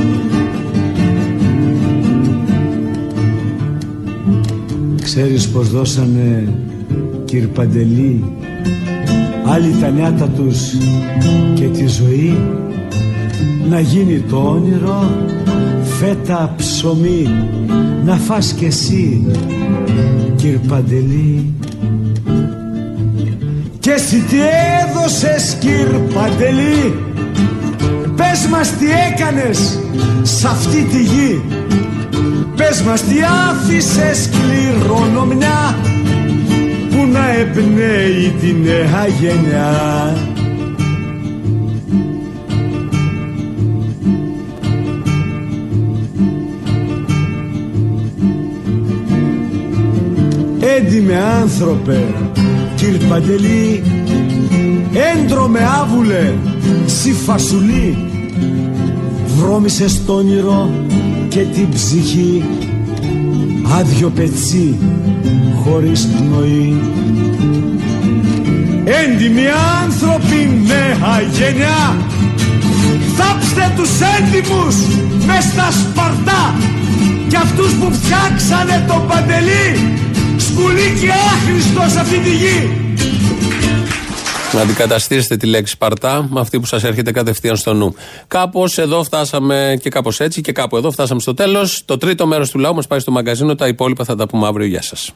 Ξέρεις 5.17 5.49
πως 5.49 5.71
δώσανε 5.71 6.49
κύρ 7.25 7.47
Παντελή; 7.47 8.25
Άλλοι 9.47 9.75
τα 9.81 9.89
νιάτα 9.89 10.29
τους 10.29 10.59
και 11.55 11.65
τη 11.65 11.87
ζωή; 11.87 12.39
Να 13.69 13.81
γίνει 13.81 14.25
το 14.31 14.37
όνειρο 14.37 15.11
φέτα 15.83 16.55
ψωμί. 16.57 17.29
Να 18.05 18.17
φας 18.17 18.53
κι 18.53 18.65
εσύ 18.65 19.27
κύρ 20.37 20.59
Παντελή. 20.69 21.53
Και 23.79 23.91
εσύ 23.91 24.17
τι 24.17 24.37
έδωσες 24.83 25.57
κύρ 25.61 25.89
Παντελή; 26.15 26.95
Πες 28.17 28.47
μας 28.51 28.71
τι 28.77 28.87
έκανες 29.13 29.79
σ' 30.23 30.45
αυτή 30.45 30.83
τη 30.83 31.03
γη 31.03 31.43
Πες 32.57 32.83
μας 32.83 33.03
τι 33.03 33.15
άφησες 33.51 34.29
κληρονομιά 34.29 35.79
που 36.91 37.07
να 37.13 37.31
εμπνέει 37.31 38.35
τη 38.41 38.53
νέα 38.53 39.07
γενιά. 39.21 40.17
Έντιμε 50.77 51.17
άνθρωπε 51.43 52.05
κύρ 52.75 53.09
Παντελή 53.09 53.83
έντρομε 55.15 55.61
άβουλε 55.81 56.33
σι 56.87 57.13
φασουλή 57.13 57.97
βρώμησες 59.39 60.05
το 60.07 60.13
όνειρο 60.13 60.84
και 61.35 61.41
την 61.41 61.69
ψυχή. 61.69 62.45
Άδειο 63.79 64.11
πετσί 64.11 64.79
χωρίς 65.63 66.07
πνοή. 66.07 66.81
Έντιμοι 68.85 69.47
άνθρωποι 69.83 70.63
νέα 70.67 71.21
γενιά. 71.33 71.97
Θάψτε 73.17 73.73
τους 73.77 73.91
έντιμους 74.17 74.77
μες 75.27 75.45
στα 75.45 75.69
Σπαρτά. 75.71 76.55
Και 77.29 77.37
αυτούς 77.37 77.73
που 77.73 77.93
φτιάξανε 77.93 78.85
το 78.89 79.05
παντελή 79.09 79.69
σκουλί 80.37 80.89
και 81.01 81.11
άχρηστος 81.33 81.93
σε 81.93 82.01
αυτή 82.01 82.19
τη 82.19 82.31
γη 82.31 82.84
Να 84.55 84.61
αντικαταστήσετε 84.61 85.37
τη 85.37 85.47
λέξη 85.47 85.73
Σπαρτά 85.73 86.27
με 86.31 86.41
αυτή 86.41 86.61
που 86.61 86.67
σας 86.67 86.85
έρχεται 86.85 87.13
κατευθείαν 87.13 87.57
στο 87.57 87.75
νου. 87.75 87.95
Κάπως 88.27 88.79
εδώ 88.79 89.05
φτάσαμε 89.05 89.79
και 89.83 89.91
κάπως 89.91 90.21
έτσι 90.21 90.41
και 90.41 90.53
κάπου 90.53 90.77
εδώ 90.77 90.91
φτάσαμε 90.91 91.21
στο 91.21 91.35
τέλος. 91.35 91.83
Το 91.85 91.99
τρίτο 91.99 92.27
μέρος 92.27 92.51
του 92.51 92.59
λαού 92.59 92.75
μας 92.75 92.87
πάει 92.87 92.99
στο 92.99 93.11
μαγκαζίνο. 93.11 93.55
Τα 93.55 93.69
υπόλοιπα 93.69 94.05
θα 94.05 94.17
τα 94.17 94.27
πούμε 94.27 94.47
αύριο. 94.47 94.67
Γεια 94.67 94.83
σας. 94.83 95.13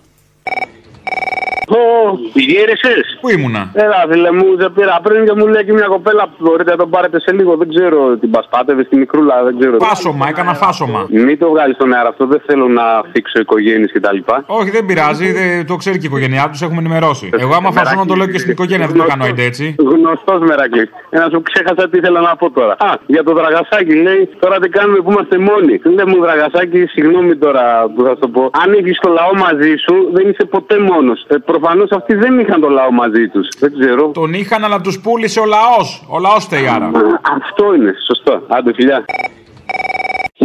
Γύρισες; 2.33 3.19
Πού 3.21 3.29
ήμουνα; 3.29 3.71
Έλα, 3.75 4.05
φίλε 4.11 4.33
μου, 4.33 4.57
δεν 4.57 4.73
πήρα 4.73 5.01
πριν 5.03 5.25
και 5.27 5.35
μου 5.39 5.47
λέει 5.47 5.65
και 5.65 5.73
μια 5.73 5.87
κοπέλα 5.87 6.23
που 6.29 6.37
μπορείτε 6.39 6.71
να 6.71 6.77
τον 6.77 6.91
πάρετε 6.91 7.21
σε 7.21 7.33
λίγο. 7.33 7.57
Δεν 7.57 7.69
ξέρω, 7.69 8.17
την 8.17 8.31
πασπάτευε 8.31 8.83
στη 8.85 8.97
μικρούλα, 8.97 9.43
δεν 9.45 9.59
ξέρω. 9.59 9.77
Φάσομα, 9.79 10.29
έκανα 10.29 10.55
φάσομα. 10.55 11.07
Μην 11.11 11.39
το 11.39 11.49
βγάλεις 11.49 11.75
στον 11.75 11.93
αέρα 11.93 12.09
αυτό, 12.09 12.27
δεν 12.27 12.41
θέλω 12.47 12.69
να 12.69 12.83
θίξω 13.13 13.41
οικογένειες 13.41 13.93
κτλ. 13.93 14.19
Όχι, 14.47 14.71
δεν 14.71 14.87
πειράζει, 14.87 15.33
δεν, 15.33 15.67
το 15.67 15.77
ξέρει 15.77 15.97
και 15.99 16.07
η 16.07 16.11
οικογένειά 16.13 16.49
τους, 16.51 16.63
έχουμε 16.63 16.79
ενημερώσει. 16.79 17.31
Εγώ, 17.39 17.55
άμα 17.55 17.71
φασώνω, 17.73 18.05
το 18.05 18.15
λέω 18.15 18.27
και 18.27 18.39
στην 18.39 18.51
οικογένεια, 18.51 18.87
δεν 18.87 18.97
το 18.97 19.05
κάνω 19.05 19.27
είτε 19.27 19.43
έτσι. 19.43 19.75
Γνωστός 19.79 20.41
Μερακλής. 20.41 20.89
Ένα 21.11 21.29
σου 21.33 21.43
ξέχασα 21.43 21.89
τι 21.89 21.99
ήθελα 21.99 22.21
να 22.21 22.37
πω 22.37 22.51
τώρα. 22.51 22.75
Α, 22.79 22.91
για 23.07 23.23
το 23.25 23.33
δραγασάκι 23.33 23.95
λέει, 23.95 24.29
τώρα 24.39 24.59
τι 24.59 24.69
κάνουμε 24.69 24.99
που 24.99 25.11
είμαστε 25.11 25.39
μόνοι. 25.39 25.81
Λέει 25.97 26.07
μου 26.07 26.21
δραγασάκι, 26.21 26.87
συγγνώμη 26.87 27.37
τώρα 27.37 27.65
που 27.95 28.03
θα 28.05 28.09
σου 28.09 28.19
το 28.19 28.29
πω. 28.29 28.51
Αν 28.63 28.73
έχεις 28.73 28.99
το 28.99 29.09
λαό 29.19 29.35
μαζί 29.35 29.75
σου, 29.85 29.95
δεν 30.13 30.29
είσαι 30.29 30.45
ποτέ 30.45 30.79
μόνος. 30.79 31.25
Ε, 31.29 31.35
Προφανώς 31.59 31.91
αυτοί 31.91 32.15
δεν 32.15 32.39
είχαν 32.39 32.61
το 32.61 32.69
λαό 32.69 32.93
μαζί 32.93 33.29
τους. 33.29 33.49
Δεν 33.59 33.73
ξέρω. 33.79 34.11
Τον 34.15 34.35
είχαν, 34.35 34.65
αλλά 34.65 34.81
τους 34.81 35.01
πούλησε 35.01 35.41
ο 35.41 35.45
λαός. 35.45 36.05
Ο 36.09 36.19
λαός 36.19 36.45
φταίει 36.45 36.67
άρα. 36.69 36.91
Αυτό 37.23 37.75
είναι, 37.75 37.95
σωστό. 38.07 38.43
Άντε, 38.49 38.73
φιλιά. 38.75 39.05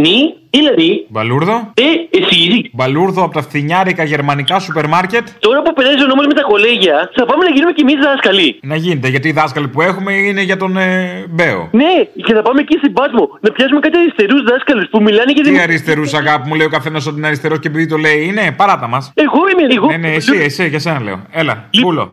Ναι, 0.04 0.16
δηλαδή; 0.50 1.06
Μπαλούρδο. 1.08 1.72
Ε, 1.74 2.18
εσύ. 2.18 2.70
Μπαλούρδο 2.72 3.22
από 3.24 3.34
τα 3.34 3.42
φθινιάρικα 3.42 4.04
γερμανικά 4.04 4.58
σούπερ 4.58 4.88
μάρκετ. 4.88 5.26
Τώρα 5.38 5.62
που 5.62 5.72
περάζει 5.72 6.02
ο 6.02 6.06
νόμος 6.06 6.26
με 6.26 6.34
τα 6.34 6.42
κολέγια, 6.42 7.10
θα 7.16 7.24
πάμε 7.26 7.44
να 7.44 7.50
γίνουμε 7.54 7.72
κι 7.72 7.80
εμείς 7.80 7.94
δάσκαλοι. 8.06 8.58
Να 8.62 8.76
γίνεται, 8.76 9.08
γιατί 9.08 9.28
οι 9.28 9.32
δάσκαλοι 9.32 9.68
που 9.68 9.80
έχουμε 9.82 10.12
είναι 10.12 10.42
για 10.42 10.56
τον 10.56 10.76
ε, 10.76 11.24
Μπέο. 11.30 11.68
Ναι, 11.72 11.92
και 12.24 12.34
θα 12.34 12.42
πάμε 12.42 12.60
εκεί 12.60 12.76
στην 12.78 12.92
Πάτμο 12.92 13.24
να 13.40 13.50
πιάσουμε 13.52 13.80
κάτι 13.80 13.96
αριστερούς 13.98 14.42
δάσκαλους 14.42 14.86
που 14.90 15.02
μιλάνε 15.02 15.32
για 15.32 15.42
Τι 15.42 15.48
δημο- 15.50 15.62
αριστερούς, 15.62 16.14
αγάπη 16.14 16.48
μου, 16.48 16.54
λέει 16.54 16.66
ο 16.66 16.70
καθένας 16.70 17.06
ότι 17.06 17.16
είναι 17.18 17.26
αριστερός 17.26 17.58
και 17.58 17.68
επειδή 17.68 17.86
το 17.86 17.96
λέει 17.96 18.24
είναι, 18.24 18.54
παράτα 18.56 18.86
μας. 18.88 19.12
Εγώ 19.14 19.40
είμαι 19.52 19.66
λίγο. 19.72 19.86
Ναι, 19.86 19.96
ναι, 19.96 20.12
εσύ, 20.14 20.36
εσύ, 20.36 20.68
για 20.68 20.78
σένα 20.78 21.00
λέω. 21.00 21.18
Έλα, 21.30 21.68
πούλο. 21.80 22.10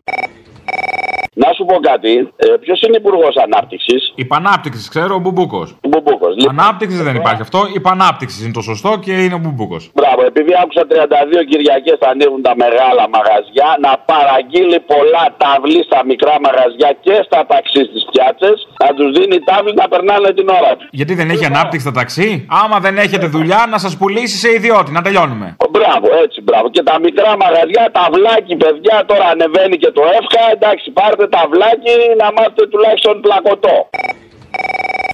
Να 1.34 1.48
σου 1.56 1.64
πω 1.64 1.76
κάτι. 1.90 2.12
Ε, 2.36 2.46
Ποιος 2.64 2.80
είναι 2.84 2.96
υπουργός 3.02 3.34
ανάπτυξης; 3.46 4.12
Υπανάπτυξη, 4.14 4.88
ξέρω, 4.94 5.14
ο 5.14 5.20
Μπουμπούκος. 5.22 5.68
Μπουμπούκος. 5.90 6.32
Ανάπτυξης 6.54 7.02
δεν 7.08 7.14
υπάρχει 7.20 7.42
αυτό. 7.46 7.60
Υπανάπτυξη 7.80 8.36
είναι 8.44 8.52
το 8.58 8.62
σωστό 8.70 8.90
και 9.04 9.12
είναι 9.24 9.34
ο 9.38 9.40
Μπουμπούκος. 9.42 9.82
Μπράβο, 9.98 10.20
επειδή 10.30 10.52
άκουσα 10.62 10.82
32 10.90 11.44
Κυριακές 11.50 11.96
θα 12.02 12.08
ανοίγουν 12.14 12.42
τα 12.48 12.54
μεγάλα 12.64 13.04
μαγαζιά, 13.16 13.68
να 13.84 13.92
παραγγείλει 14.10 14.78
πολλά 14.92 15.24
τάβλη 15.42 15.80
στα 15.88 16.00
μικρά 16.10 16.34
μαγαζιά 16.46 16.90
και 17.06 17.14
στα 17.28 17.40
ταξί 17.52 17.82
στις 17.90 18.02
πιάτσες, 18.10 18.56
να 18.82 18.88
τους 18.96 19.08
δίνει 19.16 19.38
τάβλη 19.50 19.72
να 19.82 19.86
περνάνε 19.92 20.28
την 20.38 20.48
ώρα 20.58 20.70
τους. 20.76 20.88
Γιατί 21.00 21.12
δεν 21.20 21.28
έχει 21.34 21.44
ανάπτυξη 21.52 21.84
τα 21.90 21.94
ταξί; 22.00 22.28
Άμα 22.62 22.76
δεν 22.84 22.94
έχετε 23.04 23.26
δουλειά, 23.36 23.60
να 23.72 23.78
σας 23.84 23.92
πουλήσει 24.00 24.36
σε 24.44 24.48
ιδιώτη. 24.58 24.90
Να 24.96 25.02
τελειώνουμε. 25.06 25.46
Μπράβο, 25.76 26.06
έτσι, 26.24 26.38
μπράβο. 26.46 26.66
Και 26.74 26.82
τα 26.90 26.96
μικρά 27.06 27.30
μαγαζιά, 27.44 27.84
ταυλάκι, 27.98 28.54
παιδιά, 28.62 28.96
τώρα 29.10 29.26
ανεβαίνει 29.34 29.76
και 29.82 29.90
το 29.96 30.02
εύκα. 30.18 30.42
Εντάξει, 30.56 30.86
πάρτε 30.98 31.21
ταυλάκι 31.28 31.96
να 32.20 32.32
μάθετε 32.32 32.66
τουλάχιστον 32.66 33.20
πλακωτό. 33.20 33.90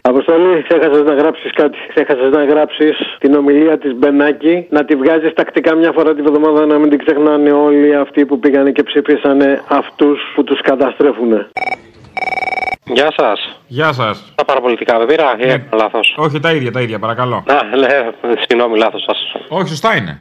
Αποστολή, 0.02 0.64
ξέχασε 0.68 1.02
να 1.02 1.14
γράψεις 1.14 1.50
κάτι. 1.52 1.78
Ξέχασε 1.94 2.28
να 2.28 2.44
γράψεις 2.44 2.96
την 3.18 3.34
ομιλία 3.34 3.78
της 3.78 3.94
Μπενάκη, 3.94 4.66
να 4.70 4.84
τη 4.84 4.94
βγάζεις 4.96 5.32
τακτικά 5.34 5.74
μια 5.74 5.92
φορά 5.92 6.14
τη 6.14 6.22
βδομάδα, 6.22 6.66
να 6.66 6.78
μην 6.78 6.90
την 6.90 6.98
ξεχνάνε 6.98 7.50
όλοι 7.52 7.96
αυτοί 7.96 8.26
που 8.26 8.38
πήγανε 8.38 8.70
και 8.70 8.82
ψηφίσανε 8.82 9.62
αυτούς 9.68 10.20
που 10.34 10.44
τους 10.44 10.60
καταστρέφουν. 10.60 11.46
Γεια 12.84 13.12
σας. 13.16 13.60
Γεια 13.66 13.92
σας. 13.92 14.32
Τα 14.34 14.44
παραπολιτικά 14.44 14.98
δεν 14.98 15.06
πήρα, 15.06 15.36
ή 15.38 15.42
έκανα 15.42 15.82
λάθος; 15.82 16.14
Όχι, 16.16 16.40
τα 16.40 16.52
ίδια, 16.52 16.72
τα 16.72 16.80
ίδια, 16.80 16.98
παρακαλώ. 16.98 17.36
Α, 17.36 17.76
ναι, 17.76 18.10
συγγνώμη, 18.48 18.78
λάθος 18.78 19.02
σας. 19.06 19.18
Όχι, 19.48 19.68
σωστά 19.68 19.96
είναι. 19.96 20.20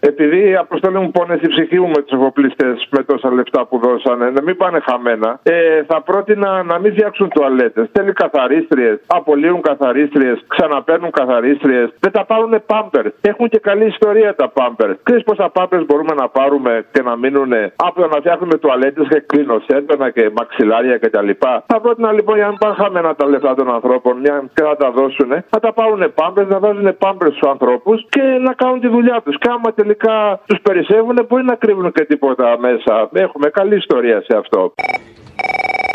Επειδή 0.00 0.56
αποστολή 0.56 0.98
μου 0.98 1.10
πόνε 1.10 1.38
η 1.42 1.48
ψυχή 1.48 1.78
μου 1.80 1.88
με 1.88 2.02
τους 2.02 2.18
εφοπλιστές 2.18 2.88
με 2.90 3.02
τόσα 3.02 3.32
λεφτά 3.32 3.66
που 3.66 3.78
δώσανε, 3.78 4.30
να 4.30 4.42
μην 4.42 4.56
πάνε 4.56 4.80
χαμένα, 4.80 5.40
ε, 5.42 5.82
θα 5.86 6.02
πρότεινα 6.02 6.62
να 6.62 6.78
μην 6.78 6.92
φτιάξουν 6.92 7.28
τουαλέτες. 7.28 7.88
Θέλει 7.92 8.12
καθαρίστριες, 8.12 9.00
απολύουν 9.06 9.60
καθαρίστριες, 9.60 10.44
ξαναπαίρνουν 10.48 11.10
καθαρίστριες, 11.10 11.92
δεν 12.00 12.12
τα 12.12 12.24
πάρουν 12.24 12.62
πάμπερ. 12.66 13.06
Έχουν 13.20 13.48
και 13.48 13.58
καλή 13.58 13.84
ιστορία 13.86 14.34
τα 14.34 14.48
πάμπερ. 14.48 14.96
Ξέρεις 15.02 15.22
πόσα 15.22 15.48
πάμπερ 15.48 15.84
μπορούμε 15.84 16.14
να 16.14 16.28
πάρουμε 16.28 16.84
και 16.92 17.02
να 17.02 17.16
μείνουν 17.16 17.52
από 17.76 18.00
το 18.00 18.06
να 18.06 18.16
φτιάχνουμε 18.16 18.54
τουαλέτες 18.58 19.08
και 19.08 19.20
κλίνοσέντονα 19.26 20.10
και 20.10 20.30
μαξιλάρια 20.36 20.98
κτλ. 20.98 21.30
Θα 21.66 21.80
πρότεινα 21.80 22.12
λοιπόν 22.12 22.34
για 22.34 22.44
να 22.44 22.50
μην 22.50 22.58
πάνε 22.58 22.74
χαμένα 22.74 23.14
τα 23.14 23.28
λεφτά 23.28 23.54
των 23.54 23.70
ανθρώπων, 23.74 24.18
μια 24.18 24.42
και 24.54 24.62
να 24.62 24.76
τα 24.76 24.90
δώσουν, 24.90 25.28
να 25.28 25.58
τα 25.60 25.72
πάρουν 25.72 26.12
πάμπερ, 26.14 26.46
να 26.46 26.58
βάζουν 26.58 26.96
πάμπερ 26.98 27.28
στους 27.28 27.48
ανθρώπους 27.48 28.06
και 28.08 28.22
να 28.46 28.52
κάνουν 28.52 28.80
τη 28.80 28.88
δουλειά 28.88 29.20
τους. 29.24 29.38
Και 29.38 29.48
άμα 29.50 29.72
τελικά 29.90 30.40
τους 30.46 30.60
περισσεύουν, 30.62 31.26
μπορεί 31.28 31.44
να 31.44 31.54
κρύβουν 31.54 31.92
και 31.92 32.04
τίποτα 32.04 32.58
μέσα. 32.58 33.08
Έχουμε 33.12 33.48
καλή 33.48 33.76
ιστορία 33.76 34.22
σε 34.28 34.36
αυτό. 34.36 34.74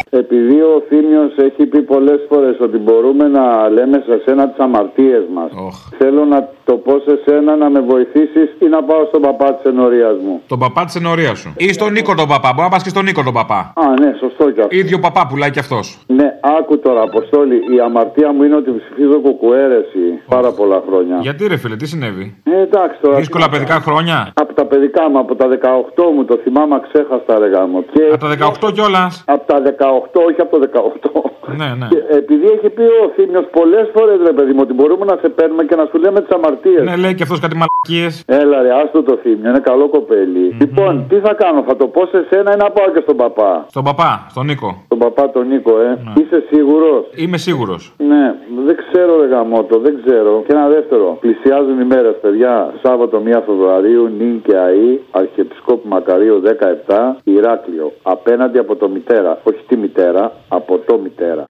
Επειδή 0.09 0.61
ο 0.61 0.83
Θήμιος 0.87 1.35
έχει 1.37 1.65
πει 1.65 1.81
πολλές 1.81 2.25
φορές 2.29 2.57
ότι 2.59 2.77
μπορούμε 2.77 3.27
να 3.27 3.69
λέμε 3.69 4.03
σε 4.07 4.21
σένα 4.25 4.49
τις 4.49 4.57
αμαρτίες 4.57 5.23
μας 5.33 5.51
Θέλω 5.97 6.25
να 6.25 6.49
το 6.65 6.73
πω 6.73 6.93
σε 7.07 7.19
σένα 7.25 7.55
να 7.55 7.69
με 7.69 7.79
βοηθήσεις 7.79 8.49
ή 8.59 8.65
να 8.65 8.83
πάω 8.83 9.05
στον 9.05 9.21
παπά 9.21 9.53
της 9.55 9.71
ενορίας 9.71 10.15
μου 10.23 10.41
Τον 10.47 10.59
παπά 10.59 10.85
της 10.85 10.95
ενορίας 10.95 11.39
σου. 11.39 11.53
Ή 11.57 11.73
στον 11.73 11.91
Νίκο 11.91 12.15
τον 12.15 12.27
παπά. 12.27 12.49
Μπορεί 12.53 12.67
να 12.67 12.69
πας 12.69 12.83
και 12.83 12.89
στον 12.89 13.03
Νίκο 13.05 13.23
τον 13.23 13.33
παπά. 13.33 13.73
Α, 13.75 13.83
ναι, 13.99 14.09
σωστό 14.19 14.51
κι 14.51 14.61
αυτό. 14.61 14.75
ίδιο 14.75 14.99
παπά 14.99 15.27
πουλάει 15.29 15.51
κι 15.51 15.59
αυτός. 15.59 15.97
Ναι, 16.07 16.27
άκου 16.59 16.79
τώρα, 16.79 17.01
Αποστόλη. 17.01 17.55
Η 17.55 17.79
αμαρτία 17.85 18.33
μου 18.33 18.43
είναι 18.43 18.55
ότι 18.55 18.71
ψηφίζω 18.79 19.19
κουκουέρεση 19.19 20.03
πάρα 20.27 20.51
πολλά 20.51 20.83
χρόνια. 20.87 21.17
Γιατί 21.21 21.47
ρε 21.47 21.57
φίλε, 21.57 21.75
τι 21.75 21.87
συνέβη; 21.87 22.35
Ε, 22.43 22.61
εντάξει 22.61 22.97
τώρα. 23.01 23.17
Δύσκολα 23.17 23.49
παιδικά 23.49 23.73
χρόνια. 23.79 24.31
Από 24.33 24.53
τα 24.53 24.65
παιδικά 24.65 25.09
μου, 25.09 25.19
από 25.19 25.35
τα 25.35 25.47
18 25.47 26.03
μου, 26.15 26.25
το 26.25 26.39
θυμάμαι 26.43 26.81
ξέχαστα 26.91 27.39
ρε 27.39 27.47
γάμο. 27.47 27.83
Και... 27.93 28.01
Από 28.13 28.25
τα 28.25 28.67
18 28.67 28.73
κιόλας. 28.73 29.23
Από 29.27 29.45
τα 29.53 29.61
18, 29.61 30.21
όχι 30.27 30.41
από 30.41 30.59
το 30.59 30.69
18. 30.73 31.55
Ναι, 31.57 31.69
ναι. 31.79 31.87
Και 31.93 31.99
επειδή 32.21 32.45
έχει 32.55 32.69
πει 32.69 32.81
ο 32.81 33.11
Θήμιος 33.15 33.45
πολλές 33.51 33.89
φορές, 33.95 34.17
ρε 34.29 34.33
παιδί 34.33 34.51
μου, 34.55 34.61
ότι 34.61 34.73
μπορούμε 34.73 35.05
να 35.05 35.17
σε 35.21 35.29
παίρνουμε 35.29 35.63
και 35.63 35.75
να 35.75 35.85
σου 35.89 35.97
λέμε 35.97 36.19
τις 36.21 36.29
αμαρτίε. 36.29 36.53
Ναι, 36.83 36.95
λέει 36.95 37.15
και 37.15 37.23
αυτός 37.23 37.39
κάτι 37.39 37.55
μαλακίες. 37.55 38.23
Έλα, 38.27 38.61
ρε, 38.61 38.71
άστο 38.81 39.03
το 39.03 39.19
Θήμιο, 39.21 39.49
είναι 39.49 39.59
καλό 39.59 39.89
κοπέλι. 39.89 40.55
Λοιπόν, 40.59 41.05
τι 41.09 41.15
θα 41.15 41.33
κάνω, 41.33 41.63
θα 41.67 41.75
το 41.75 41.87
πω 41.87 42.05
σε 42.05 42.25
σένα 42.29 42.53
ή 42.53 42.57
να 42.57 42.69
πάω 42.71 42.89
και 42.93 42.99
στον 43.01 43.15
παπά; 43.15 43.65
Στον 43.69 43.83
παπά, 43.83 44.25
στον 44.29 44.45
Νίκο. 44.45 44.81
Στον 44.85 44.97
παπά 44.97 45.29
τον 45.29 45.47
Νίκο, 45.47 45.79
ε. 45.79 45.97
Είσαι 46.19 46.43
σίγουρος; 46.51 47.05
Είμαι 47.15 47.37
σίγουρος. 47.37 47.93
Ναι, 47.97 48.35
δεν 48.65 48.75
ξέρω, 48.83 49.21
ρε 49.21 49.27
γαμότο, 49.27 49.79
δεν 49.79 49.93
ξέρω. 50.05 50.43
Και 50.47 50.53
ένα 50.53 50.67
δεύτερο. 50.67 51.17
Πλησιάζουν 51.19 51.79
οι 51.79 51.85
μέρες, 51.85 52.15
παιδιά. 52.21 52.73
Σάββατο 52.83 53.21
1 53.25 53.41
Φεβρουαρίου, 53.45 54.11
νυν 54.17 54.41
και 54.41 54.55
αή, 54.57 54.99
Αρχιεπισκόπου 55.11 55.87
Μακαρίου 55.87 56.41
17, 56.87 57.15
Ηράκλειο. 57.23 57.91
Απέναντι 58.01 58.57
από 58.57 58.75
το 58.75 58.89
μητέρα. 58.89 59.39
Όχι 59.43 59.59
τη 59.67 59.77
μητέρα, 59.77 60.31
από 60.47 60.77
το 60.85 60.97
μητέρα. 61.03 61.45